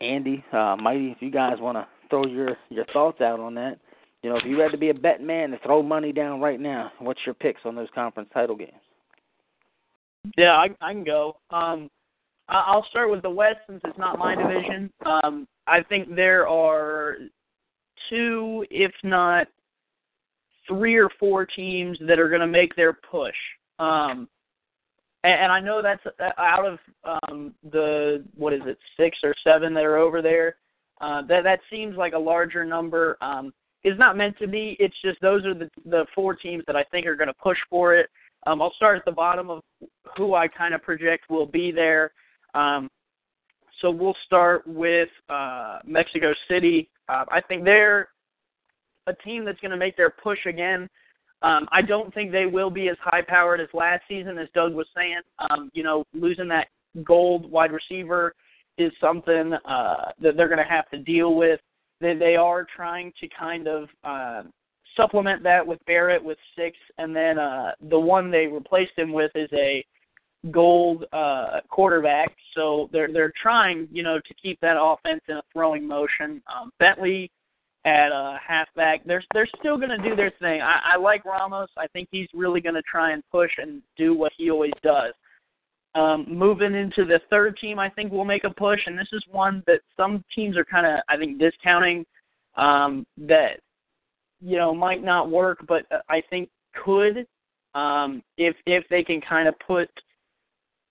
[0.00, 3.78] Andy, uh, Mighty, if you guys want to throw your your thoughts out on that,
[4.22, 6.60] you know, if you had to be a bet man to throw money down right
[6.60, 8.72] now, what's your picks on those conference title games?
[10.36, 11.36] Yeah, I, I can go.
[11.50, 11.90] Um,
[12.48, 14.90] I'll start with the West since it's not my division.
[15.04, 17.16] Um, I think there are
[18.08, 19.48] two, if not
[20.66, 23.34] three or four teams that are going to make their push.
[23.78, 24.28] Um,
[25.24, 29.34] and, and I know that's uh, out of um, the what is it, six or
[29.44, 30.56] seven that are over there.
[31.00, 33.16] Uh, that that seems like a larger number.
[33.20, 33.52] Um,
[33.84, 34.76] it's not meant to be.
[34.80, 37.58] It's just those are the the four teams that I think are going to push
[37.70, 38.08] for it.
[38.46, 39.62] Um, I'll start at the bottom of
[40.16, 42.12] who I kind of project will be there.
[42.54, 42.88] Um,
[43.80, 46.88] so we'll start with uh, Mexico City.
[47.08, 48.08] Uh, I think they're
[49.06, 50.88] a team that's going to make their push again.
[51.42, 54.74] Um, I don't think they will be as high powered as last season, as Doug
[54.74, 55.20] was saying.
[55.50, 56.68] Um, you know, losing that
[57.04, 58.34] gold wide receiver
[58.76, 61.60] is something uh, that they're going to have to deal with.
[62.00, 64.42] They, they are trying to kind of uh,
[64.96, 69.30] supplement that with Barrett with six, and then uh, the one they replaced him with
[69.34, 69.84] is a
[70.50, 72.34] gold uh, quarterback.
[72.54, 76.42] So they're they're trying, you know, to keep that offense in a throwing motion.
[76.46, 77.30] Um, Bentley
[77.84, 80.60] at uh, halfback, they're they're still going to do their thing.
[80.60, 81.70] I, I like Ramos.
[81.76, 85.12] I think he's really going to try and push and do what he always does.
[85.94, 89.24] Um, moving into the third team, I think we'll make a push, and this is
[89.30, 92.04] one that some teams are kind of, I think, discounting.
[92.56, 93.60] Um, that
[94.40, 96.48] you know might not work, but I think
[96.84, 97.26] could
[97.74, 99.88] um, if if they can kind of put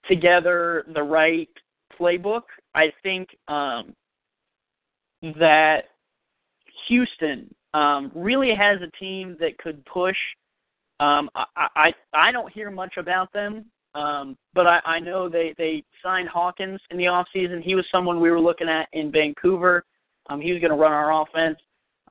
[0.08, 1.48] together the right
[1.98, 2.42] playbook.
[2.74, 3.94] I think um,
[5.38, 5.84] that
[6.88, 10.16] Houston um, really has a team that could push.
[11.00, 15.54] Um, I, I I don't hear much about them, um, but I, I know they
[15.56, 17.62] they signed Hawkins in the off season.
[17.62, 19.84] He was someone we were looking at in Vancouver.
[20.28, 21.58] Um, he was going to run our offense.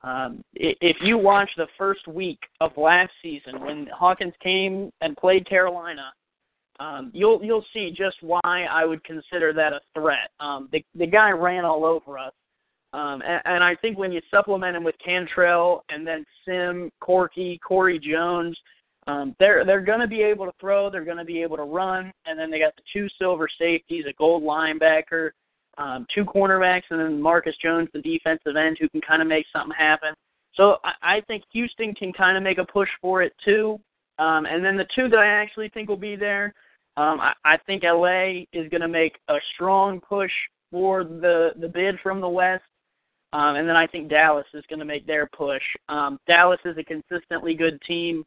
[0.02, 5.48] Um, if you watch the first week of last season when Hawkins came and played
[5.48, 6.12] Carolina,
[6.80, 10.30] um, you'll you'll see just why I would consider that a threat.
[10.40, 12.32] Um, the the guy ran all over us,
[12.92, 17.58] um, and, and I think when you supplement him with Cantrell and then Sim, Corky,
[17.66, 18.56] Corey Jones,
[19.06, 21.64] um, they're they're going to be able to throw, they're going to be able to
[21.64, 25.30] run, and then they got the two silver safeties, a gold linebacker,
[25.78, 29.46] um, two cornerbacks, and then Marcus Jones, the defensive end, who can kind of make
[29.52, 30.14] something happen.
[30.54, 33.80] So I, I think Houston can kind of make a push for it too.
[34.18, 36.52] Um, and then the two that I actually think will be there
[36.98, 40.32] um, I, I think LA is going to make a strong push
[40.70, 42.64] for the the bid from the West,
[43.32, 45.62] um, and then I think Dallas is going to make their push.
[45.88, 48.24] Um, Dallas is a consistently good team,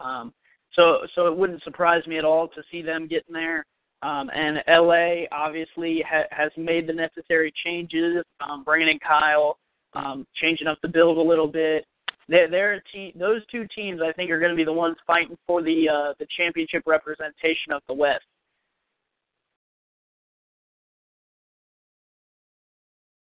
[0.00, 0.32] um,
[0.72, 3.66] so so it wouldn't surprise me at all to see them getting there.
[4.00, 9.58] Um, and LA obviously ha- has made the necessary changes, um, bringing in Kyle,
[9.92, 11.84] um, changing up the build a little bit,
[12.28, 14.96] they're, they're a team, those two teams, I think, are going to be the ones
[15.06, 18.24] fighting for the uh, the championship representation of the West.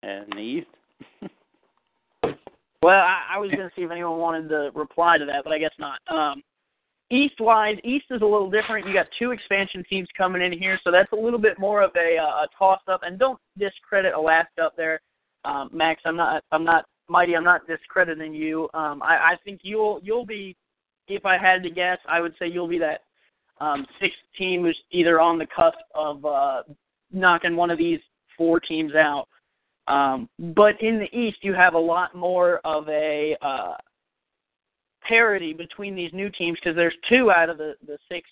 [0.03, 0.67] And the East.
[2.81, 5.53] well, I, I was going to see if anyone wanted to reply to that, but
[5.53, 5.99] I guess not.
[6.07, 6.41] Um,
[7.11, 8.87] East wise, East is a little different.
[8.87, 11.91] You got two expansion teams coming in here, so that's a little bit more of
[11.97, 13.01] a, uh, a toss up.
[13.03, 15.01] And don't discredit Alaska up there,
[15.43, 16.01] um, Max.
[16.05, 18.69] I'm not I'm not Mighty, I'm not discrediting you.
[18.73, 20.55] Um, I, I think you'll you'll be,
[21.09, 23.01] if I had to guess, I would say you'll be that
[23.59, 26.63] um, sixth team who's either on the cusp of uh,
[27.11, 27.99] knocking one of these
[28.37, 29.27] four teams out.
[29.87, 33.73] Um, but in the East, you have a lot more of a uh,
[35.05, 38.29] parity between these new teams because there's two out of the, the six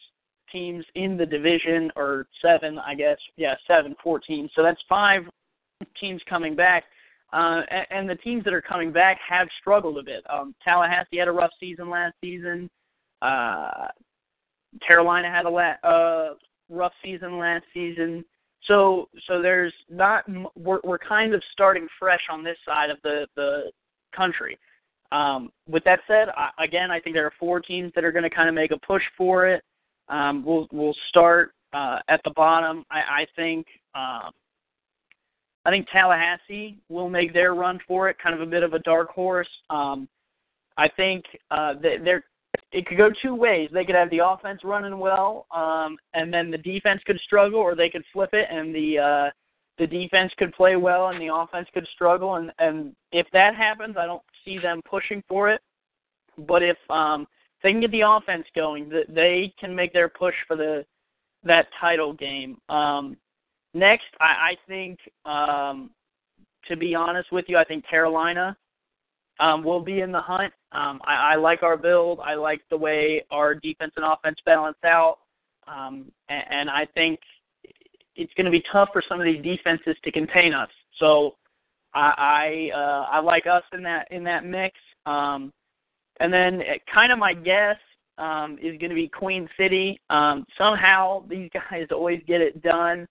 [0.54, 3.18] teams in the division, or seven, I guess.
[3.36, 4.52] Yeah, seven, four teams.
[4.56, 5.24] So that's five
[6.00, 6.86] teams coming back.
[7.32, 10.24] Uh, and, and the teams that are coming back have struggled a bit.
[10.30, 12.70] Um, Tallahassee had a rough season last season.
[13.22, 13.88] Uh,
[14.88, 16.34] Carolina had a la- uh,
[16.70, 18.24] rough season last season.
[18.68, 20.26] So so there's not
[20.56, 23.72] we're we're kind of starting fresh on this side of the the
[24.16, 24.58] country.
[25.12, 28.24] Um, with that said, I, again, I think there are four teams that are going
[28.24, 29.64] to kind of make a push for it.
[30.08, 32.86] Um, we'll we'll start uh, at the bottom.
[32.92, 33.66] I, I think
[33.96, 34.32] um,
[35.66, 38.80] I think Tallahassee will make their run for it, kind of a bit of a
[38.80, 39.50] dark horse.
[39.70, 40.08] Um,
[40.78, 42.24] I think uh, they're
[42.72, 43.70] it could go two ways.
[43.72, 47.76] They could have the offense running well, um, and then the defense could struggle, or
[47.76, 49.32] they could flip it and the uh,
[49.78, 52.36] the defense could play well and the offense could struggle.
[52.36, 55.62] And and if that happens, I don't see them pushing for it.
[56.38, 57.28] But if um,
[57.64, 60.86] they can get the offense going, that they can make their push for the
[61.44, 62.58] that title game.
[62.70, 63.18] Um,
[63.74, 65.90] next, I, I think, um,
[66.68, 68.56] to be honest with you, I think Carolina
[69.40, 70.54] um, will be in the hunt.
[70.72, 72.20] Um, I, I like our build.
[72.20, 75.20] I like the way our defense and offense balance out,
[75.68, 77.20] um, and, and I think
[78.16, 80.70] it's going to be tough for some of these defenses to contain us.
[81.00, 81.36] So
[81.94, 84.76] I I, uh, I like us in that in that mix.
[85.06, 85.52] Um,
[86.20, 87.78] and then uh, kind of my guess
[88.18, 90.00] um, is going to be Queen City.
[90.10, 93.08] Um, somehow these guys always get it done.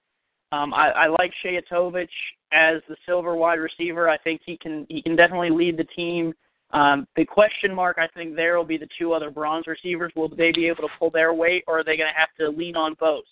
[0.52, 2.08] Um, I, I like Shayatovich
[2.52, 4.08] as the silver wide receiver.
[4.08, 6.32] I think he can he can definitely lead the team.
[6.70, 10.12] Um, the question mark I think there will be the two other bronze receivers.
[10.16, 12.48] Will they be able to pull their weight, or are they going to have to
[12.56, 13.24] lean on both?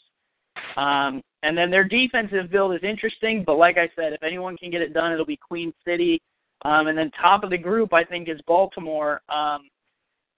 [0.76, 4.70] Um, and then their defensive build is interesting, but like I said, if anyone can
[4.70, 6.20] get it done, it'll be Queen City.
[6.64, 9.20] Um, and then top of the group, I think, is Baltimore.
[9.28, 9.68] Um,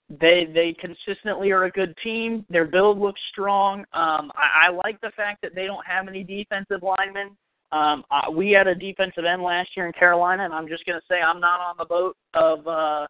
[0.09, 2.45] they they consistently are a good team.
[2.49, 3.81] Their build looks strong.
[3.93, 7.37] Um, I, I like the fact that they don't have any defensive linemen.
[7.71, 10.99] Um, uh, we had a defensive end last year in Carolina, and I'm just going
[10.99, 13.07] to say I'm not on the boat of uh,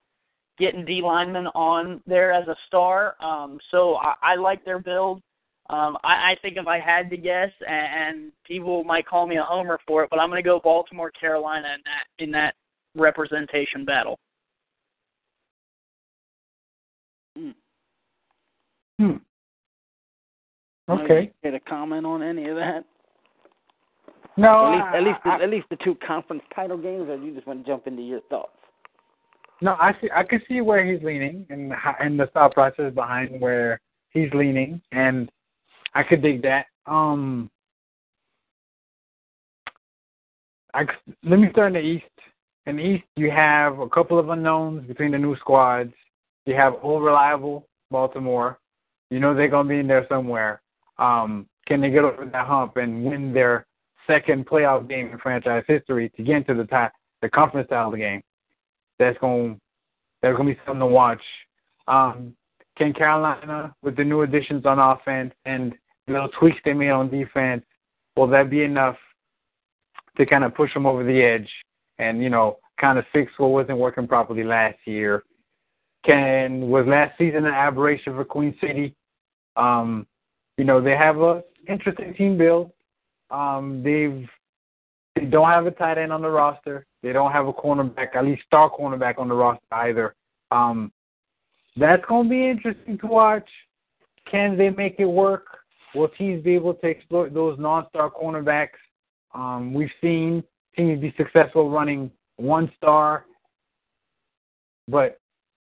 [0.59, 3.15] getting D linemen on there as a star.
[3.23, 5.23] Um, so I, I like their build.
[5.71, 9.37] Um, I, I think if I had to guess, and, and people might call me
[9.37, 12.55] a homer for it, but I'm going to go Baltimore, Carolina in that in that
[12.97, 14.19] representation battle.
[17.39, 17.51] Hmm.
[18.99, 19.17] Hmm.
[20.89, 21.33] Okay.
[21.43, 22.85] Get a comment on any of that?
[24.37, 27.09] No, at least, I, at least, I, the, at least the two conference title games,
[27.09, 28.53] or you just want to jump into your thoughts?
[29.61, 30.09] No, I see.
[30.15, 34.81] I can see where he's leaning, and and the thought process behind where he's leaning,
[34.93, 35.31] and
[35.95, 36.67] I could dig that.
[36.87, 37.51] Um,
[40.75, 40.87] I
[41.25, 42.05] let me start in the East.
[42.67, 45.93] In the East, you have a couple of unknowns between the new squads.
[46.49, 48.59] You have old reliable Baltimore.
[49.11, 50.63] You know they're gonna be in there somewhere.
[50.97, 53.67] Um, can they get over that hump and win their
[54.07, 56.89] second playoff game in franchise history to get into the tie,
[57.21, 58.23] the conference title game?
[58.99, 59.57] That's gonna
[60.23, 61.21] that's gonna be something to watch.
[61.87, 62.35] Um,
[62.79, 65.75] can Carolina, with the new additions on offense and
[66.07, 67.63] the little tweaks they made on defense,
[68.17, 68.97] will that be enough
[70.17, 71.51] to kind of push them over the edge
[71.99, 75.25] and you know kind of fix what wasn't working properly last year?
[76.09, 78.95] Can was last season an aberration for Queen City?
[79.57, 80.07] Um,
[80.57, 82.71] you know they have a interesting team build.
[83.31, 84.27] Um, they've
[85.15, 86.87] they don't have a tight end on the roster.
[87.03, 90.15] They don't have a cornerback, at least star cornerback on the roster either.
[90.51, 90.91] Um,
[91.77, 93.49] that's going to be interesting to watch.
[94.31, 95.47] Can they make it work?
[95.95, 98.79] Will teams be able to exploit those non-star cornerbacks?
[99.35, 100.43] Um, we've seen
[100.77, 103.27] teams be successful running one star,
[104.87, 105.19] but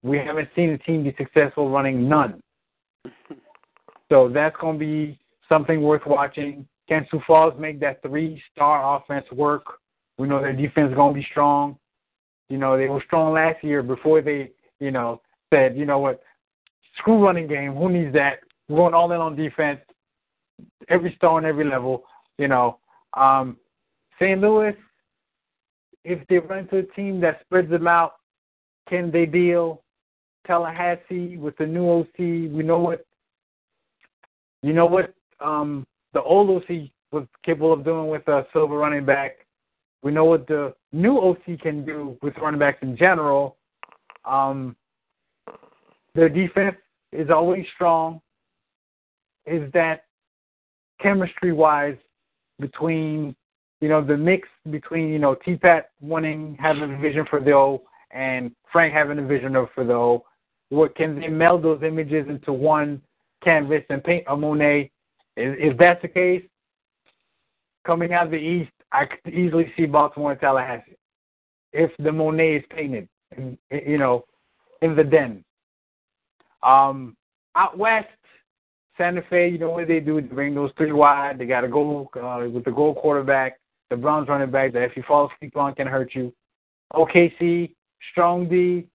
[0.02, 2.40] we haven't seen a team be successful running none.
[4.10, 5.18] So that's going to be
[5.48, 6.66] something worth watching.
[6.88, 9.64] Can Sioux Falls make that three-star offense work?
[10.16, 11.78] We know their defense is going to be strong.
[12.48, 14.50] You know, they were strong last year before they,
[14.80, 15.20] you know,
[15.52, 16.22] said, you know what,
[16.96, 17.74] screw running game.
[17.74, 18.40] Who needs that?
[18.68, 19.80] We're going all in on defense.
[20.88, 22.04] Every star on every level.
[22.38, 22.78] You know,
[23.14, 23.56] um,
[24.18, 24.40] St.
[24.40, 24.74] Louis,
[26.04, 28.14] if they run to a team that spreads them out,
[28.88, 29.82] can they deal?
[30.48, 33.04] Tallahassee with the new OC, we know what
[34.62, 39.04] you know what um, the old OC was capable of doing with a silver running
[39.04, 39.46] back.
[40.02, 43.56] We know what the new OC can do with running backs in general.
[44.24, 44.74] Um,
[46.14, 46.76] their defense
[47.12, 48.20] is always strong.
[49.46, 50.04] is that
[51.00, 51.96] chemistry wise
[52.58, 53.36] between
[53.80, 57.52] you know the mix between you know T Pat wanting having a vision for the
[57.52, 60.24] O and Frank having a vision of for the O.
[60.70, 63.00] What can they meld those images into one
[63.42, 64.90] canvas and paint a Monet?
[65.36, 66.42] If, that's the case,
[67.86, 70.96] coming out of the East, I could easily see Baltimore and Tallahassee.
[71.72, 73.08] If the Monet is painted,
[73.70, 74.24] you know,
[74.82, 75.44] in the den.
[76.62, 77.16] Um,
[77.54, 78.08] out west,
[78.96, 80.20] Santa Fe, you know what they do?
[80.20, 81.38] They bring those three wide.
[81.38, 83.58] They got a gold uh, with the gold quarterback,
[83.90, 86.32] the bronze running back that if you fall asleep on can hurt you.
[86.94, 87.74] OKC,
[88.10, 88.86] strong D.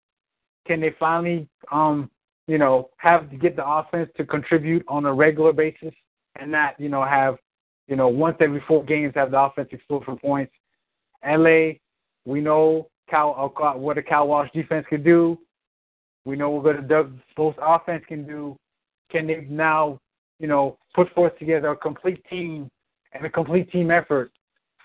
[0.68, 2.10] Can they finally, um,
[2.48, 5.94] you know, have to get the offense to contribute on a regular basis
[6.40, 7.38] and not, you know, have,
[7.88, 10.54] you know, once every four games have the offense explode for points.
[11.26, 11.74] LA,
[12.26, 15.38] we know Cal, uh, what a Cal Walsh defense can do.
[16.26, 18.58] We know what a Doug Bost offense can do
[19.14, 20.00] can they now,
[20.40, 22.70] you know, put forth together a complete team
[23.14, 24.32] and a complete team effort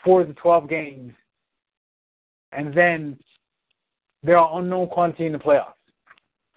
[0.05, 1.13] for the 12 games,
[2.53, 3.19] and then
[4.23, 5.75] there are unknown quantity in the playoffs.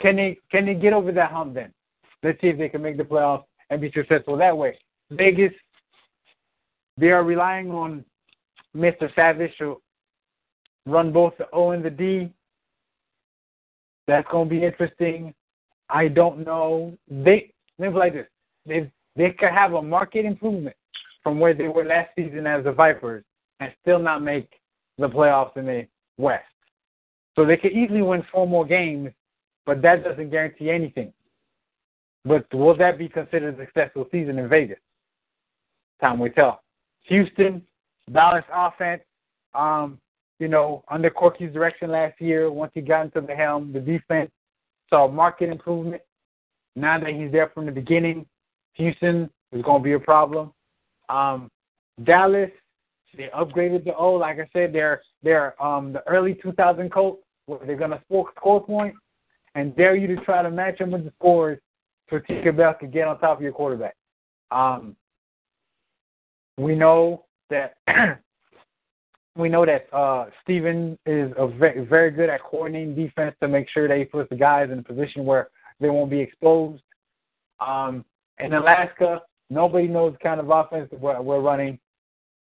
[0.02, 1.72] Can they can they get over that hump then?
[2.24, 4.78] Let's see if they can make the playoffs and be successful that way.
[5.12, 5.54] Vegas,
[6.98, 8.04] they are relying on
[8.76, 9.14] Mr.
[9.16, 9.82] Savage to
[10.86, 12.32] run both the O and the D.
[14.08, 15.34] That's to be interesting.
[15.90, 16.98] I don't know.
[17.10, 17.52] They
[17.82, 18.28] Think like this:
[18.66, 20.76] they they could have a market improvement
[21.24, 23.24] from where they were last season as the Vipers
[23.60, 24.48] and still not make
[25.00, 26.46] the playoffs in the West.
[27.36, 29.12] So they could easily win four more games,
[29.66, 31.14] but that doesn't guarantee anything.
[32.26, 34.80] But will that be considered a successful season in Vegas?
[36.00, 36.62] Time will tell.
[37.04, 37.64] Houston,
[38.10, 39.02] balanced offense,
[39.54, 40.00] um,
[40.40, 44.32] you know, under Corky's direction last year, once he got into the helm, the defense
[44.90, 46.02] saw market improvement.
[46.76, 48.26] Now that he's there from the beginning,
[48.74, 50.52] Houston is going to be a problem.
[51.10, 51.50] Um,
[52.04, 52.50] Dallas,
[53.18, 54.14] they upgraded the O.
[54.14, 58.64] Like I said, they're they're um, the early 2000 Colts where they're to score score
[58.64, 58.98] points
[59.56, 61.60] and dare you to try to match them with the scores
[62.10, 63.96] so Tinkerbell can get on top of your quarterback.
[64.52, 64.96] Um,
[66.58, 67.76] we know that
[69.36, 73.70] we know that uh, Steven is a very, very good at coordinating defense to make
[73.70, 76.84] sure that he puts the guys in a position where they won't be exposed.
[77.60, 78.04] Um,
[78.40, 81.80] in Alaska, nobody knows the kind of offense we're, we're running.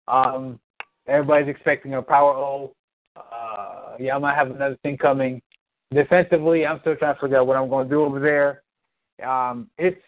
[0.08, 0.58] Um,
[1.06, 2.72] everybody's expecting a power O.
[3.16, 5.42] Uh, yeah, I might have another thing coming.
[5.92, 8.62] Defensively, I'm still trying to figure out what I'm going to do over there.
[9.28, 10.00] Um, it's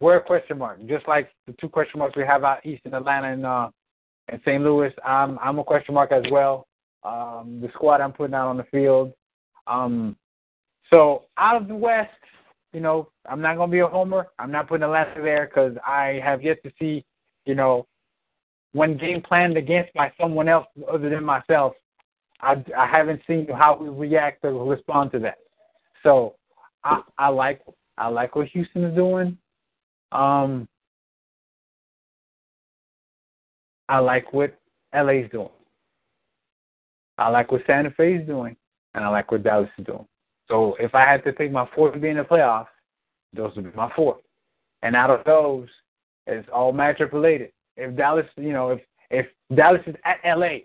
[0.00, 2.94] we're a question mark, just like the two question marks we have out east in
[2.94, 3.68] Atlanta and uh,
[4.28, 4.62] and St.
[4.62, 4.92] Louis.
[5.04, 6.66] I'm I'm a question mark as well.
[7.04, 9.12] Um, the squad I'm putting out on the field.
[9.66, 10.16] Um,
[10.90, 12.10] so out of the West,
[12.72, 14.28] you know, I'm not going to be a homer.
[14.38, 17.04] I'm not putting Atlanta there because I have yet to see,
[17.44, 17.86] you know,
[18.72, 21.74] when game planned against by someone else other than myself,
[22.40, 25.38] I, I haven't seen how we react or respond to that.
[26.02, 26.34] So
[26.84, 27.62] I, I like
[27.96, 29.36] I like what Houston is doing.
[30.12, 30.68] Um,
[33.88, 34.56] I like what
[34.94, 35.48] LA's doing.
[37.16, 38.56] I like what Santa Fe is doing,
[38.94, 40.06] and I like what Dallas is doing.
[40.48, 42.68] So if I had to pick my four to be in the playoffs,
[43.32, 44.18] those would be my four.
[44.82, 45.68] And out of those,
[46.26, 47.50] it's all matchup related.
[47.78, 48.80] If Dallas, you know, if
[49.10, 50.58] if Dallas is at LA,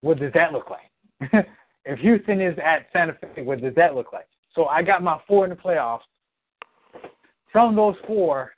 [0.00, 1.46] what does that look like?
[1.84, 4.26] if Houston is at Santa Fe, what does that look like?
[4.54, 6.00] So I got my four in the playoffs.
[7.52, 8.52] From those four,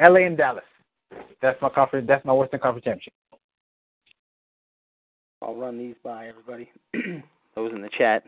[0.00, 0.64] LA and Dallas.
[1.42, 2.08] That's my conference.
[2.08, 3.12] That's my Western Conference championship.
[5.42, 6.70] I'll run these by everybody.
[7.54, 8.24] Those in the chat.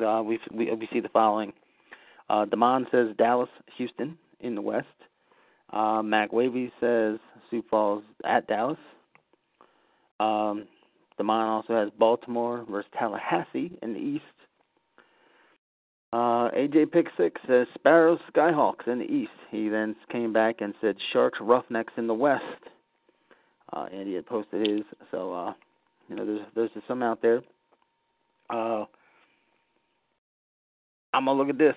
[0.00, 1.52] Uh, we, we we see the following.
[2.30, 4.86] Uh, Damon says Dallas, Houston in the West.
[5.72, 7.18] Uh, Mac Wavy says
[7.50, 8.78] Sioux Falls at Dallas.
[10.20, 10.66] Um,
[11.16, 14.24] Damon also has Baltimore versus Tallahassee in the East.
[16.12, 19.30] Uh, AJ Pick Six says Sparrows, Skyhawks in the East.
[19.50, 22.42] He then came back and said Sharks, Roughnecks in the West.
[23.72, 24.82] Uh, and he had posted his.
[25.10, 25.54] So uh,
[26.08, 27.42] you know, there's there's some out there.
[28.50, 28.84] Uh,
[31.14, 31.76] I'm gonna look at this.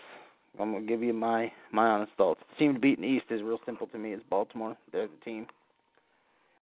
[0.59, 2.41] I'm gonna give you my my honest thoughts.
[2.57, 4.13] Team to beat in the East is real simple to me.
[4.13, 4.77] It's Baltimore.
[4.91, 5.47] They're the team.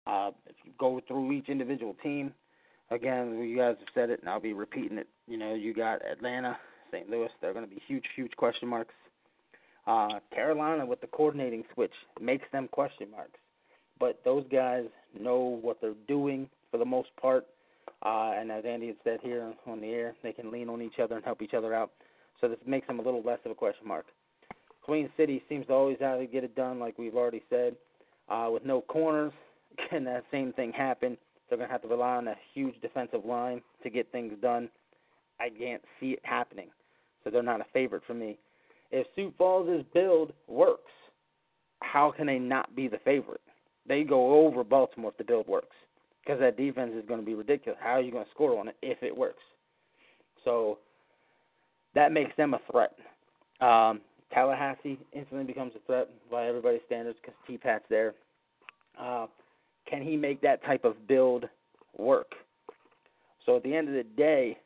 [0.07, 2.33] Uh, if you go through each individual team,
[2.91, 5.09] again, you guys have said it, and I'll be repeating it.
[5.27, 6.57] You know, you got Atlanta,
[6.91, 7.11] St.
[7.11, 7.29] Louis.
[7.41, 8.95] They're going to be huge, huge question marks.
[9.87, 13.39] Uh, Carolina with the coordinating switch makes them question marks,
[13.99, 14.85] but those guys
[15.19, 17.47] know what they're doing for the most part.
[18.05, 20.99] Uh, and as Andy had said here on the air, they can lean on each
[21.03, 21.91] other and help each other out.
[22.41, 24.07] So this makes them a little less of a question mark.
[24.83, 27.77] Queen City seems to always have to get it done, like we've already said.
[28.29, 29.33] Uh, with no corners,
[29.91, 31.17] can that same thing happen?
[31.49, 34.69] They're going to have to rely on a huge defensive line to get things done.
[35.41, 36.69] I can't see it happening,
[37.23, 38.39] so they're not a favorite for me.
[38.91, 40.91] If Sioux Falls' build works,
[41.81, 43.41] how can they not be the favorite?
[43.87, 45.77] They go over Baltimore if the build works
[46.23, 47.79] because that defense is going to be ridiculous.
[47.83, 49.43] How are you going to score on it if it works?
[50.45, 50.79] So
[51.99, 52.95] that makes them a threat.
[53.61, 54.01] Um,
[54.33, 58.15] Tallahassee instantly becomes a threat by everybody's standards because T Pat's there.
[58.97, 59.27] Uh,
[59.91, 61.47] can he make that type of build
[61.97, 62.33] work?
[63.45, 64.59] So at the end of the day,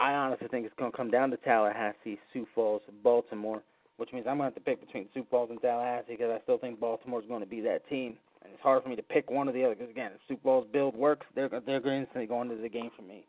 [0.00, 3.62] I honestly think it's going to come down to Tallahassee, Sioux Falls, Baltimore,
[3.98, 6.42] which means I'm going to have to pick between Sioux Falls and Tallahassee because I
[6.42, 8.16] still think Baltimore is going to be that team.
[8.42, 10.40] And it's hard for me to pick one or the other because again, if Sioux
[10.42, 13.24] Falls build works, they're they're instantly going into the game for me.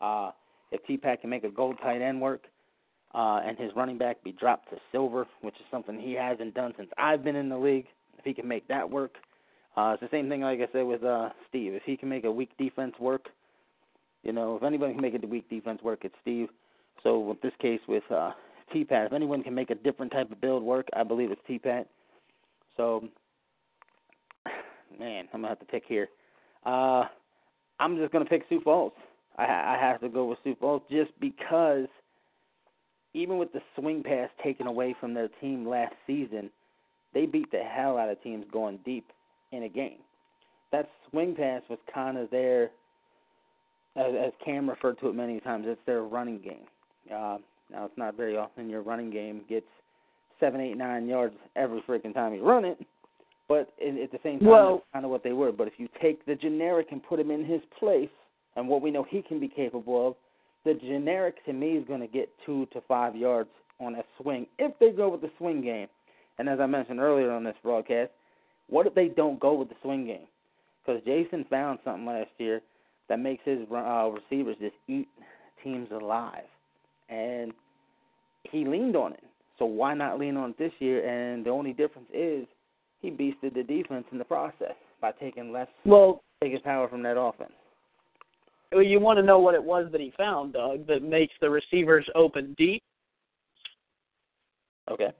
[0.00, 0.30] Uh,
[0.72, 2.42] if T Pat can make a gold tight end work,
[3.14, 6.74] uh, and his running back be dropped to silver, which is something he hasn't done
[6.76, 7.86] since I've been in the league.
[8.18, 9.12] If he can make that work,
[9.76, 11.74] uh, it's the same thing like I said with uh, Steve.
[11.74, 13.26] If he can make a weak defense work,
[14.22, 16.48] you know, if anybody can make a weak defense work, it's Steve.
[17.02, 18.32] So with this case with uh,
[18.72, 21.40] T Pat, if anyone can make a different type of build work, I believe it's
[21.46, 21.86] T Pat.
[22.76, 23.04] So,
[24.98, 26.08] man, I'm gonna have to pick here.
[26.64, 27.04] Uh,
[27.78, 28.92] I'm just gonna pick Sioux Falls.
[29.38, 31.86] I, I have to go with Sioux Falls just because
[33.14, 36.50] even with the swing pass taken away from their team last season,
[37.14, 39.06] they beat the hell out of teams going deep
[39.52, 39.98] in a game.
[40.72, 42.64] That swing pass was kind of their,
[43.96, 46.66] as, as Cam referred to it many times, it's their running game.
[47.10, 47.38] Uh,
[47.70, 49.66] now, it's not very often your running game gets
[50.38, 52.78] seven, eight, nine yards every freaking time you run it,
[53.48, 55.52] but at the same time, well, that's kind of what they were.
[55.52, 58.10] But if you take the generic and put him in his place,
[58.56, 60.14] and what we know he can be capable of,
[60.64, 64.46] the generic to me is going to get two to five yards on a swing
[64.58, 65.88] if they go with the swing game.
[66.38, 68.10] And as I mentioned earlier on this broadcast,
[68.68, 70.26] what if they don't go with the swing game?
[70.84, 72.60] Because Jason found something last year
[73.08, 75.08] that makes his uh, receivers just eat
[75.62, 76.44] teams alive,
[77.08, 77.52] and
[78.44, 79.22] he leaned on it.
[79.58, 81.06] So why not lean on it this year?
[81.06, 82.46] And the only difference is
[83.00, 87.18] he beasted the defense in the process by taking less well taking power from that
[87.18, 87.52] offense.
[88.72, 91.48] Well, you want to know what it was that he found, Doug, that makes the
[91.48, 92.82] receivers open deep?
[94.90, 95.12] Okay.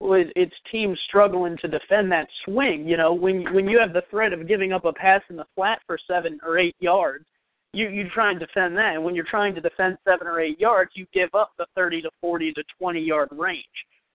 [0.00, 2.86] Well, it's teams struggling to defend that swing.
[2.88, 5.46] You know, when when you have the threat of giving up a pass in the
[5.56, 7.26] flat for seven or eight yards,
[7.72, 8.94] you you try and defend that.
[8.94, 12.02] And when you're trying to defend seven or eight yards, you give up the 30
[12.02, 13.64] to 40 to 20 yard range.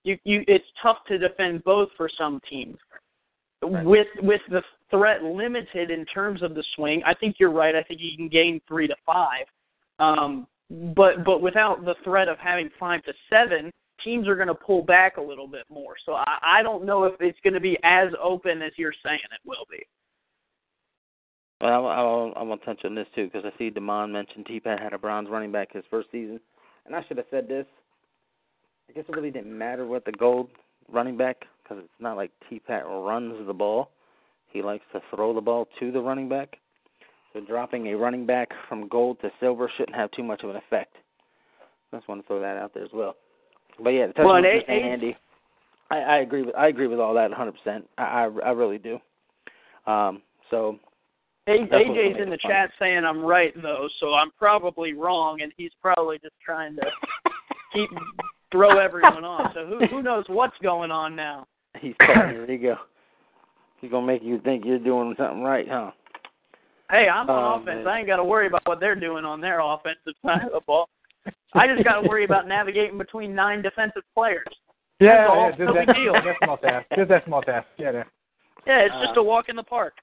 [0.04, 2.78] You you it's tough to defend both for some teams.
[3.62, 3.86] Right.
[3.86, 4.62] With with the
[4.94, 7.76] threat limited in terms of the swing, I think you're right.
[7.76, 9.46] I think you can gain three to five,
[10.00, 10.48] um,
[10.96, 13.72] but but without the threat of having five to seven,
[14.04, 15.96] teams are going to pull back a little bit more.
[16.06, 19.20] So I, I don't know if it's going to be as open as you're saying
[19.24, 19.84] it will be.
[21.62, 24.80] Well, I'll, I'm going to touch on this too because I see Demond mentioned T-Pat
[24.80, 26.40] had a bronze running back his first season,
[26.86, 27.66] and I should have said this.
[28.90, 30.50] I guess it really didn't matter what the gold
[30.92, 33.90] running back because it's not like T-Pat runs the ball.
[34.54, 36.58] He likes to throw the ball to the running back.
[37.34, 40.56] So dropping a running back from gold to silver shouldn't have too much of an
[40.56, 40.96] effect.
[41.92, 43.16] I just want to throw that out there as well.
[43.84, 45.18] But yeah, the well, a- Andy,
[45.90, 47.52] I, I agree with I agree with all that 100.
[47.54, 49.00] percent I, I I really do.
[49.88, 50.22] Um,
[50.52, 50.78] so
[51.48, 56.20] AJ's in the chat saying I'm right though, so I'm probably wrong, and he's probably
[56.20, 56.84] just trying to
[57.74, 57.90] keep
[58.52, 59.52] throw everyone off.
[59.56, 61.48] So who who knows what's going on now?
[61.80, 62.76] He's there you go.
[63.84, 65.92] He's gonna make you think you're doing something right, huh?
[66.90, 67.84] Hey, I'm on oh, offense.
[67.84, 67.88] Man.
[67.88, 70.62] I ain't got to worry about what they're doing on their offensive side of the
[70.66, 70.88] ball.
[71.54, 74.46] I just got to worry about navigating between nine defensive players.
[75.02, 75.36] Yeah, all.
[75.36, 76.14] yeah, just No that, big deal.
[76.14, 76.88] Just small task.
[76.96, 77.68] Just that small task.
[77.78, 78.04] Yeah, yeah.
[78.66, 79.96] Yeah, it's just Uh, a walk in the park.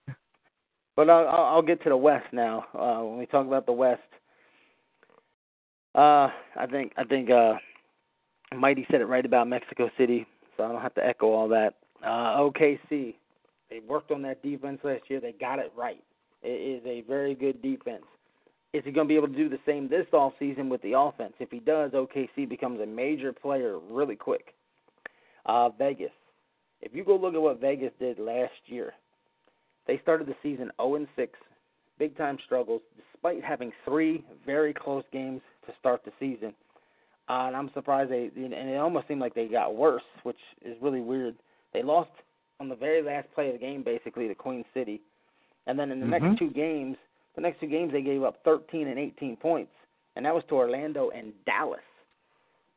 [0.95, 2.67] But I'll, I'll I'll get to the West now.
[2.75, 4.03] Uh, when we talk about the West,
[5.95, 7.55] uh, I think I think uh,
[8.55, 10.27] Mighty said it right about Mexico City,
[10.59, 11.77] so I don't have to echo all that.
[12.05, 13.15] Uh, OKC,
[13.71, 15.21] they worked on that defense last year.
[15.21, 16.03] They got it right.
[16.43, 18.05] It is a very good defense.
[18.73, 20.97] Is he going to be able to do the same this off season with the
[20.97, 21.35] offense?
[21.41, 24.55] If he does, OKC becomes a major player really quick.
[25.47, 26.13] Uh, Vegas.
[26.81, 28.93] If you go look at what Vegas did last year,
[29.87, 31.39] they started the season 0 and 6,
[31.99, 36.55] big time struggles, despite having three very close games to start the season.
[37.29, 40.77] Uh, and I'm surprised they, and it almost seemed like they got worse, which is
[40.81, 41.37] really weird.
[41.73, 42.11] They lost
[42.61, 45.01] on the very last play of the game, basically, to Queen City.
[45.67, 46.21] And then in the Mhm.
[46.21, 46.97] next two games,
[47.35, 49.73] the next two games they gave up 13 and 18 points,
[50.15, 51.81] and that was to Orlando and Dallas.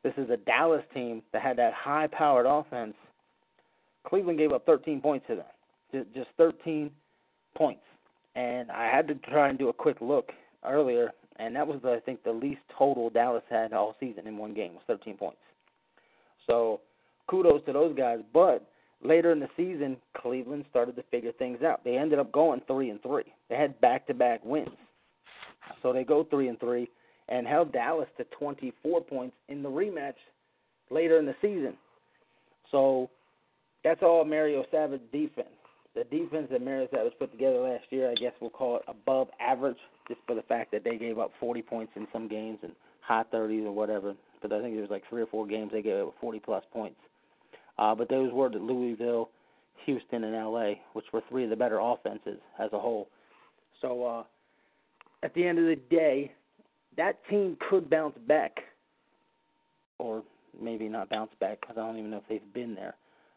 [0.02, 2.96] This is a Dallas team that had that high-powered offense.
[4.04, 6.94] Cleveland gave up 13 points to them, just 13
[7.54, 7.84] points.
[8.34, 10.32] And I had to try and do a quick look
[10.64, 14.54] earlier, and that was I think the least total Dallas had all season in one
[14.54, 15.40] game was 13 points.
[16.46, 16.80] So
[17.26, 18.20] kudos to those guys.
[18.32, 18.66] But
[19.02, 21.84] later in the season, Cleveland started to figure things out.
[21.84, 23.24] They ended up going three and three.
[23.48, 24.68] They had back-to-back wins,
[25.82, 26.88] so they go three and three
[27.28, 30.14] and held Dallas to 24 points in the rematch
[30.90, 31.74] later in the season.
[32.70, 33.08] So
[33.82, 35.48] that's all Mario Savage defense.
[35.94, 39.28] The defense that Mario Savage put together last year, I guess we'll call it above
[39.40, 39.76] average,
[40.08, 43.24] just for the fact that they gave up 40 points in some games and high
[43.32, 44.14] 30s or whatever.
[44.42, 46.64] But I think it was like three or four games they gave up 40 plus
[46.72, 46.98] points.
[47.78, 49.30] Uh, but those were the Louisville,
[49.86, 53.08] Houston, and LA, which were three of the better offenses as a whole.
[53.80, 54.24] So uh,
[55.22, 56.32] at the end of the day,
[56.96, 58.58] that team could bounce back,
[59.98, 60.22] or
[60.60, 62.94] maybe not bounce back because I don't even know if they've been there.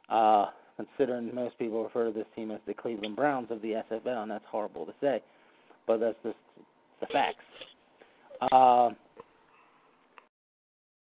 [0.10, 0.48] Uh,
[0.78, 4.32] considering most people refer to this team as the Cleveland Browns of the SFL, and
[4.32, 5.22] that's horrible to say,
[5.88, 6.38] but that's just
[7.02, 7.44] the facts.
[8.52, 8.90] Uh,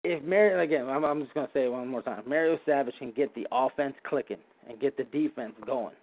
[0.05, 3.12] if Mario, again, I'm, I'm just to say it one more time, Mario Savage can
[3.12, 5.94] get the offense clicking and get the defense going.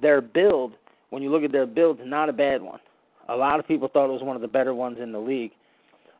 [0.00, 0.74] Their build,
[1.10, 2.80] when you look at their build, is not a bad one.
[3.28, 5.52] A lot of people thought it was one of the better ones in the league.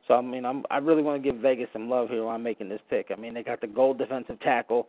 [0.07, 2.43] So I mean, I'm I really want to give Vegas some love here while I'm
[2.43, 3.07] making this pick.
[3.11, 4.89] I mean, they got the gold defensive tackle.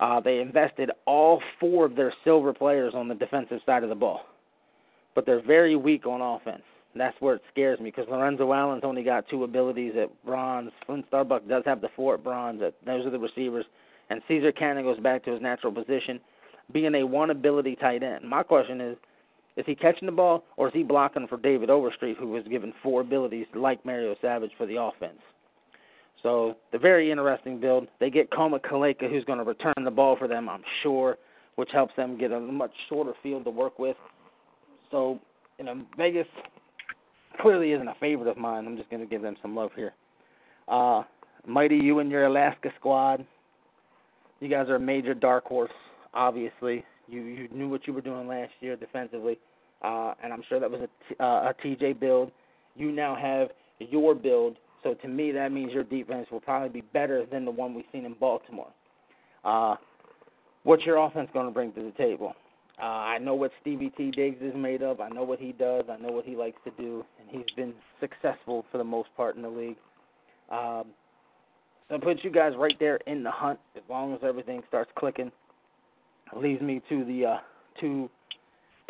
[0.00, 3.94] Uh, they invested all four of their silver players on the defensive side of the
[3.94, 4.22] ball,
[5.14, 6.62] but they're very weak on offense.
[6.96, 10.70] That's where it scares me because Lorenzo Allen's only got two abilities at bronze.
[10.86, 12.62] Flint Starbuck does have the four at bronze.
[12.62, 13.64] At, those are the receivers.
[14.10, 16.20] And Caesar Cannon goes back to his natural position,
[16.72, 18.28] being a one ability tight end.
[18.28, 18.96] My question is
[19.56, 22.72] is he catching the ball, or is he blocking for David Overstreet, who was given
[22.82, 25.20] four abilities like Mario Savage for the offense?
[26.24, 27.86] So the very interesting build.
[28.00, 31.18] They get Koma Kaleka, who's going to return the ball for them, I'm sure,
[31.54, 33.96] which helps them get a much shorter field to work with.
[34.90, 35.20] So,
[35.58, 36.26] you know, Vegas
[37.40, 38.66] clearly isn't a favorite of mine.
[38.66, 39.92] I'm just going to give them some love here.
[40.68, 41.02] Uh,
[41.46, 43.24] Mighty, you and your Alaska squad,
[44.40, 45.70] you guys are a major dark horse,
[46.14, 46.84] obviously.
[47.06, 49.38] You you knew what you were doing last year defensively,
[49.82, 52.30] uh, and I'm sure that was a, uh, a TJ build.
[52.76, 53.48] You now have
[53.78, 57.50] your build, so to me that means your defense will probably be better than the
[57.50, 58.70] one we've seen in Baltimore.
[59.44, 59.76] Uh,
[60.62, 62.34] what's your offense going to bring to the table?
[62.80, 64.10] Uh, I know what Stevie T.
[64.10, 65.00] Diggs is made of.
[65.00, 65.84] I know what he does.
[65.88, 69.36] I know what he likes to do, and he's been successful for the most part
[69.36, 69.76] in the league.
[70.50, 70.86] Um,
[71.88, 75.30] so put you guys right there in the hunt as long as everything starts clicking
[76.36, 77.36] leads me to the uh,
[77.80, 78.08] two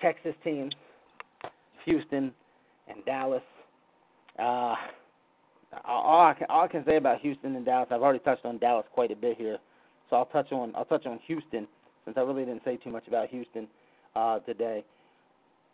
[0.00, 0.72] Texas teams,
[1.84, 2.32] Houston
[2.88, 3.42] and Dallas.
[4.38, 4.74] Uh,
[5.84, 8.58] all I can all I can say about Houston and Dallas, I've already touched on
[8.58, 9.58] Dallas quite a bit here,
[10.08, 11.66] so I'll touch on I'll touch on Houston
[12.04, 13.66] since I really didn't say too much about Houston
[14.14, 14.84] uh, today.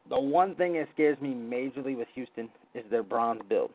[0.09, 3.71] The one thing that scares me majorly with Houston is their bronze build.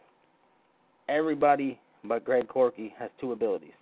[1.08, 3.74] Everybody but Greg Corky has two abilities.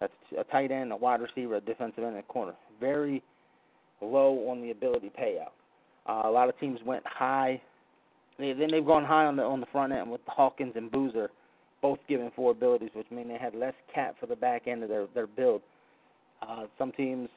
[0.00, 2.54] That's a tight end, a wide receiver, a defensive end, and a corner.
[2.80, 3.22] Very
[4.00, 5.50] low on the ability payout.
[6.08, 7.60] Uh, a lot of teams went high.
[8.38, 11.30] They, then they've gone high on the on the front end with Hawkins and Boozer,
[11.82, 14.88] both given four abilities, which mean they had less cap for the back end of
[14.88, 15.62] their their build.
[16.40, 17.28] Uh, some teams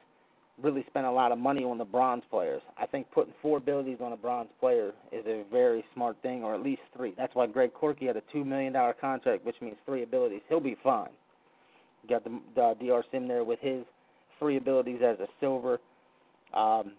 [0.60, 2.62] really spent a lot of money on the bronze players.
[2.76, 6.54] I think putting four abilities on a bronze player is a very smart thing, or
[6.54, 7.14] at least three.
[7.16, 10.42] That's why Greg Corky had a two million dollar contract, which means three abilities.
[10.48, 11.08] He'll be fine.
[12.02, 13.04] You got the, the Dr.
[13.10, 13.84] Sim there with his
[14.38, 15.74] three abilities as a silver.
[16.52, 16.92] Um,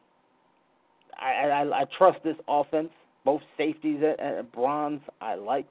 [1.20, 2.90] I, I, I trust this offense.
[3.26, 5.70] Both safeties at, at bronze I like.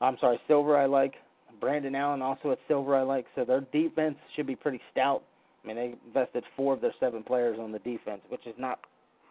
[0.00, 1.14] I'm sorry, silver I like.
[1.60, 3.26] Brandon Allen also at silver I like.
[3.36, 5.22] So their defense should be pretty stout.
[5.62, 8.80] I mean, they invested four of their seven players on the defense, which is not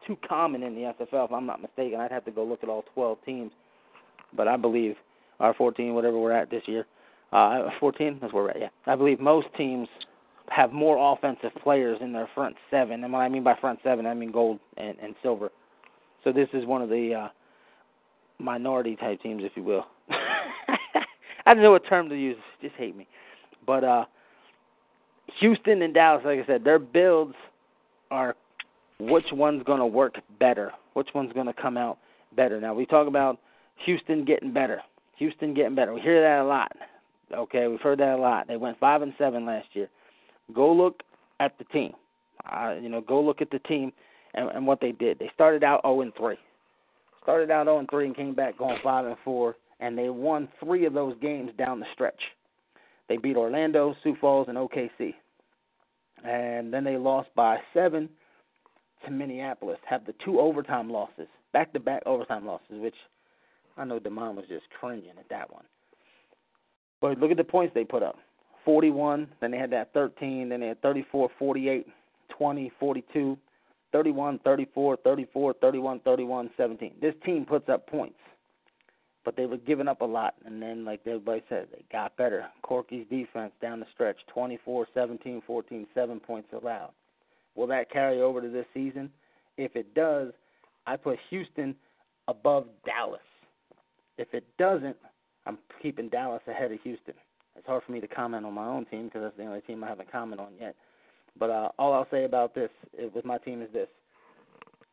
[0.08, 2.00] too common in the SFL, if I'm not mistaken.
[2.00, 3.52] I'd have to go look at all 12 teams,
[4.36, 4.96] but I believe,
[5.40, 6.86] our 14, whatever we're at this year,
[7.34, 8.60] uh, 14, that's where we're at.
[8.60, 9.88] Yeah, I believe most teams
[10.50, 13.04] have more offensive players in their front seven.
[13.04, 15.50] And what I mean by front seven, I mean gold and, and silver.
[16.24, 17.28] So this is one of the uh,
[18.38, 19.86] minority type teams, if you will.
[21.46, 22.38] I don't know what term to use.
[22.62, 23.08] Just hate me.
[23.66, 24.06] But uh,
[25.40, 27.36] Houston and Dallas, like I said, their builds
[28.10, 28.36] are
[29.00, 31.98] which one's going to work better, which one's going to come out
[32.36, 32.60] better.
[32.60, 33.40] Now we talk about
[33.86, 34.82] Houston getting better.
[35.18, 35.94] Houston getting better.
[35.94, 36.72] We hear that a lot.
[37.34, 38.48] Okay, we've heard that a lot.
[38.48, 39.88] They went five and seven last year.
[40.54, 41.02] Go look
[41.40, 41.94] at the team.
[42.52, 43.92] Uh, you know, go look at the team
[44.34, 45.20] and, and what they did.
[45.20, 46.36] They started out 0 and 3.
[47.24, 50.50] Started out 0 and 3 and came back going 5 and 4, and they won
[50.60, 52.20] three of those games down the stretch.
[53.12, 55.14] They beat Orlando, Sioux Falls, and OKC.
[56.24, 58.08] And then they lost by seven
[59.04, 59.80] to Minneapolis.
[59.86, 62.96] Have the two overtime losses, back to back overtime losses, which
[63.76, 65.66] I know Demond was just cringing at that one.
[67.02, 68.16] But look at the points they put up.
[68.64, 71.88] 41, then they had that 13, then they had 34, 48,
[72.30, 73.38] 20, 42,
[73.92, 76.94] 31, 34, 34, 31, 31, 17.
[77.02, 78.16] This team puts up points,
[79.24, 80.36] but they were giving up a lot.
[80.46, 82.46] And then, like everybody said, they got better.
[82.62, 86.92] Corky's defense down the stretch 24, 17, 14, 7 points allowed.
[87.56, 89.10] Will that carry over to this season?
[89.58, 90.32] If it does,
[90.88, 91.76] I put Houston
[92.28, 93.20] above Dallas.
[94.18, 94.96] If it doesn't,
[95.46, 97.16] I'm keeping Dallas ahead of Houston.
[97.56, 99.84] It's hard for me to comment on my own team because that's the only team
[99.84, 100.76] I haven't commented on yet.
[101.38, 102.70] But uh, all I'll say about this
[103.14, 103.88] with my team is this: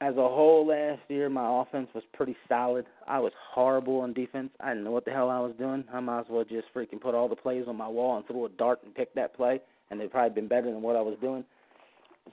[0.01, 2.87] as a whole, last year my offense was pretty solid.
[3.07, 4.51] I was horrible on defense.
[4.61, 5.85] I didn't know what the hell I was doing.
[5.93, 8.47] I might as well just freaking put all the plays on my wall and throw
[8.47, 9.61] a dart and pick that play,
[9.91, 11.45] and they'd probably been better than what I was doing.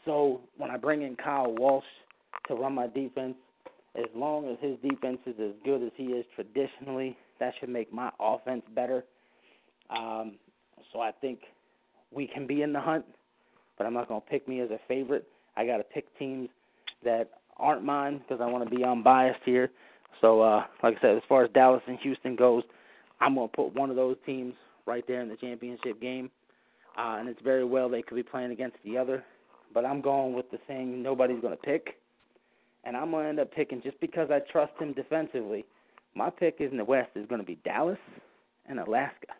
[0.05, 1.85] So when I bring in Kyle Walsh
[2.47, 3.35] to run my defense,
[3.95, 7.91] as long as his defense is as good as he is traditionally, that should make
[7.91, 9.05] my offense better.
[9.89, 10.35] Um,
[10.93, 11.39] so I think
[12.11, 13.05] we can be in the hunt,
[13.77, 15.27] but I'm not going to pick me as a favorite.
[15.57, 16.49] I got to pick teams
[17.03, 19.71] that aren't mine because I want to be unbiased here.
[20.21, 22.63] So, uh, like I said, as far as Dallas and Houston goes,
[23.19, 24.53] I'm going to put one of those teams
[24.85, 26.29] right there in the championship game.
[26.97, 29.23] Uh, and it's very well they could be playing against the other.
[29.73, 31.99] But I'm going with the thing nobody's going to pick.
[32.85, 35.65] And I'm going to end up picking just because I trust him defensively.
[36.13, 37.97] My pick in the West is going to be Dallas
[38.67, 39.33] and Alaska.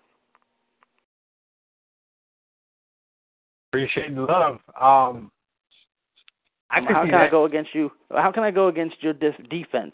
[3.72, 4.60] Appreciate the love.
[4.80, 5.32] Um,
[6.76, 7.22] I how can that.
[7.22, 7.92] I go against you?
[8.12, 9.94] How can I go against your def- defense?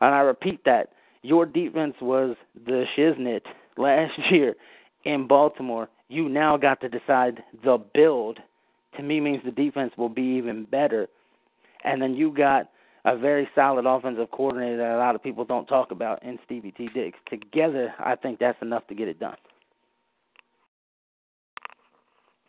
[0.00, 0.90] And I repeat that
[1.22, 2.36] your defense was
[2.66, 3.42] the shiznit
[3.76, 4.54] last year
[5.04, 5.88] in Baltimore.
[6.08, 8.38] You now got to decide the build.
[8.96, 11.08] To me, means the defense will be even better.
[11.82, 12.70] And then you got
[13.04, 16.72] a very solid offensive coordinator that a lot of people don't talk about in Stevie
[16.72, 16.88] T.
[16.94, 17.18] Diggs.
[17.28, 19.36] Together, I think that's enough to get it done.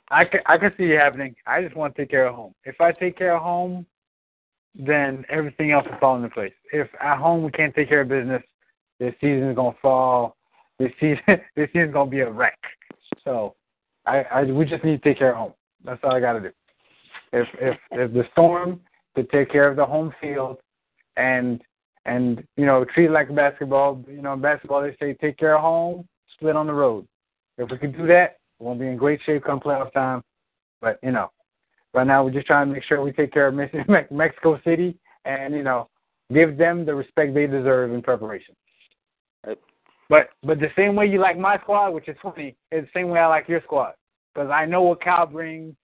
[0.09, 1.35] I can I can see it happening.
[1.47, 2.53] I just want to take care of home.
[2.63, 3.85] If I take care of home,
[4.75, 6.53] then everything else will fall into place.
[6.71, 8.43] If at home we can't take care of business,
[8.99, 10.37] this season is gonna fall.
[10.79, 11.23] This season
[11.55, 12.59] this season's gonna be a wreck.
[13.23, 13.55] So
[14.05, 15.53] I, I we just need to take care of home.
[15.83, 16.51] That's all I gotta do.
[17.33, 18.81] If if if the storm
[19.15, 20.57] to take care of the home field
[21.17, 21.61] and
[22.05, 24.03] and you know treat it like basketball.
[24.07, 27.07] You know, basketball they say take care of home, split on the road.
[27.57, 30.23] If we can do that, we'll be in great shape come playoff time.
[30.81, 31.31] But you know,
[31.93, 33.55] right now we're just trying to make sure we take care of
[34.11, 35.89] Mexico City and you know
[36.33, 38.55] give them the respect they deserve in preparation.
[40.09, 43.09] But but the same way you like my squad, which is funny, is the same
[43.09, 43.93] way I like your squad
[44.33, 45.75] because I know what Cal brings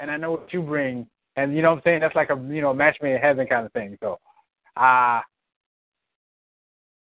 [0.00, 2.00] and I know what you bring, and you know what I'm saying.
[2.00, 3.96] That's like a you know match made in heaven kind of thing.
[4.02, 4.18] So,
[4.76, 5.20] uh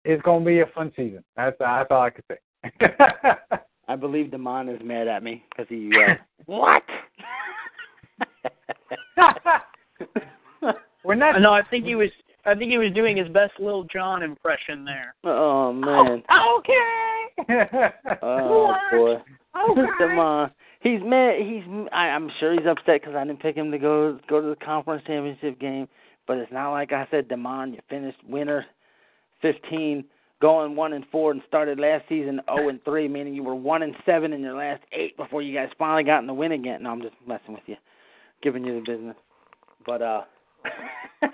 [0.05, 1.23] it's gonna be a fun season.
[1.35, 2.37] That's that's all I can say.
[3.89, 6.13] I believe Demond is mad at me because he uh,
[6.45, 6.83] what?
[11.03, 11.41] We're not.
[11.41, 12.09] No, I think he was.
[12.45, 15.15] I think he was doing his best Lil Jon impression there.
[15.23, 16.21] Oh man.
[16.29, 17.89] Oh, okay.
[18.21, 19.15] oh boy.
[19.71, 19.81] Okay.
[19.99, 20.51] Demond.
[20.81, 21.39] He's mad.
[21.41, 21.63] He's.
[21.91, 24.55] I, I'm sure he's upset because I didn't pick him to go go to the
[24.63, 25.87] conference championship game.
[26.27, 27.73] But it's not like I said, Demond.
[27.73, 28.67] You finished winner,
[29.41, 30.05] fifteen
[30.41, 33.55] going one and four and started last season zero oh and three, meaning you were
[33.55, 36.51] one and seven in your last eight before you guys finally got in the win
[36.51, 36.83] again.
[36.83, 37.75] No, I'm just messing with you,
[38.41, 39.15] giving you the business.
[39.85, 40.21] But uh,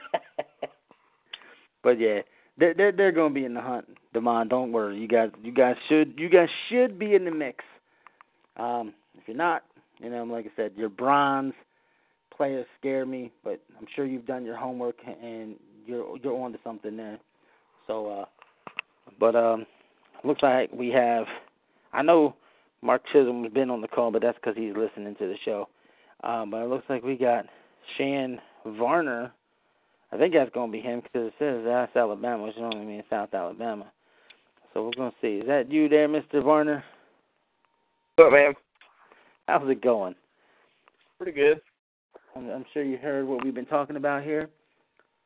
[1.84, 2.20] but yeah,
[2.58, 3.86] they're they're they're gonna be in the hunt.
[4.14, 4.98] Demond, don't worry.
[5.00, 7.64] You guys you guys should you guys should be in the mix.
[8.58, 9.64] Um, if you're not,
[10.00, 11.54] you know, like I said, your bronze
[12.36, 15.56] players scare me, but I'm sure you've done your homework and
[15.86, 17.20] you're you're on to something there.
[17.88, 18.26] So uh
[19.20, 19.66] but um,
[20.24, 21.26] looks like we have.
[21.94, 22.36] I know
[22.82, 25.68] Mark Chisholm has been on the call, but that's because he's listening to the show.
[26.24, 27.46] Um, but it looks like we got
[27.98, 29.32] Shan Varner.
[30.12, 33.04] I think that's going to be him because it says that's Alabama, which only means
[33.10, 33.92] South Alabama.
[34.74, 35.40] So we're going to see.
[35.40, 36.44] Is that you there, Mr.
[36.44, 36.84] Varner?
[38.16, 38.54] What, man?
[39.48, 40.16] How's it going?
[41.18, 41.62] Pretty good.
[42.36, 44.50] I'm, I'm sure you heard what we've been talking about here.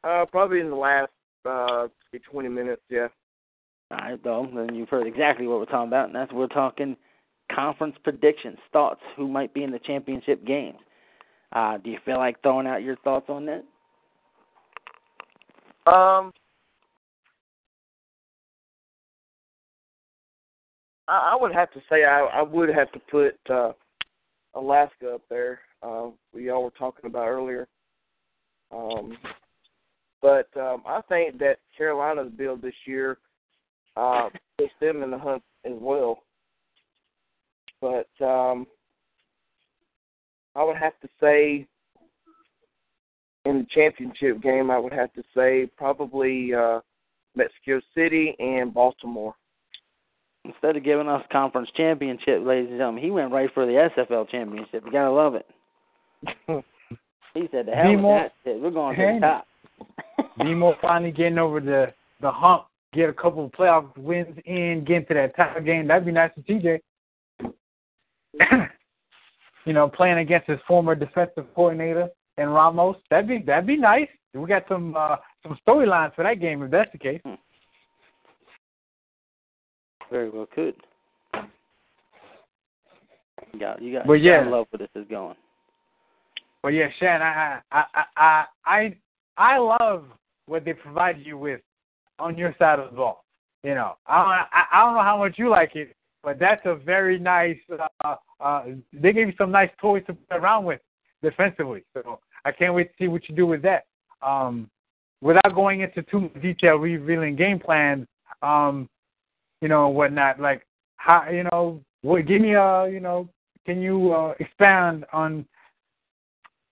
[0.04, 1.12] Uh, probably in the last
[1.46, 1.88] uh,
[2.32, 3.08] 20 minutes, yeah.
[3.91, 6.95] All right, though, then you've heard exactly what we're talking about, and that's we're talking
[7.52, 10.78] conference predictions, thoughts, who might be in the championship games.
[11.52, 13.64] Uh, do you feel like throwing out your thoughts on that?
[15.91, 16.32] Um,
[21.07, 23.72] I, I would have to say I, I would have to put uh,
[24.53, 25.61] Alaska up there.
[25.82, 27.68] Uh, we all were talking about earlier.
[28.72, 29.18] Um,
[30.22, 33.18] but um, I think that Carolina's build this year
[33.98, 36.20] uh, puts them in the hunt as well.
[37.82, 38.68] But um,
[40.56, 41.68] I would have to say
[43.45, 46.82] in the championship game, I would have to say probably uh,
[47.36, 49.34] Mexico City and Baltimore.
[50.45, 54.30] Instead of giving us conference championship, ladies and gentlemen, he went right for the SFL
[54.30, 54.84] championship.
[54.86, 55.45] You gotta love it.
[57.34, 58.60] he said, "The hell with that shit.
[58.60, 59.14] We're going to Hey.
[59.16, 59.45] the top."
[60.38, 64.98] Nemo finally getting over the the hump, get a couple of playoff wins in, get
[64.98, 65.88] into that title game.
[65.88, 66.80] That'd be nice for TJ.
[69.66, 72.98] you know, playing against his former defensive coordinator and Ramos.
[73.10, 74.07] That'd be that'd be nice.
[74.34, 77.22] We got some uh, some storylines for that game if that's the case.
[80.10, 80.76] Very well could.
[83.53, 84.48] You got, you got, But yeah.
[84.48, 85.36] love where this is going.
[86.61, 88.98] But yeah, Shan, I I I I I
[89.38, 90.06] I love
[90.45, 91.61] what they provide you with
[92.20, 93.24] on your side of the ball.
[93.64, 96.76] You know, I I, I don't know how much you like it, but that's a
[96.76, 97.58] very nice.
[98.04, 98.64] Uh, uh,
[98.94, 100.82] they gave you some nice toys to play around with
[101.22, 101.84] defensively.
[101.94, 103.86] So I can't wait to see what you do with that.
[104.22, 104.70] Um,
[105.22, 108.08] without going into too much detail, revealing game plans,
[108.41, 108.90] um,
[109.62, 110.40] you know, whatnot.
[110.40, 110.66] Like
[110.96, 113.28] how you know, what, give me a you know,
[113.66, 115.46] can you uh, expand on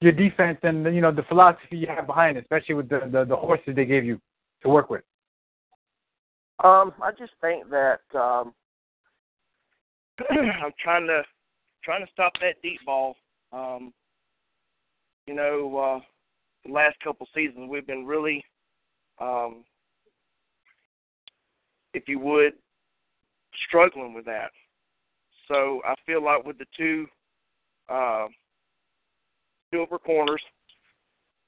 [0.01, 3.25] your defense and you know the philosophy you have behind it, especially with the, the
[3.25, 4.19] the horses they gave you
[4.61, 5.03] to work with.
[6.63, 8.53] Um, I just think that um,
[10.29, 11.23] I'm trying to
[11.83, 13.15] trying to stop that deep ball.
[13.53, 13.93] Um,
[15.27, 15.99] you know, uh,
[16.65, 18.43] the last couple seasons we've been really,
[19.19, 19.63] um,
[21.93, 22.53] if you would,
[23.67, 24.51] struggling with that.
[25.47, 27.05] So I feel like with the two
[27.87, 28.27] uh,
[29.71, 30.41] silver corners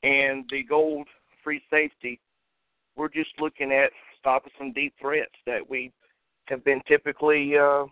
[0.03, 1.07] and the gold
[1.43, 2.19] free safety,
[2.95, 5.91] we're just looking at stopping some deep threats that we
[6.45, 7.85] have been typically uh,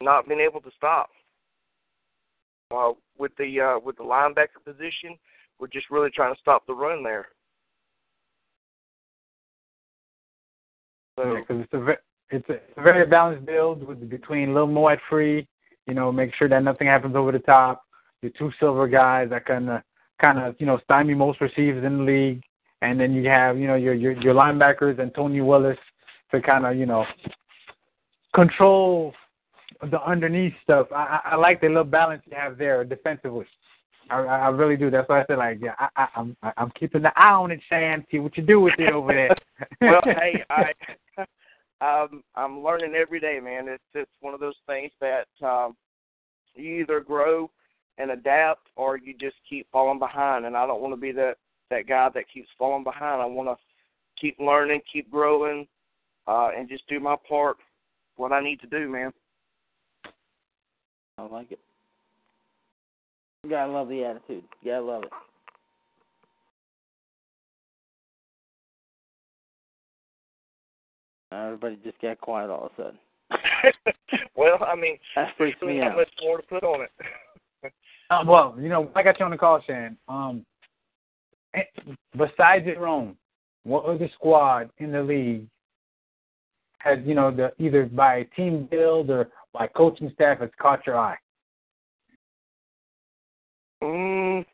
[0.00, 1.10] not been able to stop.
[2.74, 5.16] Uh, with the uh, with the linebacker position,
[5.58, 7.28] we're just really trying to stop the run there.
[11.18, 14.98] So because it's a ve- it's a, a very balanced build with between Lil Moet
[15.08, 15.48] free,
[15.86, 17.82] you know, make sure that nothing happens over the top.
[18.22, 19.82] Your two silver guys that kind of
[20.20, 22.42] kind of you know stymie most receivers in the league,
[22.82, 25.78] and then you have you know your your, your linebackers and Tony Willis
[26.30, 27.04] to kind of you know
[28.34, 29.12] control
[29.90, 30.88] the underneath stuff.
[30.92, 33.46] I, I I like the little balance you have there defensively.
[34.10, 34.90] I, I really do.
[34.90, 37.60] That's why I said like, yeah, I, I, I'm I'm keeping the eye on it,
[37.68, 38.04] Shan.
[38.10, 39.36] See what you do with it over there.
[39.80, 40.72] well, hey, I
[41.80, 43.68] um I'm learning every day, man.
[43.68, 45.76] It's it's one of those things that um
[46.54, 47.50] you either grow
[47.98, 51.36] and adapt or you just keep falling behind and I don't want to be that
[51.70, 53.20] that guy that keeps falling behind.
[53.20, 53.56] I want to
[54.20, 55.66] keep learning, keep growing,
[56.26, 57.56] uh and just do my part
[58.16, 59.12] what I need to do, man.
[61.18, 61.58] I like it.
[63.44, 64.44] You gotta love the attitude.
[64.62, 65.10] You gotta love it.
[71.32, 72.98] Everybody just got quiet all of a sudden.
[74.36, 75.96] well, I mean, That freaks there's me not out.
[75.98, 76.90] much more to put on it.
[78.10, 79.94] Uh, well, you know, I got you on the call, Shan.
[80.08, 80.46] Um,
[82.16, 83.16] besides your own,
[83.64, 85.46] what other squad in the league
[86.78, 90.98] has you know the either by team build or by coaching staff has caught your
[90.98, 91.16] eye?
[93.82, 94.44] Mm,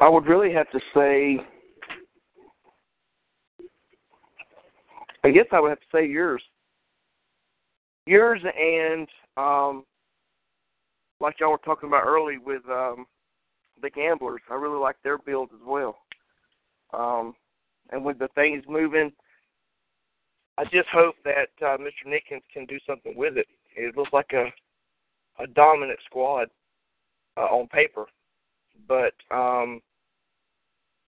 [0.00, 1.38] I would really have to say,
[5.22, 6.42] I guess I would have to say yours.
[8.06, 9.06] Yours and
[9.36, 9.84] um,
[11.20, 13.06] like y'all were talking about early with um,
[13.82, 14.40] the gamblers.
[14.50, 15.98] I really like their build as well.
[16.92, 17.34] Um,
[17.90, 19.12] and with the things moving,
[20.58, 22.06] I just hope that uh, Mr.
[22.06, 23.46] Nickens can do something with it.
[23.76, 24.46] It looks like a
[25.42, 26.48] a dominant squad
[27.36, 28.06] uh, on paper,
[28.86, 29.80] but um,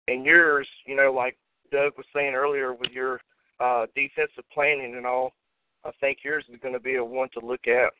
[0.07, 1.37] and yours, you know, like
[1.71, 3.21] Doug was saying earlier with your
[3.59, 5.33] uh, defensive planning and all,
[5.85, 7.91] I think yours is going to be a one to look at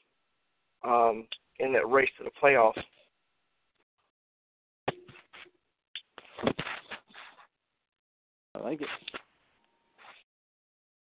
[0.88, 1.27] um,
[1.60, 2.81] in that race to the playoffs.
[8.55, 8.88] I like it.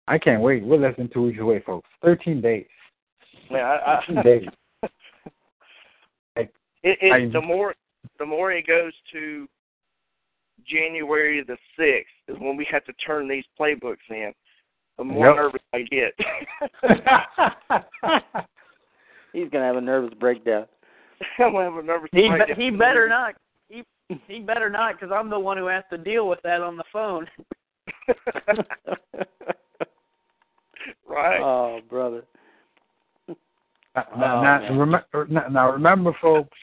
[0.08, 0.64] I can't wait.
[0.64, 1.88] We're less than two weeks away, folks.
[2.02, 2.66] Thirteen days.
[3.52, 4.48] Man, I, Thirteen I, days.
[6.38, 6.50] it,
[6.84, 7.76] it I- the more
[8.20, 9.48] the more it goes to
[10.66, 14.34] January the sixth is when we have to turn these playbooks in,
[14.98, 15.36] the more Yep.
[15.36, 16.14] nervous I get.
[19.34, 20.66] He's gonna have a nervous breakdown.
[21.40, 22.58] I'm gonna have a nervous He breakdown.
[22.58, 23.36] be, he better not.
[24.10, 26.78] He he better not because I'm the one who has to deal with that on
[26.78, 27.28] the phone.
[31.08, 31.42] right.
[31.42, 32.24] Oh, brother.
[33.28, 34.78] Now, Oh, now, man.
[34.78, 36.58] remember, now, now remember, folks,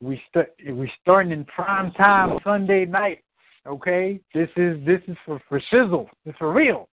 [0.00, 3.22] we st- we starting in prime time Sunday night.
[3.66, 6.08] Okay, this is this is for for shizzle.
[6.24, 6.88] It's for real.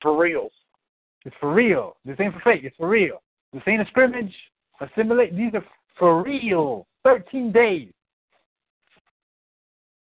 [0.00, 0.52] For reals.
[1.24, 1.96] It's for real.
[2.04, 2.62] This ain't for fake.
[2.64, 3.22] It's for real.
[3.52, 4.34] This ain't a scrimmage.
[4.80, 5.36] Assimilate.
[5.36, 5.64] These are
[5.98, 6.86] for real.
[7.04, 7.92] Thirteen days.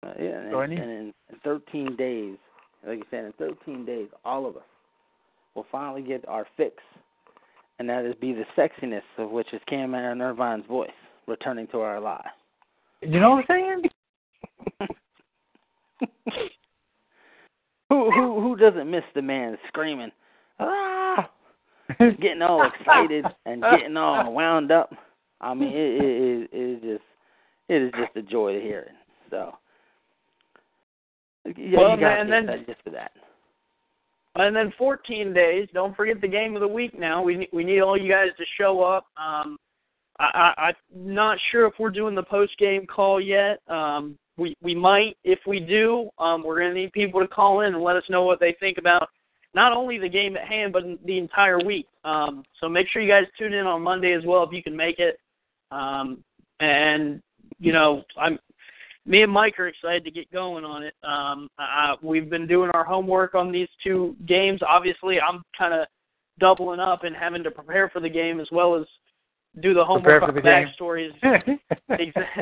[0.06, 2.36] Uh, yeah, and, So and any- in 13 days,
[2.86, 4.62] like you said, in 13 days, all of us
[5.54, 6.76] will finally get our fix,
[7.78, 10.90] and that is be the sexiness of which is Cam and Irvine's voice
[11.26, 12.28] returning to our lives.
[13.00, 13.82] You know what I'm
[14.80, 14.88] saying?
[17.88, 20.10] Who who who doesn't miss the man screaming,
[20.58, 21.30] ah,
[21.98, 24.92] getting all excited and getting all wound up?
[25.40, 27.04] I mean, it, it, it, it is just
[27.68, 28.92] it is just a joy to hear it.
[29.30, 29.56] So,
[31.56, 33.12] yeah, Well, you gotta and then- just for that.
[34.38, 35.66] And then 14 days.
[35.72, 36.98] Don't forget the game of the week.
[36.98, 39.06] Now we we need all you guys to show up.
[39.16, 39.56] Um,
[40.18, 43.60] I, I, I'm not sure if we're doing the post game call yet.
[43.68, 45.16] Um, we we might.
[45.24, 48.02] If we do, um, we're going to need people to call in and let us
[48.10, 49.08] know what they think about
[49.54, 51.86] not only the game at hand but the entire week.
[52.04, 54.76] Um, so make sure you guys tune in on Monday as well if you can
[54.76, 55.18] make it.
[55.70, 56.22] Um,
[56.60, 57.22] and
[57.58, 58.38] you know, I'm
[59.06, 60.94] me and Mike are excited to get going on it.
[61.04, 64.60] Um, uh, we've been doing our homework on these two games.
[64.66, 65.86] Obviously, I'm kind of
[66.40, 68.84] doubling up and having to prepare for the game as well as
[69.62, 71.12] do the homework on the backstories.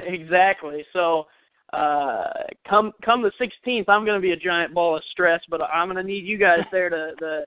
[0.06, 0.84] Exactly.
[0.92, 1.26] So
[1.72, 2.24] uh,
[2.68, 5.88] come come the 16th, I'm going to be a giant ball of stress, but I'm
[5.88, 7.44] going to need you guys there to, the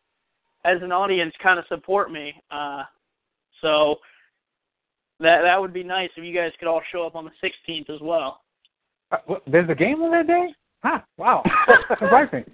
[0.63, 2.33] as an audience, kind of support me.
[2.51, 2.83] Uh,
[3.61, 3.95] so
[5.19, 7.89] that that would be nice if you guys could all show up on the 16th
[7.89, 8.41] as well.
[9.11, 10.53] Uh, what, There's a game on that day?
[10.83, 11.43] Huh, wow.
[11.99, 12.45] Surprising.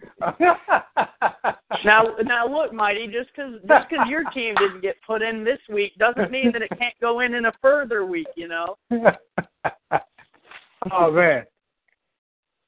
[1.84, 5.60] Now, now look, Mighty, just because just because your team didn't get put in this
[5.72, 8.28] week doesn't mean that it can't go in in a further week.
[8.36, 8.78] You know.
[10.92, 11.44] oh man.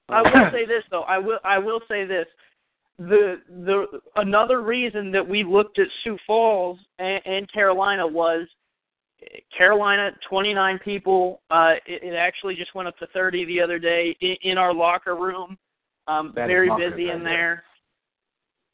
[0.10, 1.04] I will say this though.
[1.04, 2.28] I will I will say this.
[3.00, 3.86] The the
[4.18, 8.48] another reason that we looked at Sioux Falls and, and Carolina was
[9.56, 11.42] Carolina 29 people.
[11.50, 14.74] Uh, it, it actually just went up to 30 the other day in, in our
[14.74, 15.58] locker room.
[16.08, 17.24] Um, That very busy in there.
[17.24, 17.64] there.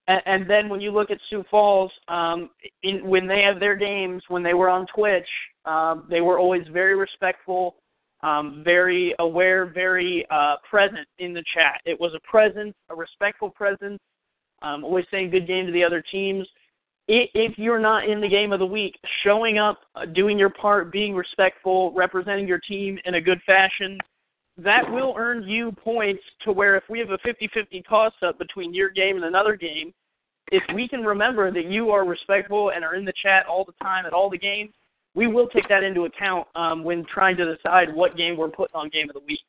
[0.07, 2.49] And, and then when you look at Sioux Falls, um,
[2.84, 5.27] in, when they have their games, when they were on Twitch,
[5.65, 7.76] um, they were always very respectful,
[8.23, 11.81] um, very aware, very uh, present in the chat.
[11.85, 13.99] It was a presence, a respectful presence,
[14.61, 16.47] um, always saying good game to the other teams.
[17.13, 20.93] If you're not in the game of the week, showing up, uh, doing your part,
[20.93, 23.97] being respectful, representing your team in a good fashion,
[24.57, 28.89] that will earn you points to where if we have a 50-50 toss-up between your
[28.89, 29.93] game and another game,
[30.53, 33.73] if we can remember that you are respectful and are in the chat all the
[33.83, 34.71] time at all the games,
[35.13, 38.75] we will take that into account um, when trying to decide what game we're putting
[38.75, 39.41] on game of the week.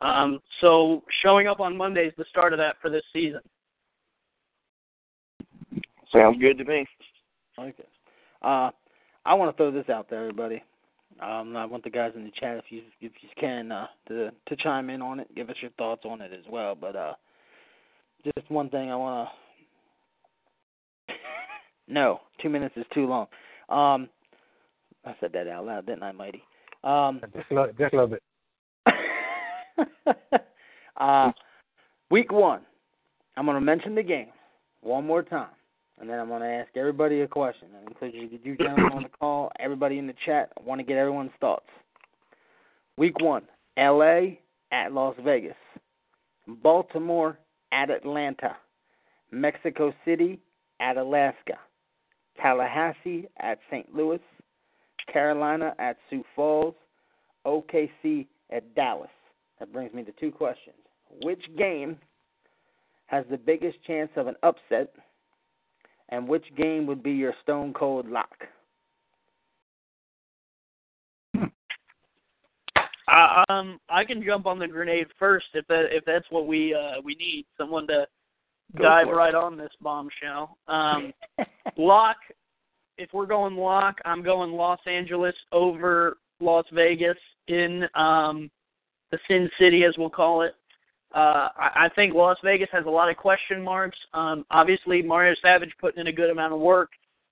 [0.00, 3.42] Um, so showing up on Monday is the start of that for this season.
[6.12, 6.86] Sounds good to me.
[7.58, 7.84] Okay.
[8.42, 8.70] Uh,
[9.24, 10.62] I want to throw this out there, everybody.
[11.20, 14.30] Um, I want the guys in the chat, if you if you can, uh, to
[14.48, 16.74] to chime in on it, give us your thoughts on it as well.
[16.74, 17.14] But uh,
[18.24, 19.28] just one thing I want
[21.08, 21.14] to.
[21.88, 23.26] no, two minutes is too long.
[23.68, 24.08] Um,
[25.04, 26.42] I said that out loud, didn't I, Mighty?
[26.84, 28.22] Um, Just love, just love it.
[30.96, 31.32] uh,
[32.10, 32.60] week one,
[33.36, 34.28] I'm going to mention the game
[34.82, 35.48] one more time,
[36.00, 37.68] and then I'm going to ask everybody a question.
[37.72, 40.52] That includes you, you gentlemen on the call, everybody in the chat.
[40.58, 41.66] I want to get everyone's thoughts.
[42.98, 43.42] Week one,
[43.76, 44.40] L.A.
[44.72, 45.56] at Las Vegas,
[46.46, 47.38] Baltimore
[47.72, 48.56] at Atlanta,
[49.30, 50.38] Mexico City
[50.80, 51.54] at Alaska,
[52.40, 53.94] Tallahassee at St.
[53.94, 54.20] Louis,
[55.12, 56.74] Carolina at Sioux Falls,
[57.46, 59.10] OKC at Dallas.
[59.58, 60.76] That brings me to two questions.
[61.22, 61.96] Which game
[63.06, 64.92] has the biggest chance of an upset,
[66.08, 68.44] and which game would be your stone cold lock?
[73.08, 76.74] Uh, um, I can jump on the grenade first if that if that's what we
[76.74, 78.04] uh, we need someone to
[78.74, 79.12] Go dive it.
[79.12, 80.58] right on this bombshell.
[80.68, 81.12] Um,
[81.76, 82.16] lock.
[82.98, 87.18] If we're going lock, I'm going Los Angeles over Las Vegas
[87.48, 88.50] in um,
[89.10, 90.54] the Sin City, as we'll call it.
[91.14, 93.98] Uh, I, I think Las Vegas has a lot of question marks.
[94.12, 96.90] Um, obviously, Mario Savage putting in a good amount of work,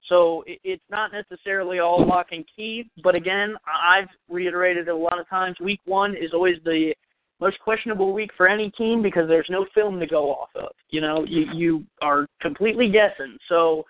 [0.08, 2.90] so it, it's not necessarily all lock and key.
[3.02, 5.56] But again, I've reiterated it a lot of times.
[5.60, 6.94] Week one is always the
[7.40, 10.70] most questionable week for any team because there's no film to go off of.
[10.90, 13.36] You know, you you are completely guessing.
[13.48, 13.84] So,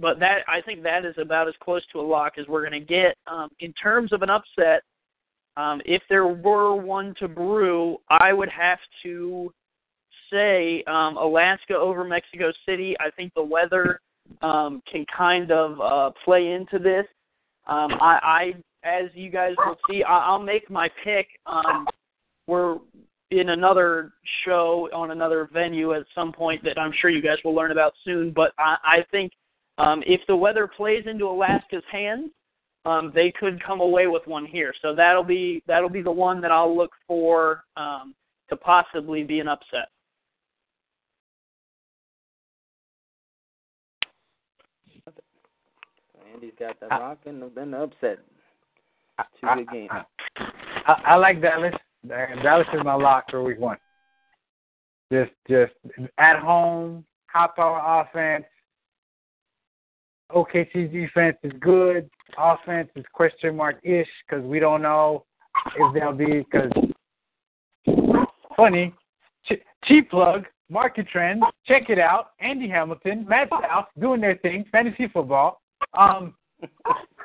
[0.00, 2.80] but that I think that is about as close to a lock as we're going
[2.80, 3.16] to get.
[3.26, 4.82] Um, in terms of an upset,
[5.56, 9.52] um, if there were one to brew, I would have to
[10.30, 12.96] say um, Alaska over Mexico City.
[13.00, 14.00] I think the weather
[14.42, 17.06] um, can kind of uh, play into this.
[17.66, 18.52] Um, I,
[18.84, 21.28] I, as you guys will see, I, I'll make my pick.
[21.46, 21.86] Um,
[22.46, 22.78] we're
[23.30, 24.12] in another
[24.44, 27.92] show on another venue at some point that I'm sure you guys will learn about
[28.04, 28.30] soon.
[28.30, 29.32] But I, I think
[29.78, 32.30] um, if the weather plays into Alaska's hands,
[32.86, 34.72] um, they could come away with one here.
[34.80, 38.14] So that'll be that'll be the one that I'll look for um,
[38.48, 39.88] to possibly be an upset.
[46.32, 48.18] Andy's got the rock and then the upset.
[49.40, 49.90] Two good games.
[50.86, 51.74] I, I like Dallas.
[52.06, 53.78] Dallas is my lock for week one.
[55.10, 55.72] Just just
[56.18, 58.44] at home, high power offense.
[60.32, 62.10] OKC defense is good.
[62.38, 65.24] Offense is question mark ish because we don't know
[65.76, 66.70] if they'll be because
[68.56, 68.92] funny
[69.44, 71.42] ch- cheap plug market trend.
[71.66, 72.32] Check it out.
[72.40, 75.60] Andy Hamilton, Matt South doing their thing, fantasy football.
[75.96, 76.34] Um,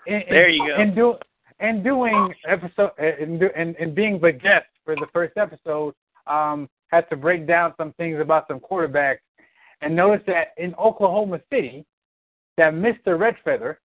[0.07, 0.75] and, there you go.
[0.81, 1.15] And do
[1.59, 5.93] and doing episode and, and and being the guest for the first episode,
[6.27, 9.19] um, had to break down some things about some quarterbacks,
[9.81, 11.85] and notice that in Oklahoma City,
[12.57, 13.17] that Mr.
[13.17, 13.77] Redfeather,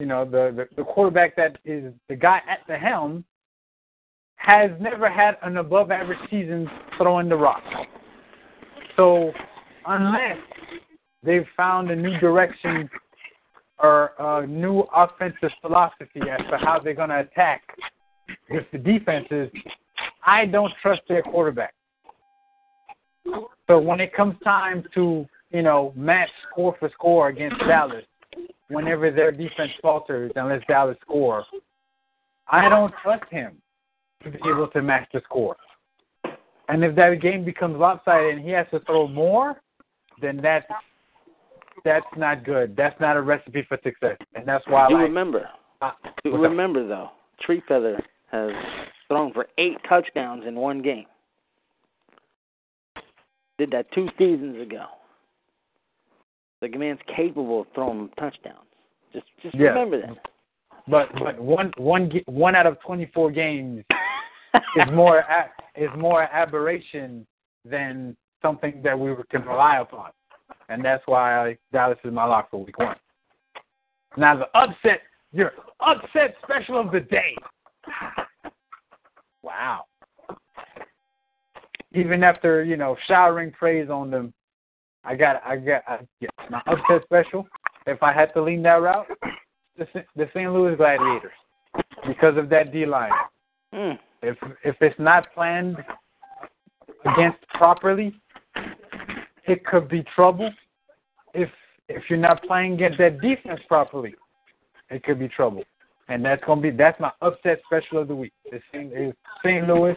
[0.00, 3.24] you know, the, the, the quarterback that is the guy at the helm,
[4.36, 6.68] has never had an above average season
[6.98, 7.62] throwing the rock.
[8.96, 9.32] So
[9.86, 10.38] unless
[11.22, 12.90] they've found a new direction
[13.78, 17.62] or a new offensive philosophy as to how they're going to attack
[18.50, 19.48] with the defenses,
[20.26, 21.74] I don't trust their quarterback.
[23.68, 28.04] So when it comes time to, you know, match score for score against Dallas,
[28.68, 31.44] whenever their defense falters unless Dallas score,
[32.48, 33.56] I don't trust him
[34.24, 35.56] to be able to match the score.
[36.68, 39.60] And if that game becomes lopsided and he has to throw more,
[40.20, 40.66] then that's
[41.84, 42.76] that's not good.
[42.76, 44.88] That's not a recipe for success, and that's why.
[44.88, 45.48] You I like, remember?
[45.80, 45.90] Uh,
[46.24, 47.10] you remember though,
[47.40, 48.00] Tree Feather
[48.30, 48.52] has
[49.08, 51.06] thrown for eight touchdowns in one game.
[53.58, 54.86] Did that two seasons ago.
[56.62, 58.56] The man's capable of throwing touchdowns.
[59.12, 59.70] Just just Yeah.
[59.70, 60.16] remember that.
[60.86, 63.84] But but one one one out of twenty four games
[64.76, 67.26] is more a, is more aberration
[67.64, 70.10] than something that we can rely upon,
[70.68, 72.96] and that's why I, Dallas is my lock for week one.
[74.16, 75.02] Now the upset,
[75.32, 77.36] your upset special of the day.
[79.44, 79.86] Wow.
[81.92, 84.32] Even after you know showering praise on them,
[85.04, 87.46] I got I got I, yeah, my upset special.
[87.86, 89.06] If I had to lean that route,
[89.76, 90.52] the the St.
[90.52, 91.32] Louis Gladiators
[92.06, 93.10] because of that D line.
[93.74, 93.98] Mm.
[94.22, 95.76] If if it's not planned
[97.04, 98.14] against properly,
[99.46, 100.50] it could be trouble.
[101.34, 101.50] If
[101.88, 104.14] if you're not playing against that defense properly,
[104.90, 105.64] it could be trouble.
[106.08, 108.32] And that's gonna be that's my upset special of the week.
[108.50, 108.92] The St.
[108.92, 109.14] is
[109.44, 109.66] St.
[109.66, 109.96] Louis,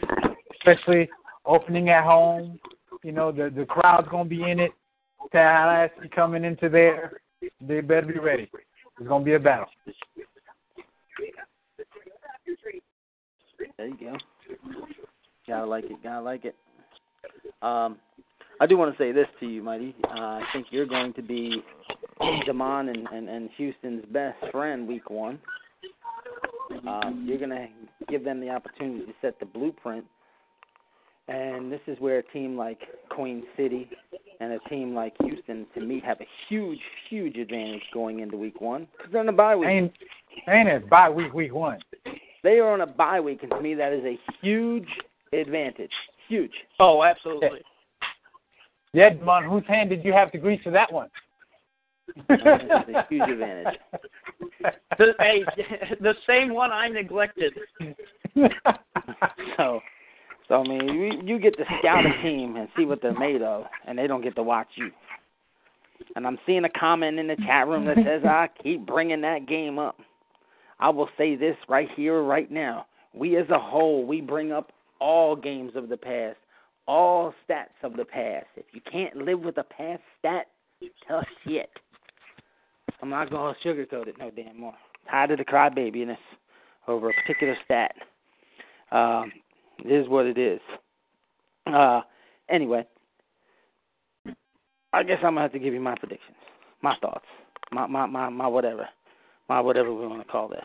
[0.56, 1.10] especially
[1.46, 2.60] opening at home.
[3.04, 4.72] You know the the crowd's gonna be in it.
[5.32, 7.22] Tallahassee coming into there.
[7.62, 8.50] They better be ready.
[9.00, 9.68] It's gonna be a battle.
[13.78, 14.18] There you go.
[15.48, 16.04] Gotta like it.
[16.04, 16.56] Gotta like it.
[17.62, 17.98] Um,
[18.60, 19.96] I do want to say this to you, Mighty.
[20.04, 21.62] Uh, I think you're going to be
[22.48, 25.40] Jamon and, and, and Houston's best friend week one.
[26.88, 27.68] Um, you're going to
[28.10, 30.06] give them the opportunity to set the blueprint.
[31.28, 32.80] And this is where a team like
[33.10, 33.90] Queen City
[34.40, 36.80] and a team like Houston, to me, have a huge,
[37.10, 39.70] huge advantage going into week one because they're on a bye week.
[39.70, 39.94] Ain't
[40.48, 41.80] ain't it bye week week one?
[42.44, 44.88] They are on a bye week, and to me, that is a huge
[45.34, 45.92] advantage.
[46.28, 46.54] Huge.
[46.80, 47.62] Oh, absolutely.
[48.94, 51.10] Yeah, Mon, whose hand did you have to grease for that one?
[52.30, 53.80] It's a huge advantage.
[54.98, 55.44] The, hey,
[56.02, 57.54] the same one I neglected.
[59.58, 59.80] So,
[60.48, 63.42] so I mean, you, you get to scout a team and see what they're made
[63.42, 64.92] of, and they don't get to watch you.
[66.16, 69.48] And I'm seeing a comment in the chat room that says, "I keep bringing that
[69.48, 69.98] game up."
[70.80, 74.72] I will say this right here, right now: we as a whole, we bring up
[75.00, 76.38] all games of the past
[76.88, 78.46] all stats of the past.
[78.56, 80.48] If you can't live with a past stat,
[81.08, 81.70] tough shit.
[83.02, 84.74] I'm not gonna sugarcoat it no damn more.
[85.10, 86.18] Tired of the crybabiness
[86.88, 87.94] over a particular stat.
[88.92, 89.32] Um,
[89.84, 90.60] it is what it is.
[91.66, 92.02] Uh,
[92.50, 92.86] anyway,
[94.94, 96.38] I guess I'm gonna have to give you my predictions,
[96.82, 97.26] my thoughts,
[97.72, 98.88] my my my, my whatever,
[99.50, 100.64] my whatever we want to call this.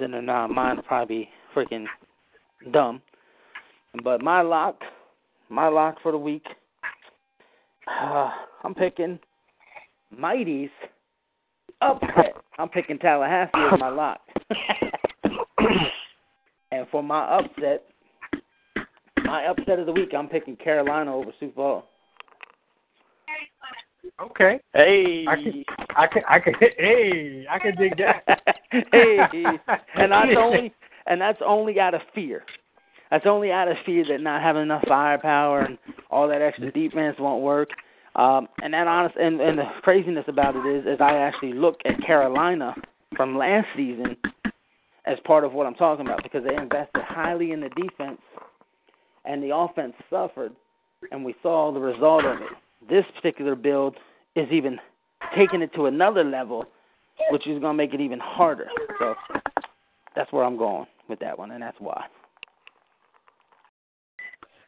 [0.00, 1.86] In uh, mine will probably be freaking
[2.72, 3.00] dumb.
[4.02, 4.80] But my lock,
[5.48, 6.44] my lock for the week,
[7.88, 8.30] uh,
[8.64, 9.18] I'm picking
[10.10, 10.70] Mighty's
[11.80, 12.34] upset.
[12.58, 14.20] I'm picking Tallahassee as my lock.
[16.72, 17.84] and for my upset,
[19.26, 21.84] my upset of the week, I'm picking Carolina over Sioux Falls.
[24.20, 24.60] Okay.
[24.72, 25.24] Hey.
[25.28, 25.64] I can,
[25.96, 28.24] I can, I can, hey, I can dig that.
[28.92, 29.18] hey,
[29.94, 30.72] and that's only,
[31.06, 32.44] and that's only out of fear.
[33.10, 35.78] That's only out of fear that not having enough firepower and
[36.10, 37.70] all that extra defense won't work.
[38.16, 41.76] Um, and that honest, and, and the craziness about it is, is I actually look
[41.84, 42.74] at Carolina
[43.16, 44.16] from last season
[45.04, 48.18] as part of what I'm talking about because they invested highly in the defense,
[49.26, 50.52] and the offense suffered,
[51.10, 52.48] and we saw the result of it.
[52.88, 53.96] This particular build
[54.34, 54.78] is even
[55.36, 56.64] taking it to another level,
[57.30, 58.68] which is going to make it even harder.
[58.98, 59.14] So
[60.14, 62.04] that's where I'm going with that one, and that's why.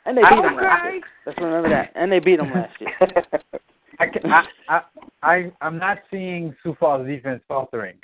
[0.05, 1.03] And they beat them last year.
[1.27, 1.93] Let's remember that.
[1.95, 2.91] And they beat them last year.
[4.01, 4.81] I, can, I, I,
[5.23, 7.97] I, I'm not seeing Sioux Falls defense faltering,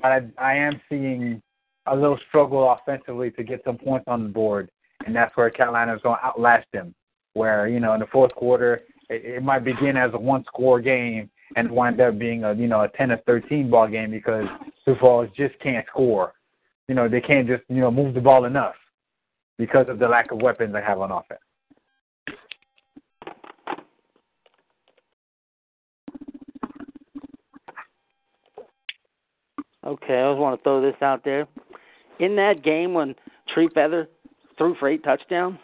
[0.00, 1.42] but I, I am seeing
[1.86, 4.70] a little struggle offensively to get some points on the board,
[5.08, 6.94] and that's where Carolina is going to outlast them.
[7.32, 11.30] Where you know in the fourth quarter, it, it might begin as a one-score game
[11.56, 14.44] and wind up being a you know a 10 or 13 ball game because
[14.84, 16.34] Sioux Falls just can't score.
[16.88, 18.74] You know they can't just you know move the ball enough
[19.56, 21.40] because of the lack of weapons they have on offense.
[29.86, 31.48] Okay, I just want to throw this out there.
[32.18, 33.14] In that game when
[33.54, 34.08] Tree Feather
[34.58, 35.58] threw for eight touchdowns,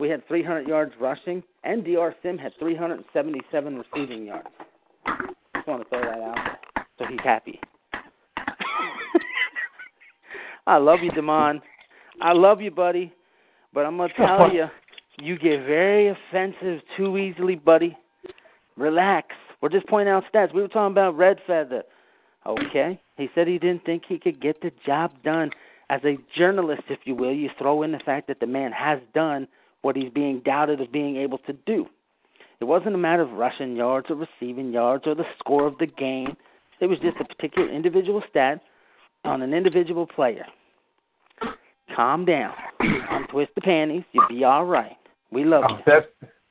[0.00, 2.14] we had 300 yards rushing, and Dr.
[2.22, 4.48] Sim had 377 receiving yards.
[5.54, 6.58] Just want to throw that out there,
[6.98, 7.60] so he's happy.
[10.66, 11.60] I love you, Demond.
[12.20, 13.12] I love you, buddy,
[13.72, 14.66] but I'm gonna tell you,
[15.20, 17.96] you get very offensive too easily, buddy.
[18.76, 19.28] Relax.
[19.60, 20.52] We're just pointing out stats.
[20.52, 21.84] We were talking about Red Feather.
[22.46, 23.00] Okay.
[23.16, 25.50] He said he didn't think he could get the job done.
[25.90, 28.98] As a journalist, if you will, you throw in the fact that the man has
[29.14, 29.46] done
[29.82, 31.86] what he's being doubted of being able to do.
[32.60, 35.86] It wasn't a matter of rushing yards or receiving yards or the score of the
[35.86, 36.36] game.
[36.80, 38.60] It was just a particular individual stat
[39.24, 40.46] on an individual player.
[41.94, 42.54] Calm down.
[42.80, 44.02] Untwist the panties.
[44.12, 44.96] You'll be all right.
[45.30, 45.82] We love Oh, you.
[45.86, 46.06] that's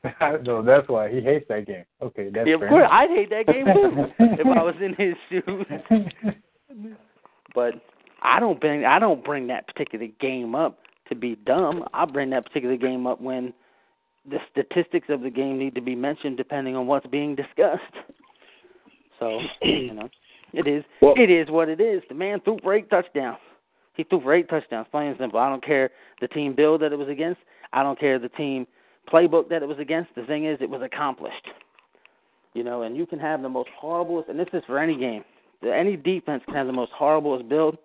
[0.45, 1.85] no, that's why he hates that game.
[2.01, 2.91] Okay, that's Yeah, of course, enough.
[2.91, 6.95] I'd hate that game too if I was in his shoes.
[7.55, 7.76] But
[8.23, 10.79] I don't bring I don't bring that particular game up
[11.09, 11.83] to be dumb.
[11.93, 13.53] I bring that particular game up when
[14.29, 17.83] the statistics of the game need to be mentioned depending on what's being discussed.
[19.19, 20.09] So you know,
[20.53, 22.01] it is Well- it is what it is.
[22.09, 23.37] The man threw for eight touchdowns.
[23.95, 25.39] He threw for eight touchdowns, plain and simple.
[25.39, 27.39] I don't care the team build that it was against.
[27.71, 28.65] I don't care the team
[29.07, 30.13] playbook that it was against.
[30.15, 31.47] The thing is, it was accomplished.
[32.53, 35.23] You know, and you can have the most horrible, and this is for any game.
[35.63, 37.77] Any defense can have the most horriblest build.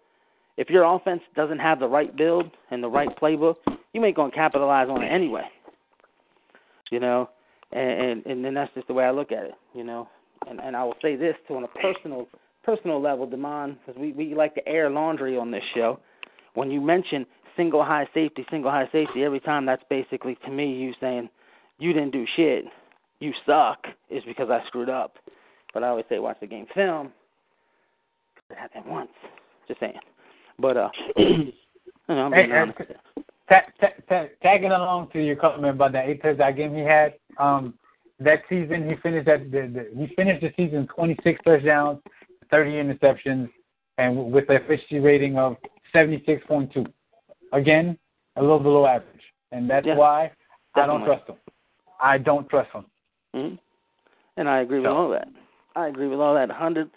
[0.59, 3.55] If your offense doesn't have the right build and the right playbook,
[3.93, 5.45] you ain't gonna capitalize on it anyway.
[6.91, 7.31] You know,
[7.71, 9.55] and and, then that's just the way I look at it.
[9.73, 10.09] You know,
[10.49, 12.27] and and I will say this to on a personal
[12.65, 16.01] personal level, Demond, because we we like to air laundry on this show.
[16.55, 17.25] When you mention
[17.57, 21.31] single high safety, single high safety, every time that's basically to me you saying
[21.79, 22.65] you didn't do shit,
[23.21, 25.19] you suck, is because I screwed up.
[25.73, 27.13] But I always say watch the game film.
[28.51, 29.11] It happened once.
[29.69, 30.01] Just saying.
[30.59, 30.89] But uh,
[32.09, 32.79] I'm Hey, being hey, honest.
[33.49, 37.15] ta- ta- ta- tagging along to your comment about that eight touchdown game he had,
[37.39, 37.75] um,
[38.21, 41.99] that season he finished that the, the, he finished the season 26 touchdowns,
[42.51, 43.49] 30 interceptions,
[43.99, 45.57] and with a efficiency rating of
[45.95, 46.87] 76.2.
[47.53, 47.99] Again,
[48.37, 49.23] a little below average,
[49.53, 50.31] and that's Yeah, why
[50.75, 51.37] I don't trust him.
[52.01, 52.85] I don't trust him.
[53.35, 53.55] hmm
[54.37, 55.29] And I agree with So- all that.
[55.77, 56.51] I agree with all that.
[56.51, 56.91] Hundred,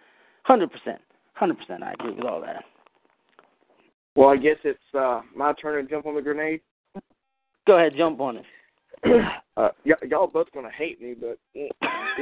[0.44, 1.02] hundred percent,
[1.34, 1.84] hundred percent.
[1.84, 2.64] I agree with all that.
[4.16, 6.62] Well, I guess it's uh, my turn to jump on the grenade.
[7.66, 8.46] Go ahead, jump on it.
[9.58, 11.72] uh, y- y'all both gonna hate me, but it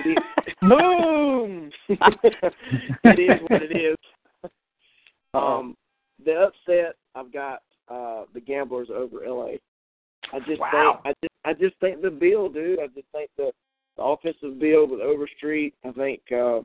[0.06, 0.18] is.
[0.62, 1.72] Boom.
[1.90, 3.98] it is what it is.
[5.34, 5.76] Um,
[6.24, 7.60] the upset, I've got
[7.90, 9.54] uh, the Gamblers over LA.
[10.32, 11.00] I just Wow.
[11.04, 12.80] think I just I just think the build, dude.
[12.80, 13.52] I just think the,
[13.98, 15.74] the offensive build with Overstreet.
[15.86, 16.60] I think uh,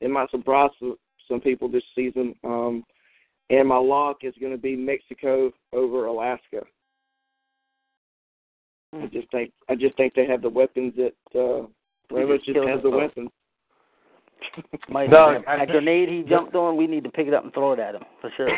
[0.00, 0.96] it might surprise some,
[1.28, 2.34] some people this season.
[2.44, 2.84] Um,
[3.50, 6.62] and my lock is going to be Mexico over Alaska.
[8.94, 11.66] I just think I just think they have the weapons that uh,
[12.12, 13.30] Ramos just killed has the weapons.
[14.88, 17.34] Mike, Doug, that, I that think- grenade he jumped on, we need to pick it
[17.34, 18.50] up and throw it at him for sure.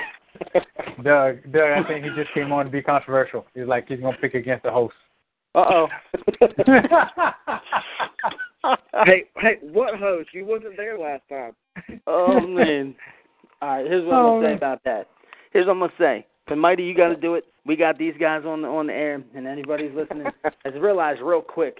[1.02, 3.46] Doug, Doug, I think he just came on to be controversial.
[3.54, 4.94] He's like he's gonna pick against the host.
[5.54, 5.88] Uh oh.
[9.04, 10.30] hey, hey, what host?
[10.32, 11.52] You wasn't there last time.
[12.06, 12.94] Oh man.
[13.62, 15.08] All right, here's what I'm Oh, gonna say about that.
[15.52, 16.26] Here's what I'm gonna say.
[16.48, 17.44] For Mighty, you got to do it.
[17.64, 20.26] We got these guys on the on the air, and anybody who's listening
[20.64, 21.78] has realized real quick,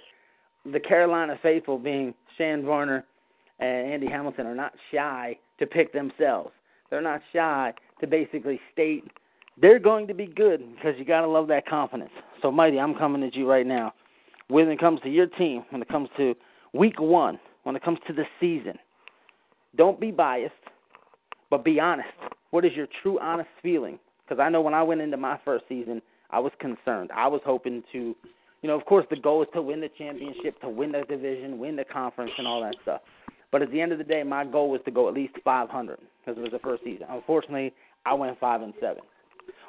[0.71, 3.03] the Carolina faithful, being Shan Varner
[3.59, 6.51] and Andy Hamilton, are not shy to pick themselves.
[6.89, 9.03] They're not shy to basically state
[9.61, 12.09] they're going to be good because you got to love that confidence.
[12.41, 13.93] So, Mighty, I'm coming at you right now.
[14.47, 16.33] When it comes to your team, when it comes to
[16.73, 18.77] week one, when it comes to the season,
[19.75, 20.53] don't be biased,
[21.53, 22.09] but be honest.
[22.49, 23.99] What is your true, honest feeling?
[24.23, 26.01] Because I know when I went into my first season,
[26.31, 27.11] I was concerned.
[27.15, 28.15] I was hoping to,
[28.63, 31.59] you know, of course, the goal is to win the championship, to win the division,
[31.59, 33.01] win the conference, and all that stuff.
[33.51, 35.99] But at the end of the day, my goal was to go at least 500
[36.25, 37.05] because it was the first season.
[37.07, 37.71] Unfortunately,
[38.03, 39.03] I went five and seven.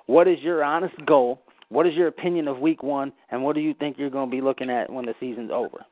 [0.06, 1.42] What is your honest goal?
[1.68, 4.34] What is your opinion of week one, and what do you think you're going to
[4.34, 5.84] be looking at when the season's over?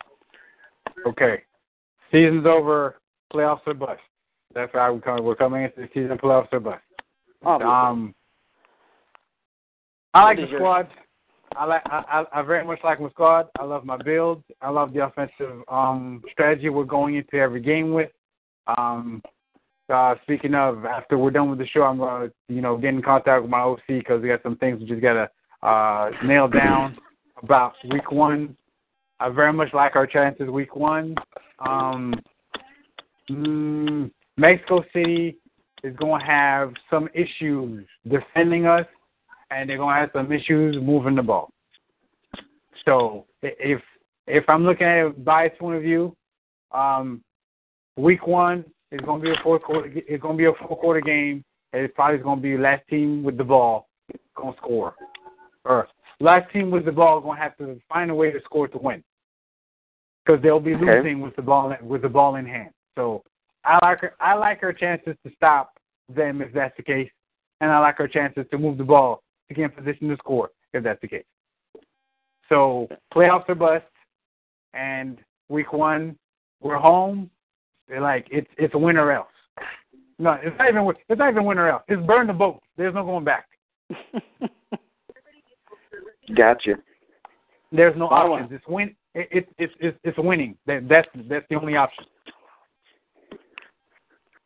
[1.07, 1.43] Okay.
[2.11, 2.97] Season's over.
[3.31, 4.01] Playoffs are bust.
[4.55, 5.25] That's why we come.
[5.25, 6.19] We're coming into the season.
[6.19, 6.83] Playoffs are bust.
[7.45, 8.15] Um,
[10.15, 10.89] I like the squad.
[11.57, 11.83] I like.
[11.87, 13.49] I, I I very much like my squad.
[13.59, 14.43] I love my build.
[14.61, 18.11] I love the offensive um strategy we're going into every game with.
[18.67, 19.23] Um,
[19.93, 23.03] uh, speaking of, after we're done with the show, I'm gonna you know get in
[23.03, 25.29] contact with my OC because we got some things we just gotta
[25.63, 26.97] uh nail down
[27.43, 28.57] about week one.
[29.21, 31.15] I very much like our chances week one.
[31.59, 32.15] Um,
[33.31, 35.37] mm, Mexico City
[35.85, 38.87] is going to have some issues defending us,
[39.51, 41.51] and they're going to have some issues moving the ball.
[42.85, 43.81] So if
[44.27, 46.17] if I'm looking at it biased point of view,
[46.73, 47.23] um,
[47.97, 49.91] week one is going to be a fourth quarter.
[49.95, 52.83] It's going to be a four quarter game, and it's probably going to be last
[52.89, 53.89] team with the ball
[54.37, 54.95] going to score,
[55.65, 55.89] or
[56.21, 58.79] last team with the ball going to have to find a way to score to
[58.79, 59.03] win
[60.25, 60.99] because they'll be Okay.
[60.99, 62.71] losing with the ball with the ball in hand.
[62.97, 63.23] So
[63.65, 65.79] I like her, I like our chances to stop
[66.09, 67.11] them if that's the case,
[67.61, 70.51] and I like our chances to move the ball to get in position to score
[70.73, 71.25] if that's the case.
[72.49, 73.85] So playoffs are bust,
[74.75, 75.19] and
[75.49, 76.17] week one
[76.61, 77.31] we're home.
[77.89, 79.27] They're like it's it's a win or else.
[80.19, 81.83] No, it's not even it's not even win or else.
[81.89, 82.61] It's burn the boat.
[82.77, 83.47] There's no going back.
[86.37, 86.75] Gotcha.
[87.71, 88.51] There's no options.
[88.53, 88.95] It's win.
[89.15, 90.57] It, it, it's it's it's winning.
[90.67, 92.05] That, that's that's the only option.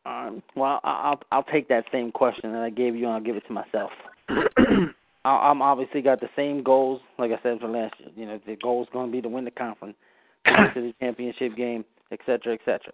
[0.07, 3.37] Um, well, I'll I'll take that same question that I gave you and I'll give
[3.37, 3.91] it to myself.
[4.29, 4.91] I-
[5.25, 8.11] I'm obviously got the same goals, like I said for last year.
[8.15, 9.97] You know, the goal is going to be to win the conference,
[10.47, 12.93] to to the championship game, et cetera, et cetera.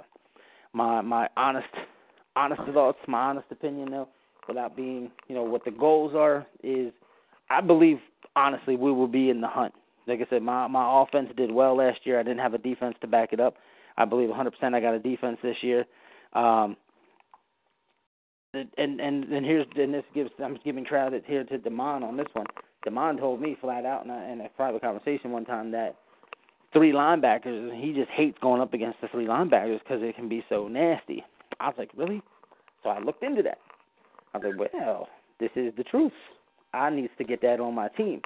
[0.73, 1.69] My my honest
[2.35, 4.09] honest thoughts, my honest opinion, though,
[4.49, 6.93] without being you know what the goals are, is
[7.51, 7.99] I believe
[8.37, 9.75] honestly we will be in the hunt.
[10.07, 12.19] Like I said, my my offense did well last year.
[12.19, 13.57] I didn't have a defense to back it up.
[13.99, 15.85] I believe 100% I got a defense this year.
[16.33, 16.79] Um,
[18.55, 22.29] and and and here's and this gives I'm giving credit here to Demond on this
[22.35, 22.47] one.
[22.87, 25.97] Demond told me flat out in a, in a private conversation one time that
[26.73, 30.45] three linebackers he just hates going up against the three linebackers because it can be
[30.49, 31.25] so nasty.
[31.61, 32.23] I was like, really?
[32.83, 33.59] So I looked into that.
[34.35, 35.09] I was like, well,
[35.39, 36.13] this is the truth.
[36.75, 38.21] I needs to get that on my team.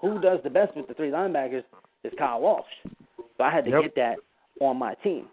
[0.00, 1.64] Who does the best with the three linebackers
[2.04, 2.64] is Kyle Walsh.
[3.38, 3.80] So I had to Yep.
[3.80, 4.16] get that
[4.60, 5.28] on my team.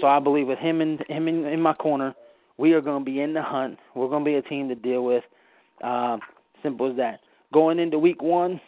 [0.00, 2.14] So I believe with him in him in, in my corner,
[2.58, 3.78] we are going to be in the hunt.
[3.94, 5.24] We're going to be a team to deal with.
[5.82, 6.20] Um,
[6.62, 7.20] simple as that.
[7.52, 8.60] Going into week one,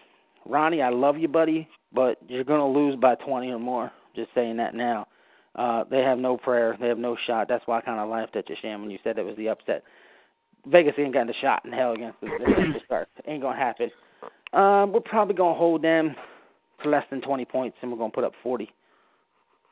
[0.45, 3.91] Ronnie, I love you, buddy, but you're going to lose by 20 or more.
[4.15, 5.07] Just saying that now.
[5.55, 6.77] Uh, they have no prayer.
[6.81, 7.49] They have no shot.
[7.49, 9.49] That's why I kind of laughed at you, Sham, when you said it was the
[9.49, 9.83] upset.
[10.67, 13.07] Vegas ain't got a shot in hell against the, the.
[13.31, 13.91] Ain't going to happen.
[14.53, 16.15] Um, we're probably going to hold them
[16.83, 18.69] to less than 20 points, and we're going to put up 40.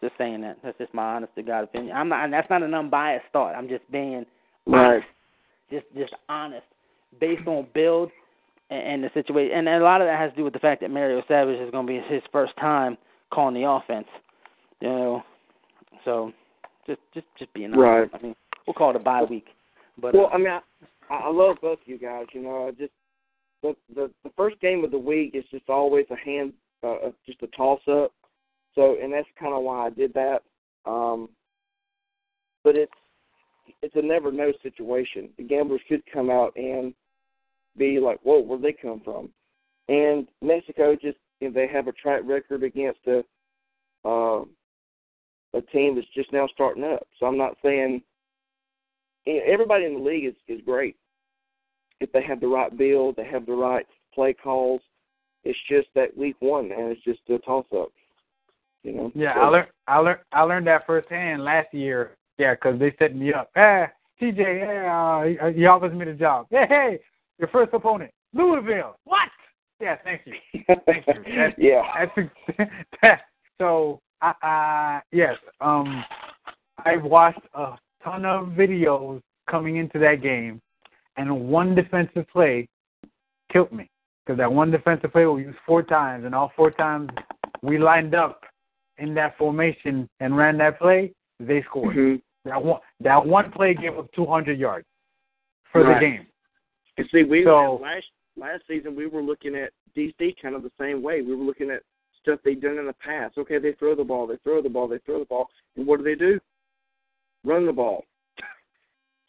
[0.00, 0.58] Just saying that.
[0.62, 1.96] That's just my honest to God opinion.
[1.96, 2.30] I'm not.
[2.30, 3.54] That's not an unbiased thought.
[3.54, 4.26] I'm just being
[4.66, 4.86] Right.
[4.86, 5.06] honest.
[5.70, 6.66] Just just honest,
[7.20, 8.10] based on build
[8.70, 9.56] and, and the situation.
[9.56, 11.70] And a lot of that has to do with the fact that Mario Savage is
[11.70, 12.98] going to be his first time
[13.32, 14.06] calling the offense.
[14.80, 15.22] You know,
[16.04, 16.32] so
[16.86, 18.12] just just just being honest.
[18.12, 18.20] Right.
[18.20, 19.46] I mean, we'll call it a bye week.
[20.00, 20.60] But Well, uh, I mean, I,
[21.14, 22.26] I love both of you guys.
[22.32, 22.92] You know, I just
[23.62, 26.52] the the, the first game of the week is just always a hand,
[26.82, 28.12] uh, just a toss up.
[28.74, 30.42] So, and that's kind of why I did that.
[30.86, 31.28] Um,
[32.62, 32.92] but it's
[33.82, 35.30] it's a never know situation.
[35.36, 36.94] The gamblers could come out and
[37.76, 39.30] be like, "Whoa, where'd they come from?"
[39.88, 43.24] And Mexico just you know, they have a track record against a
[44.04, 44.44] uh,
[45.54, 47.06] a team that's just now starting up.
[47.18, 48.02] So I'm not saying
[49.26, 50.96] you know, everybody in the league is is great
[52.00, 54.80] if they have the right build, they have the right play calls.
[55.44, 57.92] It's just that week one, and it's just a toss up.
[58.84, 59.12] You know.
[59.14, 62.16] Yeah, so, I learned I learned I learned that firsthand last year.
[62.38, 63.50] Yeah, because they set me up.
[63.54, 63.86] Hey,
[64.20, 66.46] TJ, hey, uh, you offers me the job.
[66.50, 66.98] Hey, hey,
[67.38, 68.96] your first opponent, Louisville.
[69.04, 69.28] What?
[69.80, 70.34] Yeah, thank you.
[70.86, 71.14] Thank you.
[71.36, 71.82] That's, yeah.
[72.16, 72.70] That's,
[73.02, 73.20] that,
[73.60, 76.04] so, uh, uh, yes, um,
[76.84, 79.20] I've watched a ton of videos
[79.50, 80.60] coming into that game,
[81.16, 82.68] and one defensive play
[83.52, 83.88] killed me
[84.24, 87.10] because that one defensive play we used four times, and all four times
[87.62, 88.40] we lined up
[88.98, 91.96] in that formation and ran that play, they scored.
[91.96, 92.48] Mm-hmm.
[92.48, 94.86] That one that one play gave up 200 yards
[95.72, 95.94] for Right.
[95.94, 96.26] the game.
[96.98, 98.06] And see, we So- last
[98.36, 101.22] last season we were looking at DC kind of the same way.
[101.22, 101.82] We were looking at
[102.20, 103.38] stuff they've done in the past.
[103.38, 105.98] Okay, they throw the ball, they throw the ball, they throw the ball, and what
[105.98, 106.40] do they do?
[107.44, 108.04] Run the ball.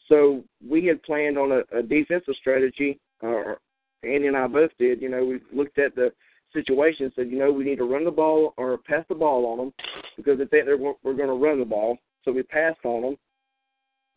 [0.08, 3.00] So we had planned on a, a defensive strategy.
[3.24, 3.56] Uh,
[4.04, 5.02] Andy and I both did.
[5.02, 6.12] You know, we looked at the
[6.54, 9.58] situation said, you know, we need to run the ball or pass the ball on
[9.58, 9.74] them
[10.18, 11.98] because they think they're, we're going to run the ball.
[12.24, 13.18] So we passed on them.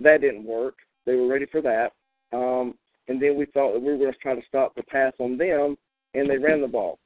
[0.01, 0.77] That didn't work.
[1.07, 1.93] They were ready for that.
[2.33, 2.75] Um,
[3.09, 5.37] and then we thought that we were going to try to stop the pass on
[5.39, 5.77] them,
[6.15, 6.99] and they ran the ball.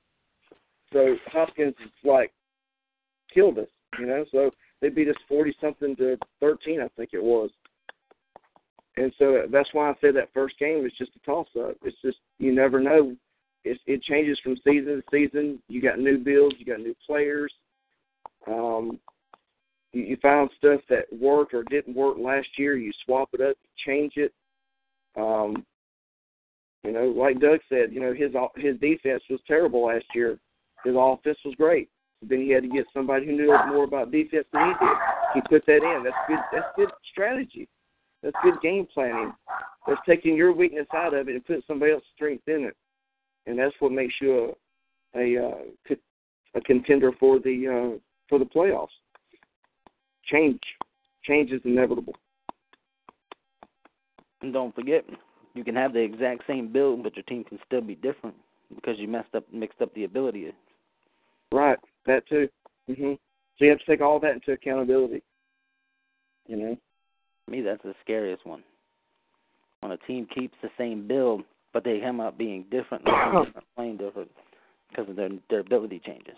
[0.92, 1.74] So Hopkins
[2.04, 2.32] like
[3.32, 3.68] killed us,
[3.98, 4.24] you know.
[4.30, 4.50] So
[4.80, 7.50] they beat us forty something to thirteen, I think it was.
[8.96, 11.76] And so that's why I said that first game was just a toss up.
[11.82, 13.16] It's just you never know.
[13.64, 15.62] It, it changes from season to season.
[15.68, 17.52] You got new builds, you got new players.
[18.47, 18.98] Um,
[19.93, 22.76] you, you found stuff that worked or didn't work last year.
[22.76, 23.56] You swap it up,
[23.86, 24.32] change it.
[25.16, 25.64] Um,
[26.84, 30.39] you know, like Doug said, you know his his defense was terrible last year.
[30.84, 31.89] His offense was great.
[32.20, 34.97] So then he had to get somebody who knew more about defense than he did.
[35.34, 36.02] He put that in.
[36.02, 36.39] That's good.
[36.52, 37.68] That's good strategy.
[38.22, 39.32] That's good game planning.
[39.86, 42.76] That's taking your weakness out of it and putting somebody else's strength in it,
[43.47, 44.55] and that's what makes you
[45.14, 45.94] a a uh,
[46.55, 47.98] a contender for the uh,
[48.28, 48.89] for the playoffs.
[50.24, 50.60] Change,
[51.24, 52.14] change is inevitable.
[54.40, 55.05] And don't forget,
[55.55, 58.36] you can have the exact same build, but your team can still be different
[58.74, 60.52] because you messed up, mixed up the ability.
[61.52, 62.48] Right, that too.
[62.86, 63.14] hmm
[63.59, 65.23] So you have to take all that into accountability.
[66.47, 66.78] You know.
[67.47, 68.62] To me, that's the scariest one.
[69.81, 73.96] When a team keeps the same build, but they come out being different, different, playing
[73.96, 74.30] different,
[74.90, 76.34] because of their their ability changes.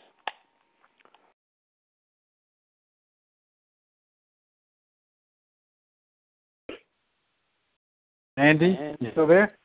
[8.37, 9.57] Andy, you still there?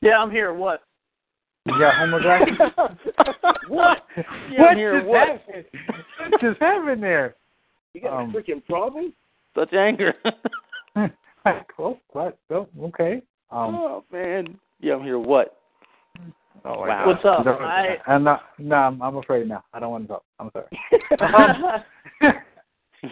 [0.00, 0.54] Yeah, I'm here.
[0.54, 0.82] What?
[1.66, 2.54] You got homework glasses?
[3.68, 4.06] what?
[4.16, 4.98] Yeah, what I'm here.
[4.98, 5.28] just What?
[5.28, 5.64] happened?
[6.30, 7.36] What just happened there?
[7.92, 9.12] You got Um, a freaking problem?
[9.54, 10.14] Such anger.
[12.12, 12.38] what?
[12.50, 13.22] Oh, okay.
[13.50, 14.58] Um, oh man.
[14.80, 15.18] Yeah, I'm here.
[15.18, 15.56] What?
[16.64, 17.06] oh, Wow.
[17.06, 17.44] What's up?
[17.44, 18.42] No, I- I'm not.
[18.58, 19.64] No, I'm, I'm afraid now.
[19.72, 20.24] I don't want to talk.
[20.38, 20.66] I'm sorry.
[22.22, 22.32] Um,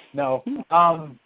[0.14, 0.42] no.
[0.70, 1.18] Um.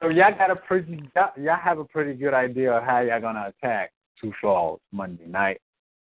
[0.00, 1.02] So y'all got a pretty.
[1.14, 5.26] Y'all, y'all have a pretty good idea of how y'all gonna attack Sioux Falls Monday
[5.26, 5.60] night.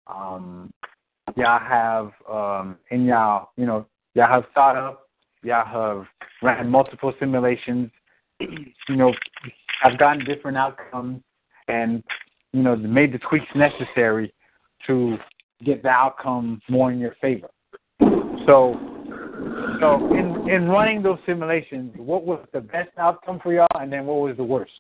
[0.07, 0.73] Um.
[1.37, 5.09] Y'all have um in y'all you know y'all have thought up.
[5.43, 6.07] Y'all have
[6.43, 7.91] ran multiple simulations.
[8.41, 9.13] You know,
[9.83, 11.23] have gotten different outcomes
[11.69, 12.03] and
[12.53, 14.33] you know made the tweaks necessary
[14.87, 15.17] to
[15.65, 17.49] get the outcome more in your favor.
[18.47, 18.79] So,
[19.81, 24.07] so in in running those simulations, what was the best outcome for y'all, and then
[24.07, 24.73] what was the worst?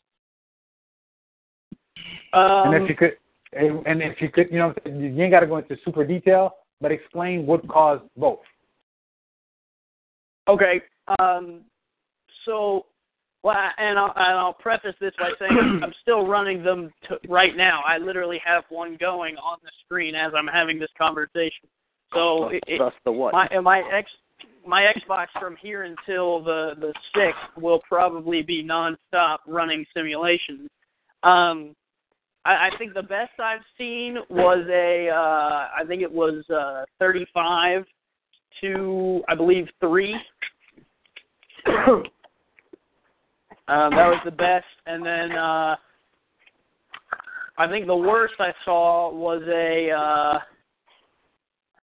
[2.32, 3.16] Um, and if you could,
[3.52, 6.56] and and if you could, you know, you ain't got to go into super detail,
[6.80, 8.40] but explain what caused both.
[10.48, 10.82] Okay.
[11.18, 11.62] Um,
[12.44, 12.86] so,
[13.44, 17.54] well, and I'll, and I'll preface this by saying I'm still running them to, right
[17.54, 17.82] now.
[17.86, 21.68] I literally have one going on the screen as I'm having this conversation.
[22.14, 23.34] So, it, it, Thus the what?
[23.34, 24.10] my my X
[24.66, 30.70] my Xbox from here until the the sixth will probably be nonstop running simulations.
[31.22, 31.76] Um,
[32.46, 36.84] I, I think the best I've seen was a uh, I think it was uh,
[36.98, 37.84] 35
[38.62, 40.16] to I believe three.
[43.68, 45.76] um, that was the best, and then uh,
[47.56, 50.40] I think the worst I saw was a uh I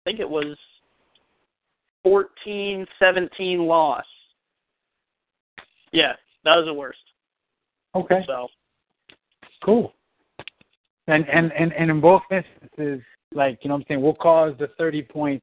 [0.05, 0.57] think it was
[2.03, 4.05] fourteen seventeen loss.
[5.93, 6.13] Yeah,
[6.45, 6.99] that was the worst.
[7.95, 8.23] Okay.
[8.27, 8.49] So
[9.65, 9.93] Cool.
[11.09, 13.03] And and and and in both instances,
[13.35, 15.43] like you know, what I'm saying, what caused the 30 point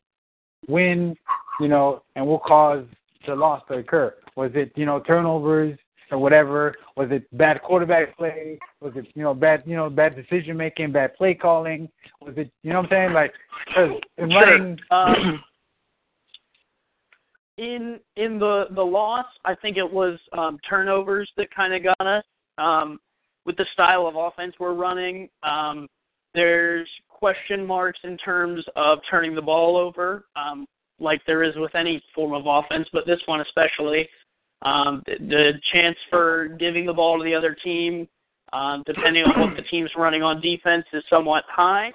[0.68, 1.16] win,
[1.60, 2.88] you know, and what caused
[3.28, 4.14] the loss to occur?
[4.36, 5.78] Was it you know turnovers
[6.12, 6.76] or whatever?
[6.96, 8.60] Was it bad quarterback play?
[8.82, 11.90] Was it you know bad you know bad decision making, bad play calling?
[12.22, 13.14] Was it you know what I'm saying?
[13.14, 13.34] Like,
[14.18, 15.44] in running, um,
[17.58, 22.08] in in the the loss, I think it was um, turnovers that kind of got
[22.08, 22.24] us.
[22.58, 23.00] Um,
[23.46, 25.88] with the style of offense we're running, um,
[26.34, 30.66] there's question marks in terms of turning the ball over, um,
[31.00, 34.08] like there is with any form of offense, but this one especially.
[34.64, 38.08] Um, the, chance for giving the ball to the other team,
[38.54, 41.92] um, depending on what the team's running on defense, is somewhat high.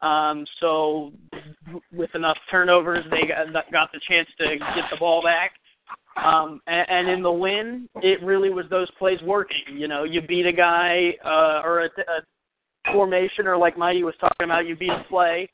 [0.00, 1.12] Um, so
[1.92, 5.52] with enough turnovers, they got, got the chance to get the ball back.
[6.22, 9.76] Um, and, and in the win, it really was those plays working.
[9.76, 14.14] You know, you beat a guy uh, or a, a formation, or like Mighty was
[14.20, 15.48] talking about, you beat a play,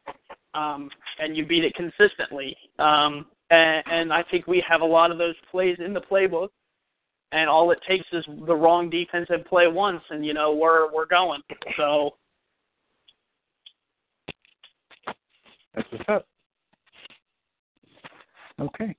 [0.54, 0.88] um,
[1.18, 2.56] and you beat it consistently.
[2.78, 6.48] Um, and, and I think we have a lot of those plays in the playbook.
[7.32, 11.06] And all it takes is the wrong defensive play once, and you know we're we're
[11.06, 11.40] going.
[11.76, 12.14] So
[15.74, 16.26] that's what's up.
[18.60, 18.94] Okay.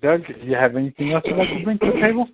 [0.00, 2.28] Doug, do you have anything else you'd like to bring to the table?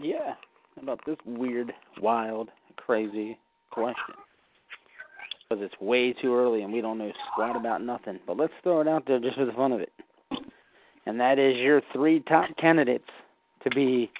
[0.00, 0.34] Yeah.
[0.76, 3.38] How about this weird, wild, crazy
[3.70, 4.14] question?
[5.52, 8.18] Because it's way too early and we don't know squat about nothing.
[8.26, 9.92] But let's throw it out there just for the fun of it.
[11.04, 13.04] And that is your three top candidates
[13.62, 14.10] to be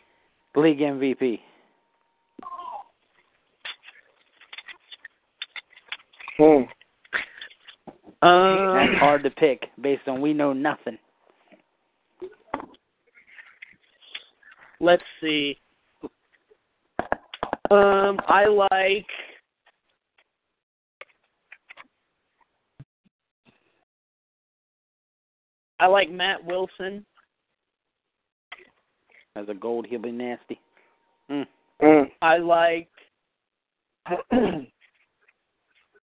[0.54, 1.38] league MVP.
[6.36, 6.44] Hmm.
[8.26, 10.98] um, That's hard to pick based on we know nothing.
[14.80, 15.56] let's see.
[17.70, 19.06] Um, I like.
[25.82, 27.04] I like Matt Wilson.
[29.34, 30.60] As a gold, he'll be nasty.
[31.28, 31.44] Mm.
[31.82, 32.04] Mm.
[32.22, 32.88] I like.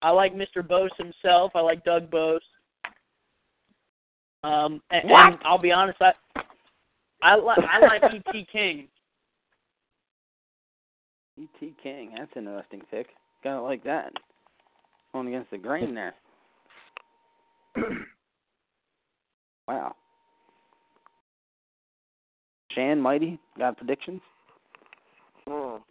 [0.01, 0.67] I like Mr.
[0.67, 1.53] Bose himself.
[1.55, 2.41] I like Doug Bose.
[4.43, 6.11] Um, and, and I'll be honest, I
[7.21, 8.47] I like I like E.T.
[8.51, 8.89] King.
[11.37, 11.75] E.T.
[11.81, 13.07] King, that's an interesting pick.
[13.41, 14.11] Kind of like that.
[15.13, 16.13] Going against the grain there.
[19.71, 19.95] wow.
[22.71, 24.21] Shan, Mighty, got predictions?
[25.47, 25.81] Mm.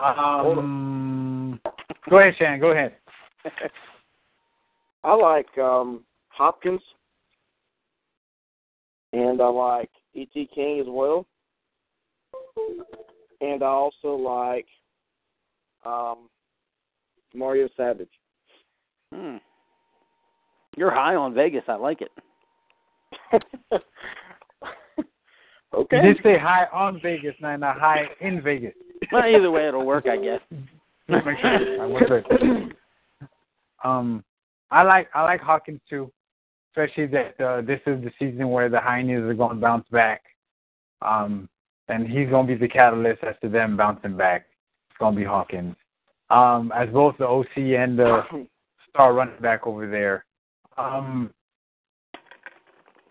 [0.00, 1.60] Um,
[2.10, 2.60] go ahead, Shan.
[2.60, 2.96] Go ahead.
[5.04, 6.82] I like um Hopkins,
[9.12, 10.48] and I like E.T.
[10.54, 11.26] King as well,
[13.40, 14.66] and I also like
[15.86, 16.28] um
[17.34, 18.08] Mario Savage.
[19.12, 19.36] Hmm.
[20.76, 21.62] You're high on Vegas.
[21.68, 22.10] I like it.
[25.74, 25.96] okay.
[25.96, 28.74] You did say high on Vegas, not not high in Vegas.
[29.12, 30.40] Well, either way, it'll work, I guess.
[31.08, 31.82] Make sure.
[31.82, 32.72] I was right.
[33.84, 34.24] Um,
[34.70, 36.10] I like I like Hawkins too,
[36.72, 40.22] especially that uh, this is the season where the Hyenas are going to bounce back.
[41.02, 41.48] Um,
[41.88, 44.46] and he's going to be the catalyst as to them bouncing back.
[44.88, 45.76] It's going to be Hawkins.
[46.30, 48.22] Um, as both the OC and the
[48.90, 50.24] star running back over there.
[50.76, 51.30] Um,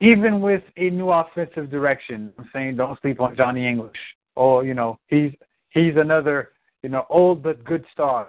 [0.01, 3.97] even with a new offensive direction, I'm saying don't sleep on Johnny English.
[4.35, 5.31] Or you know he's
[5.69, 6.49] he's another
[6.81, 8.27] you know old but good star.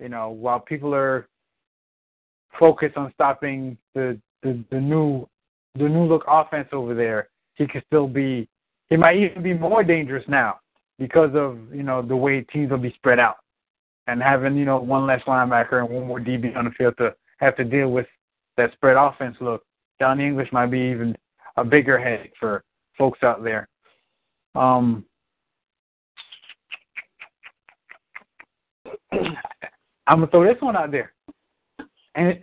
[0.00, 1.28] You know while people are
[2.58, 5.28] focused on stopping the the, the new
[5.76, 8.48] the new look offense over there, he could still be
[8.90, 10.58] he might even be more dangerous now
[10.98, 13.36] because of you know the way teams will be spread out
[14.06, 17.14] and having you know one less linebacker and one more DB on the field to
[17.38, 18.06] have to deal with
[18.56, 19.62] that spread offense look.
[20.00, 21.16] Johnny English might be even
[21.56, 22.64] a bigger headache for
[22.98, 23.68] folks out there.
[24.54, 25.04] Um,
[29.12, 31.12] I'm gonna throw this one out there,
[32.14, 32.38] and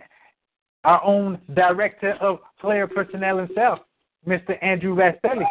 [0.84, 3.80] our own director of player personnel himself,
[4.26, 4.62] Mr.
[4.62, 5.46] Andrew Rastelli,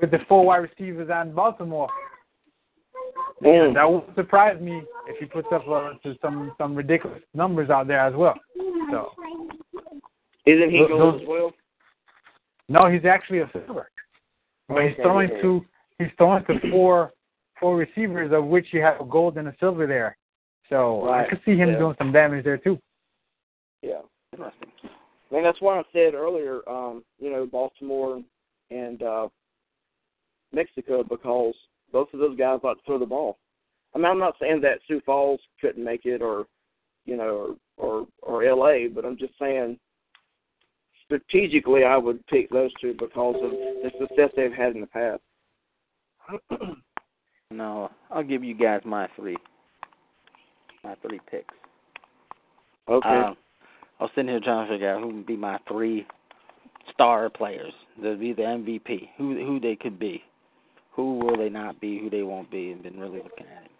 [0.00, 1.88] with the four wide receivers out in Baltimore.
[3.42, 3.74] Mm.
[3.74, 8.00] That won't surprise me if he puts up uh, some some ridiculous numbers out there
[8.00, 8.34] as well.
[8.90, 9.12] So
[10.48, 11.52] Isn't he gold those- as well?
[12.68, 13.90] no, he's actually a silver.
[14.68, 15.42] Well, he's throwing yeah.
[15.42, 15.66] to
[15.98, 17.12] he's throwing to four
[17.60, 20.16] four receivers, of which you have a gold and a silver there.
[20.68, 21.78] So Right, I could see him yeah.
[21.78, 22.78] doing some damage there too.
[23.82, 24.02] Yeah.
[24.32, 24.68] Interesting.
[24.84, 28.22] I mean, that's why I said earlier, um, you know, Baltimore
[28.70, 29.28] and uh,
[30.52, 31.54] Mexico, because
[31.92, 33.38] both of those guys like to throw the ball.
[33.94, 36.46] I mean, I'm not saying that Sioux Falls couldn't make it, or
[37.06, 39.78] you know, or or, or L.A., but I'm just saying
[41.08, 45.20] strategically, I would pick those two because of the success they've had in the past.
[47.50, 49.36] No, I'll give you guys my three.
[50.84, 51.54] My three picks.
[52.88, 53.08] Okay.
[53.08, 53.36] Um,
[53.98, 56.06] I was sitting here trying to figure out who would be my three
[56.92, 57.72] star players.
[57.96, 59.08] That'd be the MVP.
[59.16, 60.22] Who who they could be.
[60.92, 61.98] Who will they not be?
[61.98, 62.70] Who they won't be?
[62.70, 63.70] And been really looking at it.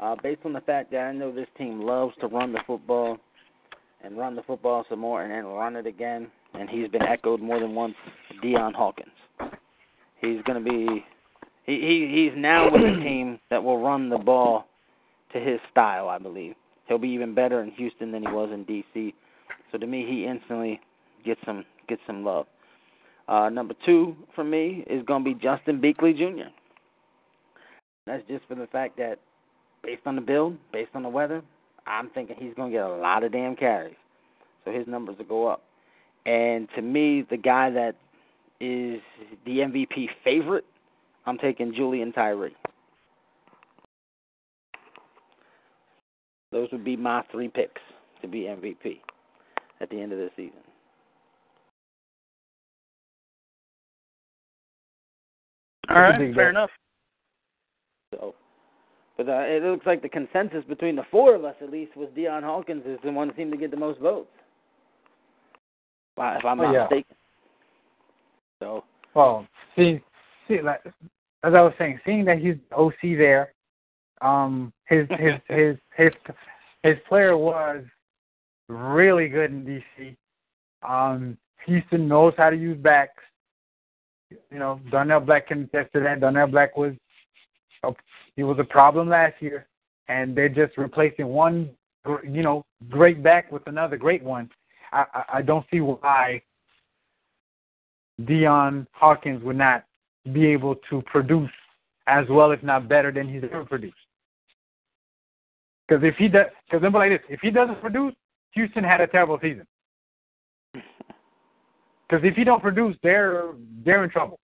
[0.00, 3.18] Uh, based on the fact that I know this team loves to run the football
[4.02, 7.40] and run the football some more and then run it again, and he's been echoed
[7.40, 7.94] more than once.
[8.42, 9.10] Deion Hawkins.
[10.20, 11.04] He's going to be.
[11.64, 14.66] He, he he's now with a team that will run the ball
[15.32, 16.54] to his style, I believe.
[16.86, 19.14] He'll be even better in Houston than he was in DC.
[19.70, 20.80] So to me, he instantly
[21.24, 22.46] gets some gets some love.
[23.28, 26.50] Uh, number two for me is going to be Justin Beakley Jr.
[28.06, 29.18] That's just for the fact that,
[29.84, 31.42] based on the build, based on the weather,
[31.86, 33.94] I'm thinking he's going to get a lot of damn carries.
[34.64, 35.62] So his numbers will go up.
[36.26, 37.96] And to me, the guy that
[38.60, 39.00] is
[39.44, 40.64] the MVP favorite,
[41.26, 42.54] I'm taking Julian Tyree.
[46.52, 47.80] Those would be my three picks
[48.20, 49.00] to be MVP
[49.80, 50.60] at the end of the season.
[55.88, 56.48] All right, fair bet.
[56.50, 56.70] enough.
[58.14, 58.34] So,
[59.16, 62.08] but uh, it looks like the consensus between the four of us, at least, was
[62.16, 64.30] Deion Hawkins is the one that seemed to get the most votes.
[66.16, 66.82] If I'm Oh, not yeah.
[66.82, 67.16] mistaken.
[68.60, 68.84] So,
[69.14, 70.00] Well, see,
[70.46, 70.84] see, like
[71.44, 73.52] as I was saying, seeing that he's OC there,
[74.20, 76.12] um, his his his his
[76.82, 77.84] his player was
[78.68, 80.16] really good in DC.
[80.88, 83.22] Um, Houston knows how to use backs.
[84.30, 86.20] You know, Darnell Black can attest to that.
[86.20, 86.94] Darnell Black was
[87.84, 87.92] a,
[88.36, 89.66] he was a problem last year,
[90.08, 91.70] and they're just replacing one,
[92.24, 94.50] you know, great back with another great one.
[94.92, 96.42] I I, don't see why
[98.20, 99.84] Deion Hawkins would not
[100.32, 101.50] be able to produce
[102.06, 103.96] as well, if not better, than he's ever produced.
[105.88, 108.14] Because if he does, because remember like this, if he doesn't produce,
[108.52, 109.66] Houston had a terrible season.
[112.08, 113.54] Because if he don't produce, they're
[113.86, 114.38] they're in trouble.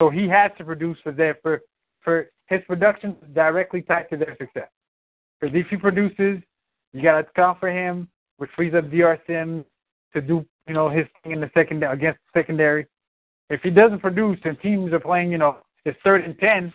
[0.00, 1.60] So he has to produce for their for
[2.00, 4.70] for his production directly tied to their success.
[5.38, 6.42] Because if he produces,
[6.94, 9.20] you got to account for him, which frees up Dr.
[9.26, 9.64] Sims
[10.12, 12.86] to do you know his thing in the second against the secondary.
[13.50, 16.72] If he doesn't produce and teams are playing, you know, it's third and ten,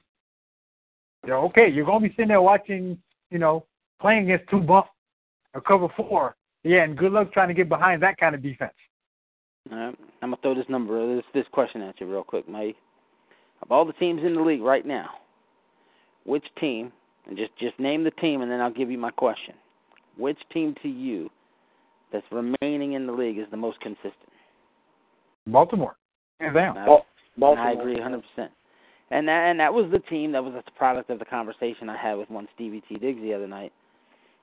[1.24, 2.98] you know, okay, you're gonna be sitting there watching,
[3.32, 3.66] you know,
[4.00, 4.88] playing against two bump
[5.54, 6.36] or cover four.
[6.64, 8.74] Yeah, and good luck trying to get behind that kind of defense.
[9.72, 12.76] right, I'm gonna throw this number, this this question at you real quick, Mike.
[13.62, 15.10] Of all the teams in the league right now,
[16.26, 16.92] which team?
[17.28, 19.54] And just just name the team, and then I'll give you my question.
[20.18, 21.30] Which team to you
[22.12, 24.14] that's remaining in the league is the most consistent?
[25.48, 25.96] Baltimore,
[26.40, 26.78] hands down.
[26.78, 27.04] And I- and
[27.38, 27.68] Baltimore.
[27.68, 28.52] I agree 100%.
[29.12, 31.98] And that and that was the team that was a product of the conversation I
[31.98, 33.72] had with one Stevie T Diggs the other night,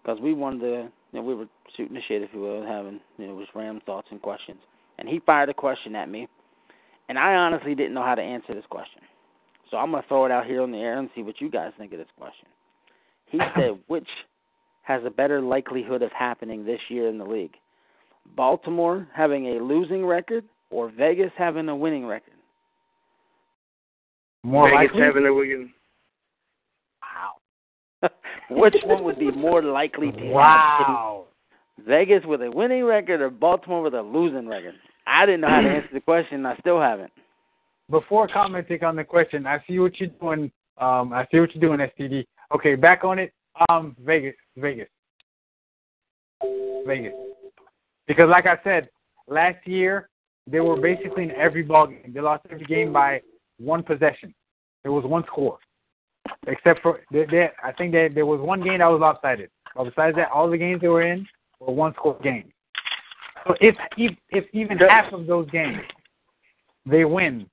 [0.03, 1.47] because we wanted to, you know, we were
[1.77, 4.59] shooting the shit, if you will, having you know, just random thoughts and questions.
[4.99, 6.27] And he fired a question at me,
[7.09, 9.03] and I honestly didn't know how to answer this question.
[9.71, 11.73] So I'm gonna throw it out here on the air and see what you guys
[11.79, 12.49] think of this question.
[13.27, 14.09] He said, which
[14.87, 17.55] has a better likelihood of happening this year in the league?
[18.37, 22.35] Baltimore having a losing record or Vegas having a winning record?
[24.45, 25.03] More Vegas likely.
[25.03, 25.71] having a Williams.
[28.51, 31.27] Which one would be more likely to Wow.
[31.79, 31.87] happen?
[31.87, 34.75] Vegas with a winning record or Baltimore with a losing record?
[35.07, 36.47] I didn't know how to answer the question.
[36.47, 37.13] I still haven't.
[37.91, 40.51] Before commenting on the question, I see what you're doing.
[40.79, 42.25] Um, I see what you're doing, STD.
[42.55, 43.33] Okay, back on it.
[43.69, 44.89] Um, Vegas, Vegas,
[46.87, 47.13] Vegas.
[48.07, 48.89] Because, like I said,
[49.29, 50.09] last year
[50.47, 52.13] they were basically in every ball game.
[52.15, 53.21] They lost every game by
[53.59, 54.35] one possession.
[54.83, 55.59] There was one score,
[56.47, 59.51] except for they, they, I think that there was one game that was lopsided.
[59.75, 61.27] But besides that, all the games they were in
[61.59, 62.53] were one score games.
[63.47, 65.79] So if if, if even half of those games
[66.85, 67.47] they win,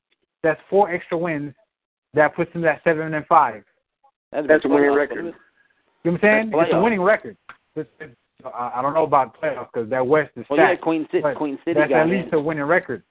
[0.44, 1.54] that's four extra wins.
[2.14, 3.64] That puts them at seven and five.
[4.32, 5.34] That'd That's a winning record.
[6.04, 6.52] You know what I'm saying?
[6.52, 7.38] That's It's a winning record.
[7.76, 8.16] It's, it's,
[8.46, 10.82] I I don't know about playoffs because that West is Well, yeah, stacked.
[10.82, 12.40] Queen City, Queen City that's got at least in.
[12.40, 13.04] a winning record.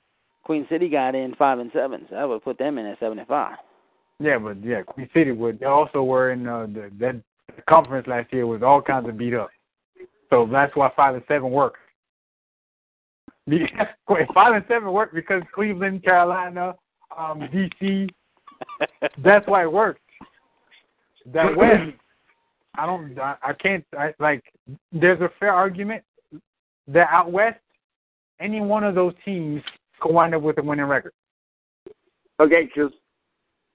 [0.44, 3.18] Queen City got in five and seven, so I would put them in at seven
[3.18, 3.56] and five.
[4.20, 5.60] Yeah, but yeah, Queen City would.
[5.60, 7.16] They also were in uh, the that
[7.56, 9.50] the conference last year was all kinds of beat up.
[10.30, 11.78] So that's why five and seven worked.
[14.34, 16.74] five and seven worked because Cleveland, Carolina,
[17.16, 18.08] um, DC.
[19.24, 20.00] that's why it worked.
[21.32, 21.92] That West,
[22.76, 24.42] I don't, I, I can't, I, like.
[24.92, 26.02] There's a fair argument
[26.88, 27.58] that out west,
[28.40, 29.62] any one of those teams
[30.00, 31.12] could wind up with a winning record.
[32.40, 32.92] Okay, because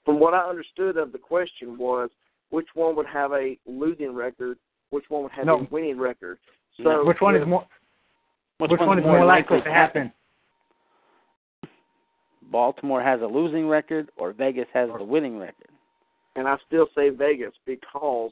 [0.03, 2.09] from what I understood of the question was
[2.49, 4.57] which one would have a losing record,
[4.89, 5.59] which one would have No.
[5.59, 6.39] a winning record.
[6.83, 7.65] So which one is more?
[8.57, 10.11] Which, Which one's one is more likely to to happen?
[12.51, 15.67] Baltimore has a losing record, or Vegas has the winning record.
[16.35, 18.31] and I still say Vegas because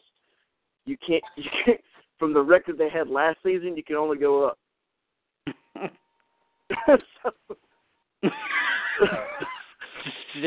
[0.85, 1.81] you can't you can't
[2.19, 4.57] from the record they had last season you can only go up.
[6.87, 7.31] so,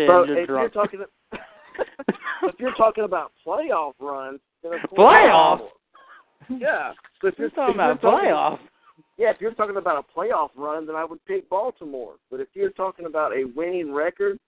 [0.07, 1.01] so if you're talking
[2.43, 5.69] if you're talking about playoff runs, then of course Playoff?
[6.49, 6.93] Yeah.
[7.21, 8.59] So if You're you're talking if you're about playoff.
[9.17, 12.15] Yeah, if you're talking about a playoff run, then I would pick Baltimore.
[12.31, 14.39] But if you're talking about a winning record,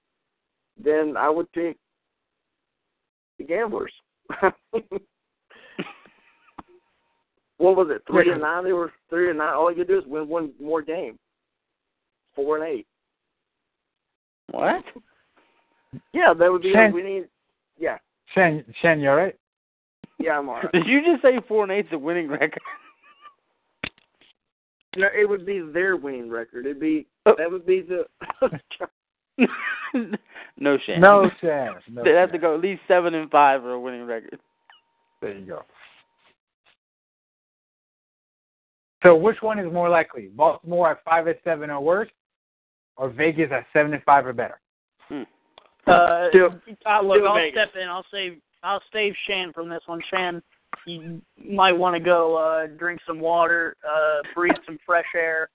[0.82, 1.76] then I would pick
[3.38, 3.92] the Gamblers.
[7.60, 8.02] What was it?
[8.06, 8.64] Three and nine.
[8.64, 9.54] They were three and nine.
[9.54, 11.18] All you do is win one more game.
[12.34, 12.86] Four and eight.
[14.50, 14.82] What?
[16.12, 17.24] Yeah, that would be a Shan- winning.
[17.76, 17.98] Yeah,
[18.32, 19.34] Shan, Shan, you all right?
[20.20, 20.70] yeah, I'm alright.
[20.72, 22.60] Did you just say four and eight's a winning record?
[24.96, 26.66] No, it would be their winning record.
[26.66, 27.34] It'd be Oh.
[27.38, 28.04] that would be the.
[30.58, 31.00] no Shan.
[31.00, 31.74] No Shan.
[31.90, 34.38] No they have to go at least seven and five for a winning record.
[35.20, 35.62] There you go.
[39.02, 40.28] So which one is more likely?
[40.34, 42.08] Baltimore at five and seven or worse,
[42.96, 44.60] or Vegas at seven and five or better?
[45.86, 47.52] Uh, Still- I, look, I'll Vegas.
[47.70, 47.88] step in.
[47.88, 48.38] I'll save.
[48.62, 50.00] I'll save Shan from this one.
[50.10, 50.42] Shan,
[50.86, 51.20] you
[51.50, 55.48] might want to go uh, drink some water, uh, breathe some fresh air.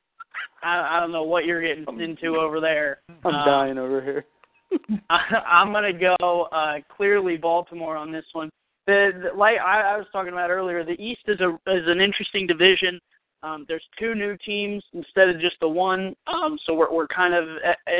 [0.64, 2.98] I, I don't know what you're getting into over there.
[3.24, 4.26] I'm Uh, dying over here.
[5.12, 8.50] I, I'm gonna go uh, clearly Baltimore on this one.
[8.88, 12.02] The, the like I, I was talking about earlier, the East is a is an
[12.02, 13.00] interesting division.
[13.44, 17.34] Um, there's two new teams instead of just the one, um, so we're we're kind
[17.34, 17.48] of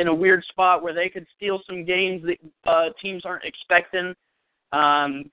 [0.00, 4.14] in a weird spot where they could steal some games that uh, teams aren't expecting.
[4.72, 5.30] Um,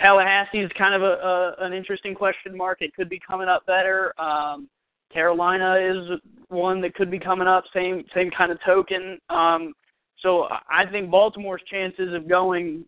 [0.00, 2.82] Tallahassee is kind of a, a an interesting question mark.
[2.82, 4.12] It could be coming up better.
[4.20, 4.68] Um,
[5.12, 7.64] Carolina is one that could be coming up.
[7.74, 9.18] Same same kind of token.
[9.30, 9.72] Um,
[10.20, 12.84] so I think Baltimore's chances of going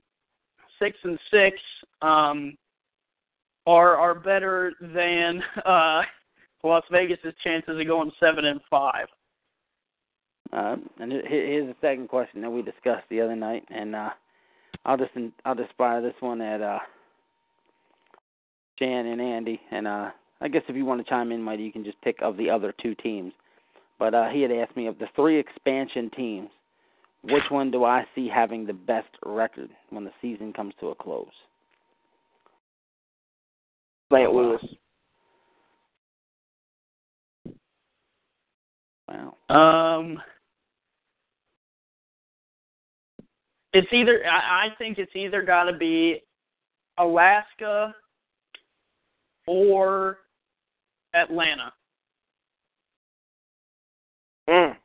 [0.81, 1.57] six and six
[2.03, 2.57] um,
[3.67, 6.03] are are better than uh,
[6.63, 9.07] Las Vegas's chances of going seven and five.
[10.53, 14.11] Uh, and here's the second question that we discussed the other night, and uh,
[14.85, 15.13] I'll just
[15.45, 16.81] I'll just fire this one at uh,
[18.79, 21.73] Shan and Andy, and uh, I guess if you want to chime in, Mighty, you
[21.73, 23.33] can just pick of the other two teams.
[23.99, 26.49] But uh, he had asked me of the three expansion teams,
[27.23, 30.95] which one do I see having the best record when the season comes to a
[30.95, 31.29] close?
[34.13, 34.33] St.
[34.33, 34.59] Louis.
[39.11, 39.35] Wow.
[39.55, 40.23] Um,
[43.73, 46.23] it's either I, I think it's either got to be
[46.99, 47.95] Alaska
[49.47, 50.19] or
[51.15, 51.73] Atlanta.
[54.49, 54.77] Mm.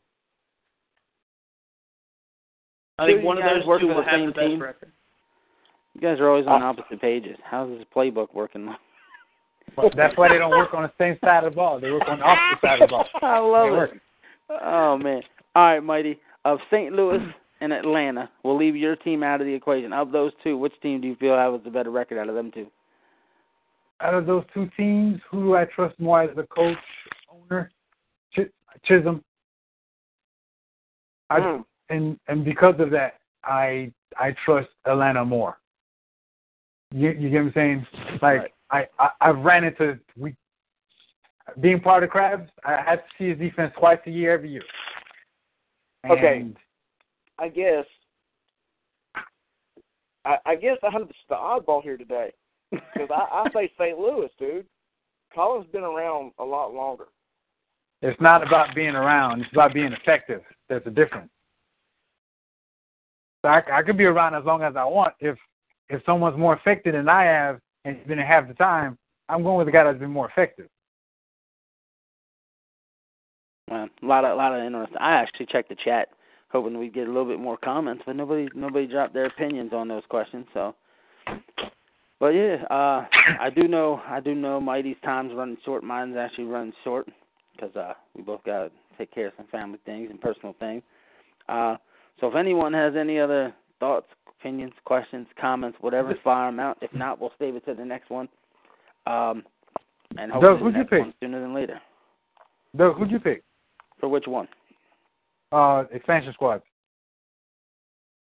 [2.97, 4.47] I think you one of guys those work two will the have same the best
[4.47, 4.61] team?
[4.61, 4.91] record.
[5.95, 7.37] You guys are always on Uh, opposite pages.
[7.43, 8.73] How's this playbook working?
[9.75, 11.79] Well, that's why they don't work on the same side of the ball.
[11.81, 13.07] They work on the opposite side of the ball.
[13.21, 13.77] I love They it.
[13.77, 13.89] work.
[14.49, 15.21] Oh man.
[15.55, 16.19] All right, Mighty.
[16.43, 16.93] Of St.
[16.93, 17.19] Louis
[17.61, 19.91] and Atlanta, we'll leave your team out of the equation.
[19.93, 22.51] Of those two, which team do you feel has the better record out of them
[22.51, 22.67] two?
[24.01, 26.77] Out of those two teams, who do I trust more as the coach,
[27.31, 27.71] owner?
[28.33, 28.51] Ch-
[28.83, 29.23] Chisholm.
[31.29, 31.65] I, Mm.
[31.89, 35.57] and and because of that, I I trust Atlanta more.
[36.93, 37.87] You you get what I'm saying?
[38.21, 40.35] Like I, I I've ran into we
[41.59, 42.49] being part of the Crabs.
[42.63, 44.63] I have to see his defense twice a year every year.
[46.09, 46.47] Okay.
[47.39, 47.85] I guess.
[50.25, 52.31] I, I guess I'm just the oddball here today
[52.71, 53.97] because I, I say St.
[53.97, 54.65] Louis, dude.
[55.33, 57.05] Colin's been around a lot longer.
[58.01, 59.41] It's not about being around.
[59.41, 60.41] It's about being effective.
[60.69, 61.29] There's a difference.
[63.43, 65.13] So I, I could be around as long as I want.
[65.19, 65.37] If
[65.89, 68.97] if someone's more effective than I have and he's been half the time,
[69.29, 70.67] I'm going with the guy that's been more effective.
[73.69, 74.93] Well, a lot of a lot of interest.
[74.99, 76.09] I actually checked the chat,
[76.49, 79.87] hoping we'd get a little bit more comments, but nobody nobody dropped their opinions on
[79.87, 80.45] those questions.
[80.53, 80.75] So,
[82.19, 83.05] but yeah, uh,
[83.39, 85.83] I do know I do know Mighty's time's running short.
[85.83, 87.07] Mine's actually running short
[87.55, 90.83] because uh, we both got to take care of some family things and personal things.
[91.49, 91.77] Uh,
[92.19, 94.07] so if anyone has any other thoughts,
[94.39, 96.77] opinions, questions, comments, whatever, fire them out.
[96.81, 98.29] If not, we'll save it to the next one.
[99.07, 99.43] Um,
[100.17, 100.99] and hopefully Doug, the you next pick?
[100.99, 101.79] one sooner than later.
[102.77, 103.43] Doug, who'd you pick?
[104.05, 104.47] For which one?
[105.51, 106.61] Uh, expansion squad.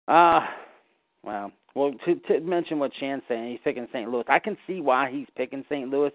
[0.08, 0.40] Uh
[1.22, 4.08] well, well to to mention what Shan's saying, he's picking St.
[4.08, 4.24] Louis.
[4.26, 5.90] I can see why he's picking St.
[5.90, 6.12] Louis.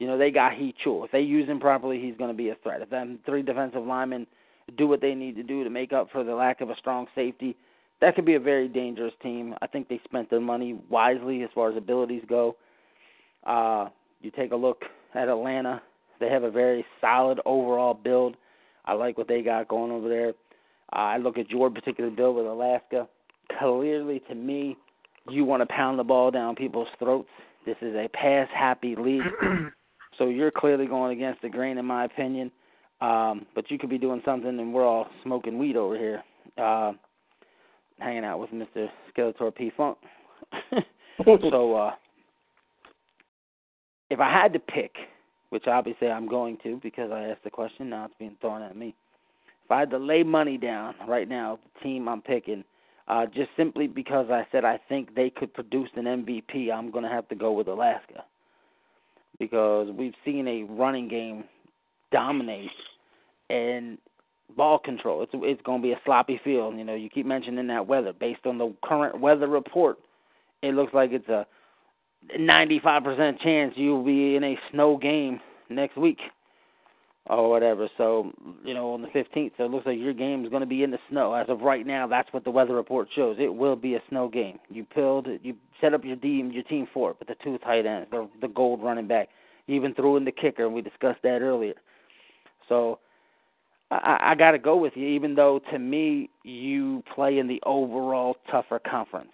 [0.00, 1.04] You know, they got Heat Chul.
[1.04, 2.82] If they use him properly, he's going to be a threat.
[2.82, 4.26] If them three defensive linemen
[4.76, 7.06] do what they need to do to make up for the lack of a strong
[7.14, 7.54] safety,
[8.00, 9.54] that could be a very dangerous team.
[9.62, 12.56] I think they spent their money wisely as far as abilities go.
[13.46, 14.82] Uh, you take a look
[15.14, 15.80] at Atlanta;
[16.18, 18.36] they have a very solid overall build.
[18.84, 20.28] I like what they got going over there.
[20.92, 23.08] Uh, I look at your particular build with Alaska.
[23.58, 24.76] Clearly, to me,
[25.28, 27.28] you want to pound the ball down people's throats.
[27.66, 29.22] This is a pass-happy league,
[30.18, 32.50] so you're clearly going against the grain, in my opinion.
[33.00, 36.22] Um, but you could be doing something, and we're all smoking weed over here,
[36.58, 36.92] uh,
[37.98, 38.88] hanging out with Mr.
[39.16, 39.98] Skeletor P Funk.
[41.24, 41.90] so, uh,
[44.10, 44.92] if I had to pick,
[45.50, 48.76] which obviously I'm going to because I asked the question, now it's being thrown at
[48.76, 48.94] me.
[49.64, 52.64] If I had to lay money down right now, the team I'm picking,
[53.08, 57.04] uh, just simply because I said I think they could produce an MVP, I'm going
[57.04, 58.24] to have to go with Alaska
[59.38, 61.44] because we've seen a running game
[62.12, 62.70] dominate
[63.50, 63.98] and
[64.56, 65.22] ball control.
[65.22, 66.76] It's it's going to be a sloppy field.
[66.76, 68.12] You know, you keep mentioning that weather.
[68.12, 69.98] Based on the current weather report,
[70.62, 71.46] it looks like it's a
[72.38, 76.18] 95% chance you'll be in a snow game next week
[77.26, 77.88] or whatever.
[77.96, 78.32] So,
[78.64, 80.82] you know, on the 15th, so it looks like your game is going to be
[80.82, 81.34] in the snow.
[81.34, 83.36] As of right now, that's what the weather report shows.
[83.38, 84.58] It will be a snow game.
[84.68, 87.86] You pilled, you set up your team, your team for it, with the two tight
[87.86, 89.28] ends, the, the gold running back.
[89.66, 91.74] You even threw in the kicker, and we discussed that earlier.
[92.68, 92.98] So,
[93.90, 97.62] I, I got to go with you, even though to me you play in the
[97.64, 99.32] overall tougher conference.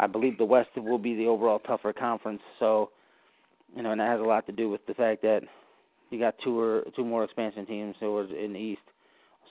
[0.00, 2.40] I believe the West will be the overall tougher conference.
[2.58, 2.90] So,
[3.74, 5.42] you know, and that has a lot to do with the fact that
[6.10, 8.80] you got two or two more expansion teams who are in the East.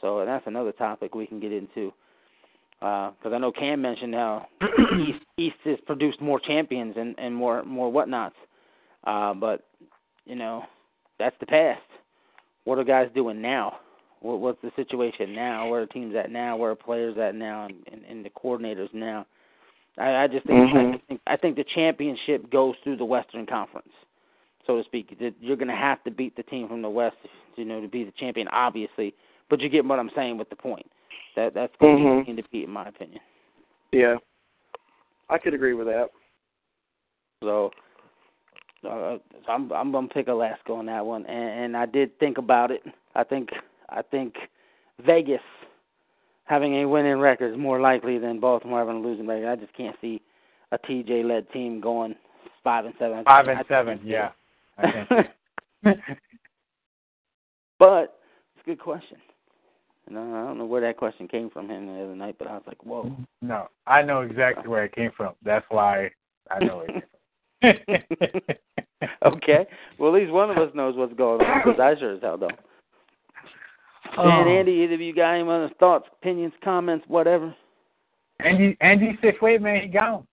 [0.01, 1.91] So and that's another topic we can get into.
[2.79, 4.47] Because I know Cam mentioned how
[5.07, 8.35] East East has produced more champions and and more more whatnots.
[9.05, 9.65] Uh, but
[10.25, 10.63] you know,
[11.19, 11.81] that's the past.
[12.65, 13.77] What are guys doing now?
[14.19, 15.69] What, what's the situation now?
[15.69, 16.57] Where are teams at now?
[16.57, 17.65] Where are players at now?
[17.65, 19.25] And, and, and the coordinators now?
[19.97, 20.95] I, I just think Mhm.
[20.95, 23.91] I think I think the championship goes through the Western Conference,
[24.65, 25.17] so to speak.
[25.19, 27.17] That You're going to have to beat the team from the West,
[27.55, 29.13] you know, to be the champion, obviously.
[29.49, 30.85] But you get what I'm saying with the point.
[31.35, 32.25] That that's going to Mhm.
[32.25, 33.21] be the team in my opinion.
[33.91, 34.17] Yeah,
[35.29, 36.09] I could agree with that.
[37.43, 37.71] So,
[38.83, 42.37] uh, so I'm I'm gonna pick Alaska on that one, and, and I did think
[42.37, 42.83] about it.
[43.15, 43.49] I think
[43.89, 44.35] I think
[44.99, 45.41] Vegas
[46.47, 49.47] having a winning record is more likely than Baltimore having a losing record.
[49.47, 50.21] I just can't see
[50.71, 52.15] a TJ led team going
[52.63, 53.23] five and seven.
[53.23, 54.31] Five and seven, yeah.
[54.77, 55.15] I can't see
[55.89, 55.97] it.
[57.79, 58.19] but
[58.55, 59.17] it's a good question.
[60.09, 62.53] Know, I don't know where that question came from him the other night, but I
[62.53, 63.13] was like, whoa.
[63.41, 65.33] no, I know exactly where it came from.
[65.43, 66.11] That's why
[66.49, 67.03] I know it.
[69.25, 69.67] okay.
[69.99, 72.37] Well, at least one of us knows what's going on because I sure as hell
[72.37, 72.57] don't.
[74.17, 74.27] Oh.
[74.27, 77.55] And Andy, either of you got any other thoughts, opinions, comments, whatever?
[78.39, 80.25] Andy, Andy six "Wait, man, he gone."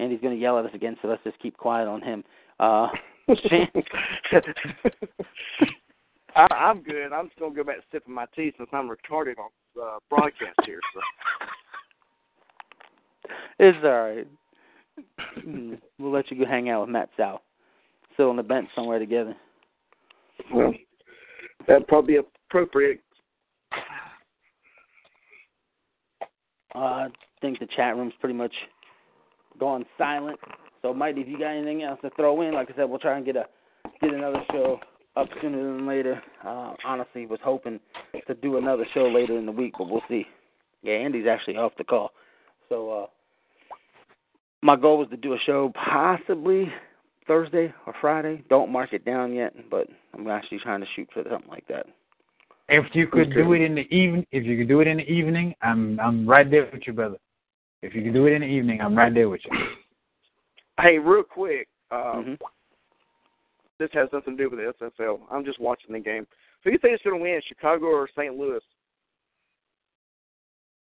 [0.00, 2.24] Andy's going to yell at us again, so let's just keep quiet on him.
[2.58, 2.88] Uh,
[6.34, 7.12] I, I'm good.
[7.12, 10.58] I'm just gonna go back to sipping my tea since I'm retarded on uh, broadcast
[10.64, 10.80] here.
[10.94, 11.00] So.
[13.58, 14.26] it's all right.
[15.46, 17.40] Mm, We'll let you go hang out with Matt South.
[18.14, 19.36] Still on the bench somewhere together.
[20.52, 20.74] Well,
[21.66, 22.20] that'd probably be
[22.52, 23.00] appropriate.
[26.74, 27.08] Uh, I
[27.40, 28.52] think the chat room's pretty much
[29.58, 30.38] gone silent.
[30.82, 33.16] So, Mike, if you got anything else to throw in, like I said, we'll try
[33.16, 33.44] and get a
[34.00, 34.80] get another show
[35.16, 36.22] up sooner than later.
[36.44, 37.80] Uh, honestly, was hoping
[38.26, 40.24] to do another show later in the week, but we'll see.
[40.82, 42.10] Yeah, Andy's actually off the call.
[42.68, 43.06] So, uh,
[44.62, 46.72] my goal was to do a show possibly
[47.26, 48.44] Thursday or Friday.
[48.48, 51.86] Don't mark it down yet, but I'm actually trying to shoot for something like that.
[52.68, 55.10] If you could do it in the evening, if you could do it in the
[55.10, 57.18] evening, I'm I'm right there with you, brother.
[57.82, 59.58] If you could do it in the evening, I'm right there with you.
[60.80, 62.38] Hey, real quick, um, Mhm.
[63.78, 65.20] this has nothing to do with the SFL.
[65.30, 66.26] I'm just watching the game.
[66.62, 68.36] Who do you think is going to win, Chicago or St.
[68.36, 68.62] Louis?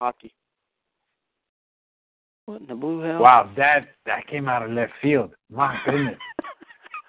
[0.02, 0.34] Hockey.
[2.46, 3.22] What in the blue hell?
[3.22, 5.36] Wow, that that came out of left field.
[5.50, 6.20] My goodness.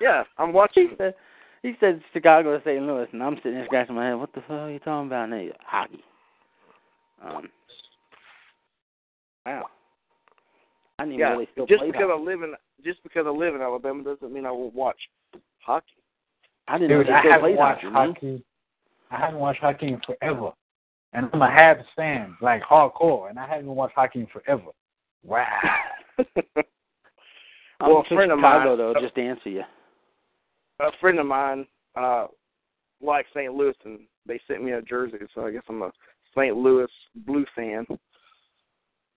[0.01, 0.97] Yeah, I'm watching.
[1.63, 2.83] He said, Chicago to St.
[2.83, 4.15] Louis, and I'm sitting there scratching my head.
[4.15, 5.25] What the fuck are you talking about?
[5.25, 6.03] And they, hockey.
[7.23, 7.49] Um.
[9.45, 9.67] Wow.
[10.99, 12.13] I didn't Yeah, really still just because hockey.
[12.13, 14.97] I live in just because I live in Alabama doesn't mean I won't watch
[15.59, 15.87] hockey.
[16.69, 17.95] I didn't know Dude, they I still haven't watched hockey.
[18.13, 18.45] hockey.
[19.11, 20.51] I haven't watched hockey in forever.
[21.13, 24.71] And I'm a Habs fan, like hardcore, and I haven't watched hockey in forever.
[25.25, 25.47] Wow.
[26.19, 26.27] I'm
[27.81, 29.63] Well, a from friend of Chicago, mine- though, just to answer you.
[30.81, 32.27] A friend of mine uh
[33.03, 33.53] likes St.
[33.55, 35.91] Louis and they sent me a jersey, so I guess I'm a
[36.37, 36.57] St.
[36.57, 36.89] Louis
[37.27, 37.87] Blue fan.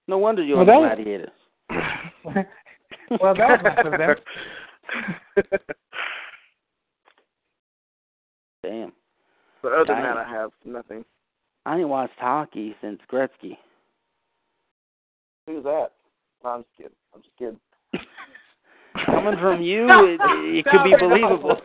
[0.07, 1.27] No wonder you're Well, on the
[1.69, 2.47] that-
[3.21, 4.15] well, that was nice of them.
[8.63, 8.91] Damn.
[9.61, 11.03] But other than that, I have nothing.
[11.65, 13.57] I ain't watched hockey since Gretzky.
[15.47, 15.89] Who's that?
[16.43, 16.91] No, I'm just kidding.
[17.13, 17.59] I'm just kidding.
[19.05, 20.19] Coming from you, it,
[20.57, 21.57] it could be believable.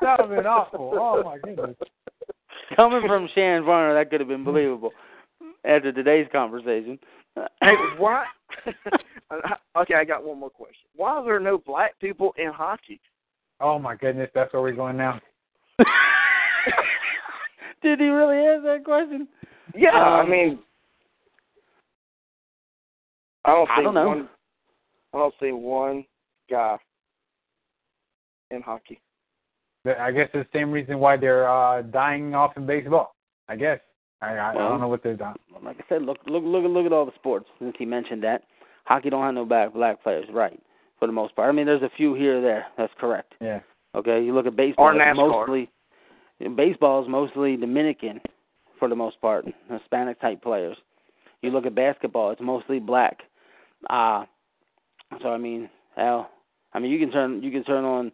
[0.00, 0.92] That would have been awful.
[0.94, 1.76] Oh my goodness.
[2.76, 4.92] Coming from Shan Varner, that could have been believable.
[5.64, 6.98] After today's conversation.
[7.62, 8.24] Hey, why?
[9.76, 10.88] okay, I got one more question.
[10.96, 13.00] Why are there no black people in hockey?
[13.60, 15.20] Oh my goodness, that's where we're going now.
[17.82, 19.28] Did he really ask that question?
[19.74, 20.58] Yeah, I Um, mean,
[23.44, 24.08] I don't I don't know.
[24.08, 24.28] one.
[25.14, 26.04] I don't see one
[26.50, 26.76] guy
[28.50, 29.00] in hockey.
[29.86, 33.14] I guess the same reason why they're uh dying off in baseball.
[33.48, 33.78] I guess.
[34.20, 35.34] I I, I don't know what they're doing.
[35.64, 37.46] Like I said, look, look, look, look at all the sports.
[37.58, 38.42] Since he mentioned that,
[38.84, 40.60] hockey don't have no black black players, right?
[40.98, 41.48] For the most part.
[41.48, 42.66] I mean, there's a few here or there.
[42.76, 43.34] That's correct.
[43.40, 43.60] Yeah.
[43.94, 44.86] Okay, you look at baseball.
[44.86, 45.46] Or NASCAR.
[45.46, 45.70] Mostly,
[46.54, 48.20] baseball is mostly Dominican,
[48.78, 50.76] for the most part, Hispanic type players.
[51.40, 53.20] You look at basketball; it's mostly black.
[53.88, 54.26] Uh
[55.22, 56.30] so I mean, hell,
[56.72, 58.12] I mean, you can turn you can turn on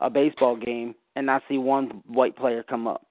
[0.00, 3.06] a baseball game and not see one white player come up.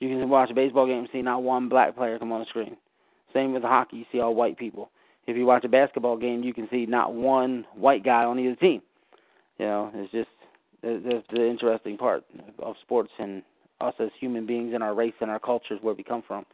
[0.00, 2.46] You can watch a baseball game and see not one black player come on the
[2.46, 2.76] screen.
[3.32, 4.90] Same with hockey; you see all white people.
[5.26, 8.54] If you watch a basketball game, you can see not one white guy on either
[8.56, 8.82] team.
[9.58, 10.28] You know, it's just
[10.82, 12.24] that's the interesting part
[12.60, 13.42] of sports and
[13.80, 16.46] us as human beings and our race and our cultures where we come from.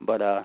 [0.00, 0.44] But uh,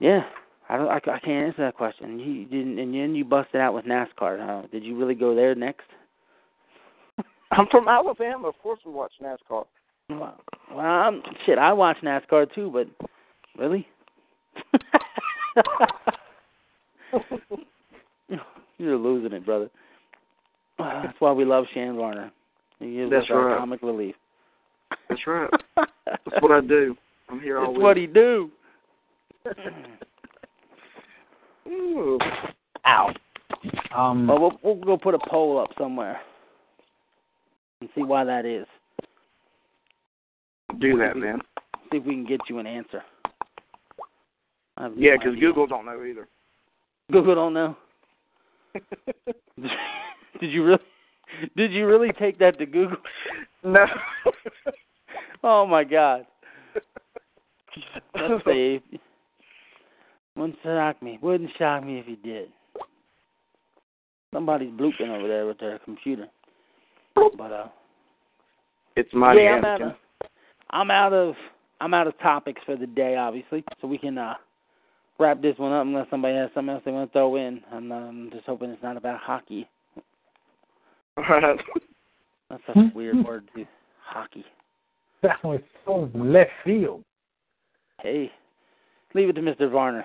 [0.00, 0.24] yeah,
[0.68, 2.18] I don't, I, I can't answer that question.
[2.18, 4.38] You didn't, and then you busted out with NASCAR.
[4.44, 4.62] Huh?
[4.72, 5.84] Did you really go there next?
[7.52, 8.48] I'm from Alabama.
[8.48, 9.64] Of course, we watch NASCAR.
[10.08, 12.88] Well, well I'm, shit, I watch NASCAR too, but
[13.58, 13.86] really?
[18.78, 19.70] You're losing it, brother.
[20.78, 22.32] That's why we love Shan Varner.
[22.80, 23.58] He gives That's right.
[23.58, 24.14] comic relief.
[25.08, 25.50] That's right.
[25.76, 26.96] That's what I do.
[27.28, 27.82] I'm here all That's week.
[27.82, 28.50] what he do.
[31.68, 32.18] Ooh.
[32.86, 33.12] Ow.
[33.96, 36.20] Um Well, we'll we'll go put a poll up somewhere
[37.80, 38.66] and see why that is.
[40.80, 41.40] Do that, man.
[41.90, 43.02] See if we can get you an answer.
[44.78, 45.48] No Yeah, because idea.
[45.48, 46.28] Google don't know either.
[47.12, 47.76] Google don't know.
[50.40, 50.78] Did you really?
[51.56, 52.96] Did you really take that to Google?
[53.62, 53.86] no.
[55.46, 56.24] Oh my God!
[58.14, 58.80] Let's see.
[60.36, 61.18] Wouldn't shock me.
[61.22, 62.48] Wouldn't shock me if he did.
[64.32, 66.26] Somebody's blooping over there with their computer.
[67.14, 67.68] But uh,
[68.96, 69.92] It's mighty yeah, I'm out of
[70.70, 71.34] I'm out of
[71.80, 73.62] I'm out of topics for the day, obviously.
[73.80, 74.34] So we can uh
[75.18, 77.60] wrap this one up unless somebody has something else they want to throw in.
[77.72, 79.68] I'm, uh, I'm just hoping it's not about hockey.
[81.16, 81.56] All right.
[82.50, 83.66] That's such a weird word, too.
[84.04, 84.44] Hockey.
[85.22, 87.02] that was so left field.
[88.00, 88.30] Hey,
[89.14, 89.70] leave it to Mr.
[89.70, 90.04] Varner.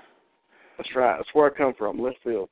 [0.80, 1.16] That's right.
[1.18, 2.48] That's where I come from, left field.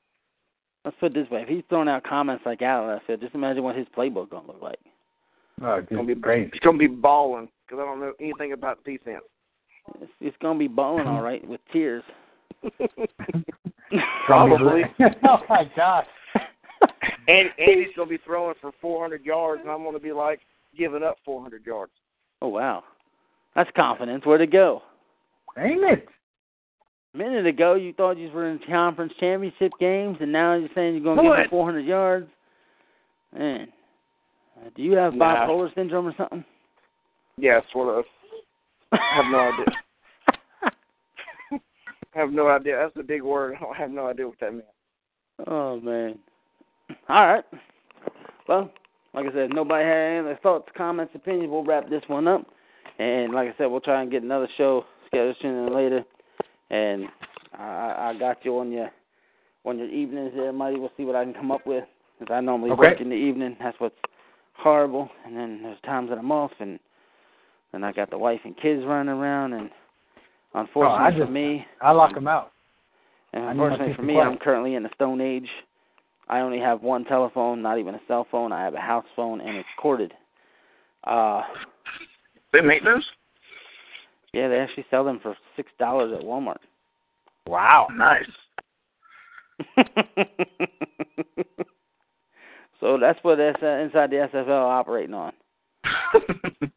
[0.85, 3.21] Let's put it this way: if he's throwing out comments like out of left field,
[3.23, 4.79] just imagine what his playbook gonna look like.
[5.63, 6.51] Oh, It's gonna be is crazy.
[6.53, 9.25] It's gonna be balling because I don't know anything about defense.
[10.03, 12.05] It's, it's gonna be balling all right with tears.
[14.27, 14.83] Probably.
[15.01, 16.07] oh my gosh.
[17.29, 20.41] and Andy's gonna be throwing for 400 yards, and I'm gonna be like
[20.77, 21.93] giving up 400 yards.
[22.43, 22.85] Oh wow,
[23.55, 24.27] that's confidence.
[24.27, 24.83] Where'd it go?
[25.57, 26.07] Ain't it?
[27.15, 30.95] A minute ago, you thought you were in conference championship games, and now you're saying
[30.95, 32.29] you're going to up 400 yards.
[33.37, 33.69] Man,
[34.59, 35.47] uh, do you have Nah.
[35.47, 36.45] bipolar syndrome or something?
[37.37, 38.05] Yeah, sort of.
[38.93, 39.65] I have no idea.
[41.53, 41.59] I
[42.19, 42.77] have no idea.
[42.77, 43.55] That's a big word.
[43.57, 44.65] I don't have no idea what that means.
[45.47, 46.19] oh man.
[47.09, 47.45] All right.
[48.49, 48.71] Well,
[49.15, 51.51] like I said, nobody had any other thoughts, comments, opinions.
[51.51, 52.47] We'll wrap this one up.
[52.99, 56.05] And like I said, we'll try and get another show scheduled sooner than later.
[56.71, 57.07] And
[57.59, 58.91] I, I got you on your
[59.65, 60.79] on your evenings there, Mighty.
[60.79, 61.85] We'll see what I can come up with.
[62.19, 62.81] Because I normally Okay.
[62.81, 63.57] work in the evening.
[63.61, 63.95] That's what's
[64.57, 65.09] horrible.
[65.27, 66.79] And then there's times that I'm off, and
[67.73, 69.53] then I got the wife and kids running around.
[69.53, 69.71] And
[70.55, 72.53] unfortunately Oh, I just- for me, I lock them out.
[73.33, 74.27] and I need my unfortunately for me, quiet.
[74.29, 75.49] I'm currently in the Stone Age.
[76.29, 78.53] I only have one telephone, not even a cell phone.
[78.53, 80.13] I have a house phone, and it's corded.
[81.05, 81.43] Uh,
[82.53, 83.05] They make those?
[84.33, 86.59] Yeah, they actually sell them for six dollars at Walmart.
[87.47, 87.89] Wow.
[87.95, 88.25] Nice.
[92.81, 95.33] so that's what that's uh, inside the SFL operating on.
[96.15, 96.21] well,
[96.61, 96.71] it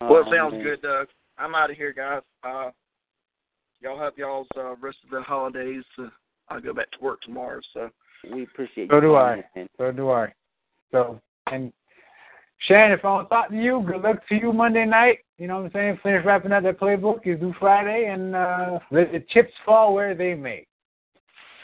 [0.00, 1.08] Oh, sounds good, Doug.
[1.38, 2.22] I'm out of here, guys.
[2.42, 2.70] Uh,
[3.80, 5.84] y'all have y'all's uh, rest of the holidays.
[5.98, 6.08] Uh,
[6.48, 7.90] I'll go back to work tomorrow, so.
[8.32, 9.44] We appreciate So you do I.
[9.54, 9.68] in.
[9.78, 10.32] So do I.
[10.90, 11.20] So
[11.52, 11.72] and
[12.66, 15.18] Shannon, if I don't talk to you, good luck to you Monday night.
[15.38, 16.00] You know what I'm saying?
[16.02, 17.24] Finish wrapping up that playbook.
[17.24, 20.66] You do Friday, and uh, let the chips fall where they may.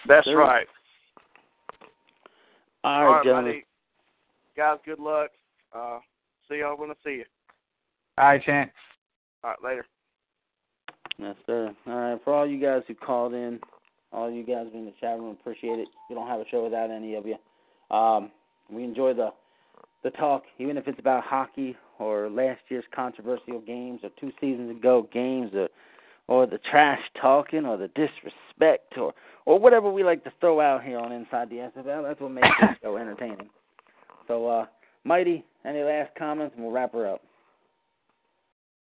[0.07, 0.39] That's Sure.
[0.39, 0.67] right.
[2.85, 3.53] All All right, right, gentlemen.
[3.53, 3.67] buddy.
[4.57, 5.31] Guys, good luck.
[5.75, 5.99] Uh,
[6.49, 7.25] see y'all when I see you.
[8.17, 8.71] All right, Shan.
[9.43, 9.87] All right, later.
[11.19, 11.75] Yes, sir.
[11.87, 13.59] All right, for all you guys who called in,
[14.13, 15.89] all you guys in the chat room, appreciate it.
[16.09, 17.37] We don't have a show without any of you.
[17.97, 18.31] Um,
[18.71, 19.31] we enjoy the
[20.05, 24.71] the talk, even if it's about hockey or last year's controversial games or two seasons
[24.71, 25.69] ago games or
[26.27, 29.13] or the trash talking or the disrespect or
[29.47, 32.05] or whatever we like to throw out here on Inside the SFL.
[32.05, 33.51] That's what makes this show entertaining.
[34.29, 34.67] So, uh,
[35.05, 37.21] Mighty, any last comments, and we'll wrap her up.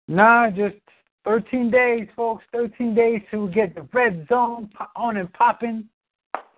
[0.07, 0.75] Nah, just
[1.25, 2.43] 13 days, folks.
[2.51, 5.85] 13 days to get the red zone on and popping.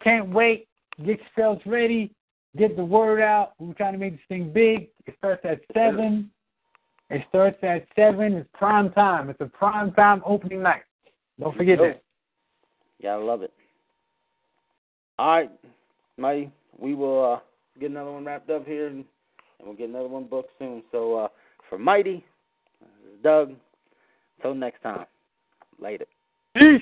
[0.03, 0.67] Can't wait.
[1.05, 2.14] Get yourselves ready.
[2.57, 3.53] Get the word out.
[3.59, 4.89] We're trying to make this thing big.
[5.05, 6.29] It starts at 7.
[7.09, 8.33] It starts at 7.
[8.33, 9.29] It's prime time.
[9.29, 10.83] It's a prime time opening night.
[11.39, 11.87] Don't forget Yo.
[11.87, 12.03] that.
[12.99, 13.51] Yeah, I love it.
[15.17, 15.51] All right,
[16.17, 17.39] Mighty, we will uh,
[17.79, 19.05] get another one wrapped up here, and,
[19.59, 20.83] and we'll get another one booked soon.
[20.91, 21.27] So uh,
[21.69, 22.23] for Mighty,
[22.81, 23.53] this is Doug.
[24.37, 25.05] Until next time,
[25.79, 26.05] later.
[26.55, 26.81] Peace.